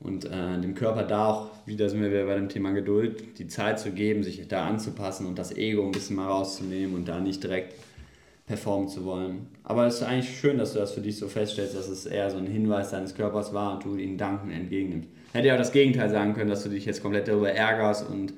Und 0.00 0.26
äh, 0.26 0.60
dem 0.60 0.74
Körper 0.74 1.02
da 1.02 1.28
auch, 1.28 1.50
wieder 1.66 1.88
sind 1.88 2.02
wir 2.02 2.10
wieder 2.10 2.26
bei 2.26 2.34
dem 2.36 2.48
Thema 2.48 2.72
Geduld, 2.72 3.38
die 3.38 3.48
Zeit 3.48 3.80
zu 3.80 3.90
geben, 3.90 4.22
sich 4.22 4.46
da 4.48 4.66
anzupassen 4.66 5.26
und 5.26 5.38
das 5.38 5.56
Ego 5.56 5.84
ein 5.84 5.92
bisschen 5.92 6.16
mal 6.16 6.28
rauszunehmen 6.28 6.94
und 6.94 7.08
da 7.08 7.20
nicht 7.20 7.42
direkt 7.42 7.74
performen 8.46 8.88
zu 8.88 9.04
wollen. 9.04 9.46
Aber 9.62 9.86
es 9.86 9.96
ist 9.96 10.02
eigentlich 10.02 10.38
schön, 10.38 10.58
dass 10.58 10.74
du 10.74 10.78
das 10.78 10.92
für 10.92 11.00
dich 11.00 11.18
so 11.18 11.26
feststellst, 11.26 11.74
dass 11.74 11.88
es 11.88 12.04
eher 12.04 12.30
so 12.30 12.36
ein 12.36 12.46
Hinweis 12.46 12.90
deines 12.90 13.14
Körpers 13.14 13.54
war 13.54 13.74
und 13.74 13.84
du 13.84 13.96
ihn 13.96 14.18
danken 14.18 14.50
entgegennimmst. 14.50 15.08
Hätte 15.32 15.48
ja 15.48 15.54
auch 15.54 15.58
das 15.58 15.72
Gegenteil 15.72 16.10
sagen 16.10 16.34
können, 16.34 16.50
dass 16.50 16.62
du 16.62 16.68
dich 16.68 16.84
jetzt 16.84 17.02
komplett 17.02 17.26
darüber 17.26 17.50
ärgerst 17.50 18.08
und 18.08 18.34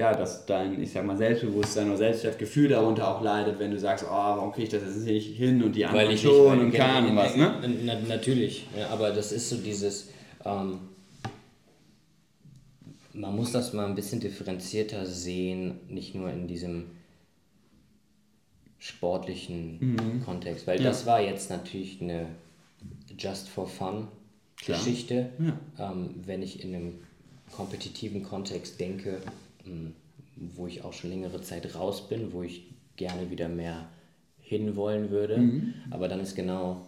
ja, 0.00 0.14
dass 0.14 0.46
dein, 0.46 0.82
ich 0.82 0.92
sag 0.92 1.04
mal, 1.04 1.14
Selbstbewusstsein 1.14 1.88
oder 1.88 1.98
Selbstwertgefühl 1.98 2.68
darunter 2.68 3.06
auch 3.06 3.20
leidet, 3.20 3.58
wenn 3.58 3.70
du 3.70 3.78
sagst, 3.78 4.06
oh, 4.08 4.10
warum 4.10 4.50
kriege 4.50 4.64
ich 4.64 4.72
das 4.72 4.82
jetzt 4.82 5.04
nicht 5.04 5.36
hin 5.36 5.62
und 5.62 5.76
die 5.76 5.84
anderen 5.84 6.06
weil 6.06 6.14
ich 6.14 6.22
schon 6.22 6.56
nicht, 6.56 6.64
und 6.64 6.72
kann 6.72 7.10
und 7.10 7.16
was, 7.16 7.36
ne? 7.36 7.52
Na, 7.84 8.00
natürlich, 8.08 8.66
ja, 8.74 8.88
aber 8.88 9.10
das 9.10 9.30
ist 9.30 9.50
so 9.50 9.56
dieses, 9.58 10.08
ähm, 10.46 10.78
man 13.12 13.36
muss 13.36 13.52
das 13.52 13.74
mal 13.74 13.84
ein 13.84 13.94
bisschen 13.94 14.20
differenzierter 14.20 15.04
sehen, 15.04 15.80
nicht 15.90 16.14
nur 16.14 16.30
in 16.30 16.48
diesem 16.48 16.86
sportlichen 18.78 19.76
mhm. 19.80 20.24
Kontext, 20.24 20.66
weil 20.66 20.78
ja. 20.78 20.84
das 20.84 21.04
war 21.04 21.20
jetzt 21.20 21.50
natürlich 21.50 22.00
eine 22.00 22.24
Just 23.18 23.50
for 23.50 23.66
Fun 23.66 24.08
Geschichte. 24.64 25.28
Ja. 25.38 25.90
Ähm, 25.90 26.14
wenn 26.24 26.40
ich 26.40 26.64
in 26.64 26.74
einem 26.74 26.94
kompetitiven 27.52 28.22
Kontext 28.22 28.80
denke, 28.80 29.20
wo 30.36 30.66
ich 30.66 30.82
auch 30.84 30.92
schon 30.92 31.10
längere 31.10 31.40
Zeit 31.42 31.74
raus 31.74 32.08
bin, 32.08 32.32
wo 32.32 32.42
ich 32.42 32.64
gerne 32.96 33.30
wieder 33.30 33.48
mehr 33.48 33.88
hinwollen 34.38 35.10
würde, 35.10 35.38
mhm. 35.38 35.74
aber 35.90 36.08
dann 36.08 36.20
ist 36.20 36.34
genau 36.34 36.86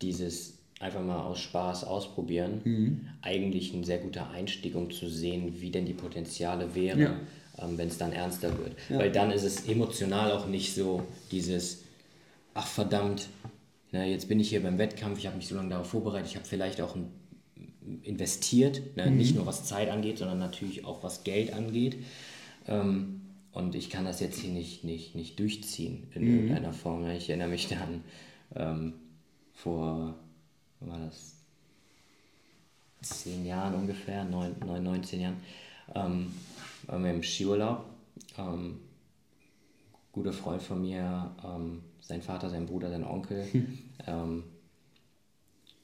dieses 0.00 0.58
einfach 0.80 1.02
mal 1.02 1.20
aus 1.20 1.40
Spaß 1.40 1.84
ausprobieren 1.84 2.60
mhm. 2.64 3.08
eigentlich 3.22 3.72
ein 3.72 3.84
sehr 3.84 3.98
guter 3.98 4.30
Einstieg, 4.30 4.74
um 4.74 4.90
zu 4.90 5.08
sehen, 5.08 5.60
wie 5.60 5.70
denn 5.70 5.86
die 5.86 5.92
Potenziale 5.92 6.74
wären. 6.74 7.00
Ja 7.00 7.20
ähm, 7.58 7.78
wenn 7.78 7.88
es 7.88 7.98
dann 7.98 8.12
ernster 8.12 8.56
wird. 8.58 8.74
Ja. 8.88 8.98
Weil 8.98 9.12
dann 9.12 9.30
ist 9.30 9.44
es 9.44 9.68
emotional 9.68 10.32
auch 10.32 10.46
nicht 10.46 10.74
so 10.74 11.02
dieses, 11.30 11.82
ach 12.54 12.66
verdammt, 12.66 13.28
na, 13.90 14.04
jetzt 14.04 14.28
bin 14.28 14.40
ich 14.40 14.48
hier 14.48 14.62
beim 14.62 14.78
Wettkampf, 14.78 15.18
ich 15.18 15.26
habe 15.26 15.36
mich 15.36 15.48
so 15.48 15.54
lange 15.54 15.70
darauf 15.70 15.88
vorbereitet, 15.88 16.28
ich 16.30 16.36
habe 16.36 16.46
vielleicht 16.46 16.80
auch 16.80 16.96
ein, 16.96 17.10
investiert, 18.02 18.96
ne? 18.96 19.10
mhm. 19.10 19.16
nicht 19.16 19.34
nur 19.34 19.46
was 19.46 19.64
Zeit 19.64 19.90
angeht, 19.90 20.18
sondern 20.18 20.38
natürlich 20.38 20.84
auch 20.84 21.02
was 21.02 21.24
Geld 21.24 21.52
angeht. 21.52 21.96
Ähm, 22.66 23.20
und 23.52 23.74
ich 23.74 23.90
kann 23.90 24.04
das 24.04 24.20
jetzt 24.20 24.38
hier 24.38 24.50
nicht, 24.50 24.84
nicht, 24.84 25.14
nicht 25.14 25.38
durchziehen 25.38 26.06
in 26.14 26.22
mhm. 26.22 26.34
irgendeiner 26.34 26.72
Form. 26.72 27.08
Ich 27.10 27.28
erinnere 27.28 27.48
mich 27.48 27.68
dann 27.68 28.02
ähm, 28.54 28.94
vor, 29.54 30.14
war 30.80 30.98
das, 30.98 31.36
zehn 33.02 33.44
Jahren 33.44 33.74
ungefähr, 33.74 34.24
neun, 34.24 34.54
neun, 34.64 34.84
19 34.84 35.20
Jahren, 35.20 35.36
ähm, 35.94 36.32
waren 36.86 37.04
wir 37.04 37.10
im 37.10 37.22
Skiurlaub. 37.22 37.84
Ähm, 38.38 38.78
guter 40.12 40.32
Freund 40.32 40.62
von 40.62 40.80
mir, 40.80 41.34
ähm, 41.44 41.82
sein 42.00 42.22
Vater, 42.22 42.48
sein 42.48 42.66
Bruder, 42.66 42.90
sein 42.90 43.04
Onkel 43.04 43.44
hm. 43.50 43.78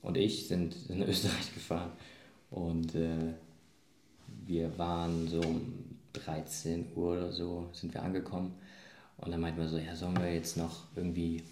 Und 0.03 0.17
ich 0.17 0.49
sind 0.49 0.77
in 0.89 1.03
Österreich 1.09 1.53
gefahren. 1.55 1.93
Und 2.51 2.95
äh, 2.95 3.35
wir 4.47 4.77
waren 4.79 5.29
so 5.29 5.41
um 5.41 5.75
13 6.15 6.87
Uhr 6.95 7.13
oder 7.13 7.33
so, 7.33 7.69
sind 7.73 7.93
wir 7.95 8.03
angekommen. 8.03 8.55
Und 9.19 9.31
dann 9.31 9.41
meinten 9.41 9.61
wir 9.61 9.69
so, 9.69 9.79
ja, 9.79 9.95
sollen 9.97 10.19
wir 10.19 10.33
jetzt 10.33 10.57
noch 10.57 10.85
irgendwie 10.97 11.43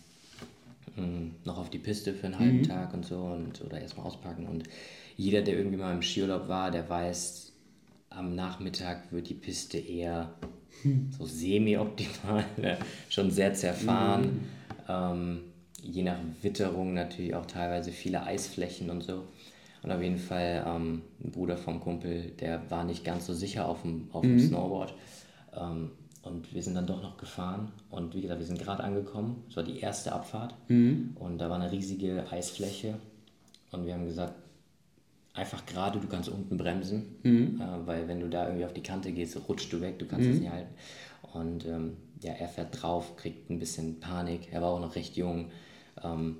mh, 0.96 1.04
hm, 1.04 1.34
noch 1.44 1.58
auf 1.58 1.70
die 1.70 1.78
Piste 1.78 2.14
für 2.14 2.26
einen 2.26 2.38
halben 2.38 2.58
mhm. 2.58 2.68
Tag 2.68 2.94
und 2.94 3.04
so 3.04 3.18
und 3.18 3.62
oder 3.64 3.80
erstmal 3.80 4.06
auspacken. 4.06 4.46
Und 4.46 4.64
jeder, 5.16 5.42
der 5.42 5.56
irgendwie 5.56 5.76
mal 5.76 5.94
im 5.94 6.02
Skiurlaub 6.02 6.48
war, 6.48 6.70
der 6.70 6.88
weiß, 6.88 7.52
am 8.10 8.34
Nachmittag 8.34 9.12
wird 9.12 9.28
die 9.28 9.34
Piste 9.34 9.78
eher 9.78 10.34
so 11.18 11.26
semi-optimal, 11.26 12.44
ne? 12.56 12.78
schon 13.08 13.30
sehr 13.30 13.54
zerfahren. 13.54 14.22
Mhm. 14.22 14.40
Ähm, 14.88 15.40
je 15.86 16.02
nach 16.02 16.18
Witterung 16.42 16.94
natürlich 16.94 17.34
auch 17.34 17.46
teilweise 17.46 17.92
viele 17.92 18.22
Eisflächen 18.22 18.90
und 18.90 19.02
so. 19.02 19.24
Und 19.82 19.92
auf 19.92 20.02
jeden 20.02 20.18
Fall 20.18 20.64
ähm, 20.66 21.02
ein 21.22 21.30
Bruder 21.30 21.56
vom 21.56 21.80
Kumpel, 21.80 22.32
der 22.40 22.70
war 22.70 22.84
nicht 22.84 23.04
ganz 23.04 23.26
so 23.26 23.34
sicher 23.34 23.68
auf 23.68 23.82
dem, 23.82 24.08
auf 24.12 24.22
dem 24.22 24.34
mhm. 24.34 24.40
Snowboard. 24.40 24.94
Ähm, 25.54 25.90
und 26.22 26.52
wir 26.52 26.62
sind 26.62 26.74
dann 26.74 26.86
doch 26.86 27.02
noch 27.02 27.18
gefahren. 27.18 27.70
Und 27.88 28.14
wie 28.14 28.22
gesagt, 28.22 28.40
wir 28.40 28.46
sind 28.46 28.58
gerade 28.58 28.82
angekommen. 28.82 29.44
Es 29.48 29.56
war 29.56 29.62
die 29.62 29.78
erste 29.78 30.12
Abfahrt. 30.12 30.54
Mhm. 30.68 31.16
Und 31.20 31.38
da 31.38 31.48
war 31.48 31.60
eine 31.60 31.70
riesige 31.70 32.24
Eisfläche. 32.32 32.96
Und 33.70 33.86
wir 33.86 33.94
haben 33.94 34.06
gesagt, 34.06 34.34
einfach 35.34 35.64
gerade, 35.66 36.00
du 36.00 36.08
kannst 36.08 36.28
unten 36.28 36.56
bremsen, 36.56 37.16
mhm. 37.22 37.60
äh, 37.60 37.86
weil 37.86 38.08
wenn 38.08 38.20
du 38.20 38.28
da 38.28 38.46
irgendwie 38.46 38.64
auf 38.64 38.72
die 38.72 38.82
Kante 38.82 39.12
gehst, 39.12 39.38
rutscht 39.48 39.72
du 39.72 39.80
weg, 39.80 39.98
du 39.98 40.06
kannst 40.06 40.26
es 40.26 40.34
mhm. 40.34 40.40
nicht 40.42 40.50
halten. 40.50 40.74
Und 41.32 41.66
ähm, 41.66 41.96
ja, 42.22 42.32
er 42.32 42.48
fährt 42.48 42.82
drauf, 42.82 43.16
kriegt 43.16 43.50
ein 43.50 43.58
bisschen 43.58 44.00
Panik, 44.00 44.52
er 44.52 44.62
war 44.62 44.70
auch 44.70 44.80
noch 44.80 44.96
recht 44.96 45.16
jung, 45.16 45.50
ähm, 46.02 46.36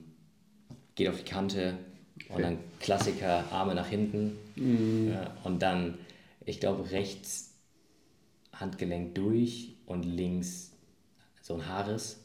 geht 0.95 1.09
auf 1.09 1.19
die 1.19 1.31
Kante 1.31 1.75
okay. 2.25 2.35
und 2.35 2.43
dann 2.43 2.59
Klassiker, 2.81 3.45
Arme 3.51 3.75
nach 3.75 3.89
hinten 3.89 4.39
mhm. 4.57 5.13
äh, 5.13 5.47
und 5.47 5.61
dann, 5.61 5.99
ich 6.45 6.61
glaube, 6.61 6.91
rechts 6.91 7.55
Handgelenk 8.53 9.15
durch 9.15 9.77
und 9.87 10.03
links 10.05 10.73
so 11.43 11.55
ein 11.55 11.69
Haares. 11.69 12.23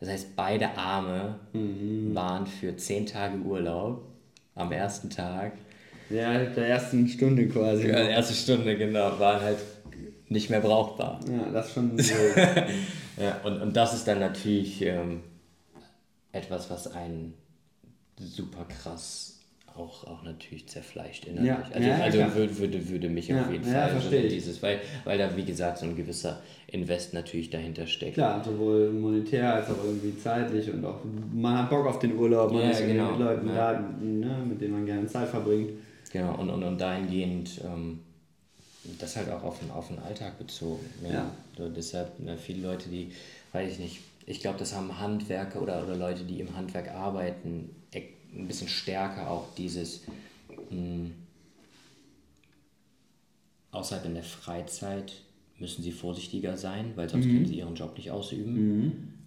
Das 0.00 0.08
heißt, 0.08 0.36
beide 0.36 0.76
Arme 0.76 1.38
mhm. 1.52 2.14
waren 2.14 2.46
für 2.46 2.76
zehn 2.76 3.06
Tage 3.06 3.38
Urlaub 3.38 4.04
am 4.54 4.72
ersten 4.72 5.10
Tag 5.10 5.52
ja, 6.10 6.44
der 6.44 6.68
ersten 6.68 7.08
Stunde 7.08 7.48
quasi. 7.48 7.88
Ja, 7.88 8.04
die 8.04 8.10
erste 8.10 8.34
Stunde, 8.34 8.76
genau, 8.76 9.18
waren 9.18 9.42
halt 9.42 9.58
nicht 10.28 10.50
mehr 10.50 10.60
brauchbar. 10.60 11.20
Ja, 11.30 11.50
das 11.50 11.72
schon 11.72 11.98
so. 11.98 12.14
ja, 13.16 13.40
und, 13.44 13.60
und 13.60 13.76
das 13.76 13.94
ist 13.94 14.06
dann 14.06 14.20
natürlich 14.20 14.82
ähm, 14.82 15.22
etwas, 16.34 16.70
was 16.70 16.88
einen 16.88 17.34
super 18.18 18.64
krass 18.64 19.34
auch, 19.76 20.04
auch 20.06 20.22
natürlich 20.22 20.68
zerfleischt 20.68 21.24
innerlich. 21.24 21.48
Ja, 21.48 21.64
also 21.74 21.88
ja, 21.88 21.98
also 21.98 22.34
würde, 22.36 22.58
würde, 22.58 22.88
würde 22.88 23.08
mich 23.08 23.28
ja, 23.28 23.40
auf 23.40 23.50
jeden 23.50 23.64
Fall 23.64 23.90
verstehe 23.90 24.28
dieses, 24.28 24.62
weil, 24.62 24.80
weil 25.04 25.18
da 25.18 25.36
wie 25.36 25.44
gesagt 25.44 25.78
so 25.78 25.86
ein 25.86 25.96
gewisser 25.96 26.40
Invest 26.68 27.12
natürlich 27.12 27.50
dahinter 27.50 27.86
steckt. 27.86 28.14
Klar, 28.14 28.42
sowohl 28.44 28.92
monetär 28.92 29.54
als 29.54 29.70
auch 29.70 29.84
irgendwie 29.84 30.16
zeitlich 30.16 30.70
und 30.72 30.84
auch 30.84 31.00
man 31.32 31.58
hat 31.58 31.70
Bock 31.70 31.86
auf 31.86 31.98
den 31.98 32.16
Urlaub, 32.16 32.52
man 32.52 32.70
ist 32.70 32.86
genau, 32.86 33.12
mit 33.12 33.20
Leuten 33.20 33.48
da, 33.48 33.80
ne, 34.00 34.44
mit 34.48 34.60
denen 34.60 34.74
man 34.74 34.86
gerne 34.86 35.06
Zeit 35.06 35.28
verbringt. 35.28 35.70
Genau, 36.12 36.36
und, 36.36 36.50
und, 36.50 36.62
und 36.62 36.80
dahingehend 36.80 37.60
ähm, 37.64 37.98
das 39.00 39.16
halt 39.16 39.30
auch 39.30 39.42
auf 39.42 39.58
den, 39.58 39.72
auf 39.72 39.88
den 39.88 39.98
Alltag 39.98 40.38
bezogen. 40.38 40.84
Ja. 41.02 41.12
ja. 41.12 41.30
So, 41.58 41.68
deshalb 41.68 42.20
ne, 42.20 42.36
viele 42.36 42.68
Leute, 42.68 42.88
die, 42.88 43.10
weiß 43.52 43.72
ich 43.72 43.78
nicht, 43.80 44.00
ich 44.26 44.40
glaube, 44.40 44.58
das 44.58 44.74
haben 44.74 44.98
Handwerker 44.98 45.60
oder, 45.60 45.84
oder 45.84 45.96
Leute, 45.96 46.24
die 46.24 46.40
im 46.40 46.56
Handwerk 46.56 46.90
arbeiten, 46.90 47.70
ein 48.36 48.46
bisschen 48.46 48.68
stärker 48.68 49.30
auch 49.30 49.54
dieses 49.54 50.02
mh, 50.48 50.56
hm, 50.70 51.14
außerhalb 53.70 54.06
in 54.06 54.14
der 54.14 54.24
Freizeit 54.24 55.12
müssen 55.58 55.82
sie 55.82 55.92
vorsichtiger 55.92 56.56
sein, 56.56 56.92
weil 56.96 57.08
sonst 57.08 57.26
können 57.26 57.46
sie 57.46 57.58
ihren 57.58 57.74
Job 57.74 57.96
nicht 57.96 58.10
ausüben. 58.10 58.56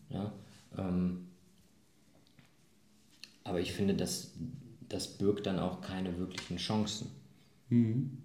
Ja, 0.10 0.34
ähm, 0.78 1.28
aber 3.44 3.60
ich 3.62 3.74
finde, 3.74 3.94
dass 3.94 4.32
das 4.90 5.18
birgt 5.18 5.46
dann 5.46 5.60
auch 5.60 5.82
keine 5.82 6.18
wirklichen 6.18 6.58
Chancen. 6.58 7.08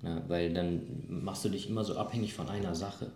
Ja, 0.02 0.22
weil 0.28 0.52
dann 0.52 1.04
machst 1.08 1.44
du 1.44 1.48
dich 1.48 1.68
immer 1.68 1.84
so 1.84 1.96
abhängig 1.96 2.34
von 2.34 2.48
einer 2.48 2.74
Sache. 2.74 3.10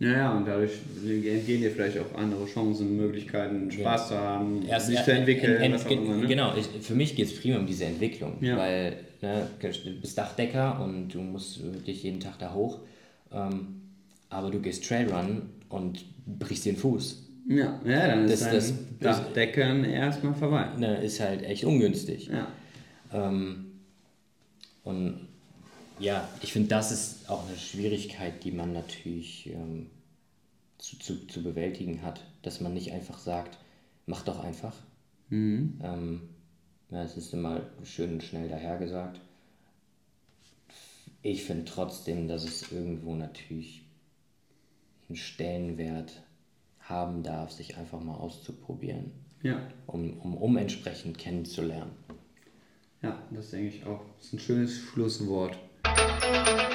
Ja, 0.00 0.10
ja, 0.12 0.32
und 0.36 0.46
dadurch 0.48 0.72
entgehen 1.04 1.60
dir 1.60 1.70
vielleicht 1.70 1.98
auch 1.98 2.14
andere 2.16 2.46
Chancen, 2.46 2.96
Möglichkeiten, 2.96 3.70
Spaß 3.70 4.08
zu 4.08 4.16
haben, 4.16 4.62
Erst 4.66 4.86
sich 4.86 5.00
zu 5.02 5.12
entwickeln, 5.12 5.60
ent- 5.60 5.74
auch 5.76 5.90
ent- 5.90 6.02
immer. 6.02 6.16
Ne? 6.16 6.26
Genau, 6.26 6.54
ich, 6.56 6.66
für 6.84 6.94
mich 6.94 7.14
geht 7.14 7.26
es 7.26 7.38
prima 7.38 7.58
um 7.58 7.66
diese 7.66 7.84
Entwicklung, 7.84 8.38
Ja. 8.40 8.56
weil 8.56 8.96
ne, 9.20 9.46
du 9.60 10.00
bist 10.00 10.16
Dachdecker 10.16 10.80
und 10.82 11.08
du 11.10 11.20
musst 11.20 11.62
wirklich 11.62 12.02
jeden 12.02 12.18
Tag 12.18 12.38
da 12.38 12.54
hoch, 12.54 12.78
ähm, 13.30 13.82
aber 14.30 14.50
du 14.50 14.58
gehst 14.60 14.88
Trailrun 14.88 15.42
und 15.68 16.02
brichst 16.26 16.64
den 16.64 16.76
Fuß. 16.76 17.26
Ja, 17.48 17.78
ja, 17.84 18.06
dann 18.06 18.24
ist 18.24 18.40
Das- 18.42 18.50
das- 18.52 18.74
das- 19.00 19.18
Dachdecken 19.18 19.84
erstmal 19.84 20.34
vorbei. 20.34 20.68
Ne, 20.78 21.02
ist 21.02 21.20
halt 21.20 21.42
echt 21.42 21.64
ungünstig. 21.64 22.28
Ja. 22.32 22.48
Ähm, 23.12 23.66
und 24.84 25.26
ja, 26.00 26.28
ich 26.42 26.52
finde, 26.52 26.68
das 26.68 26.90
ist 26.92 27.28
auch 27.30 27.46
eine 27.46 27.56
Schwierigkeit, 27.56 28.42
die 28.44 28.52
man 28.52 28.72
natürlich 28.72 29.46
ähm, 29.52 29.86
zu, 30.78 30.98
zu, 30.98 31.26
zu 31.26 31.42
bewältigen 31.42 32.02
hat, 32.02 32.24
dass 32.42 32.60
man 32.60 32.74
nicht 32.74 32.92
einfach 32.92 33.18
sagt, 33.18 33.58
mach 34.06 34.22
doch 34.24 34.40
einfach. 34.42 34.74
Ähm, 35.30 36.20
ja, 36.90 37.02
es 37.04 37.16
ist 37.16 37.32
immer 37.32 37.62
schön 37.84 38.14
und 38.14 38.22
schnell 38.22 38.48
dahergesagt. 38.48 39.20
Ich 41.22 41.44
finde 41.44 41.66
trotzdem, 41.66 42.28
dass 42.28 42.44
es 42.44 42.72
irgendwo 42.72 43.14
natürlich 43.14 43.82
einen 45.08 45.16
Stellenwert 45.16 46.22
haben 46.80 47.22
darf, 47.22 47.52
sich 47.52 47.76
einfach 47.76 48.00
mal 48.00 48.14
auszuprobieren, 48.16 49.12
Ja. 49.42 49.60
um, 49.86 50.18
um, 50.20 50.36
um 50.36 50.56
entsprechend 50.56 51.18
kennenzulernen. 51.18 51.92
ja, 53.02 53.22
das 53.30 53.50
denke 53.50 53.68
ich 53.76 53.84
auch. 53.84 54.00
Das 54.16 54.26
ist 54.26 54.32
ein 54.32 54.38
schönes 54.40 54.76
Schlusswort. 54.78 55.58
Música 55.84 56.69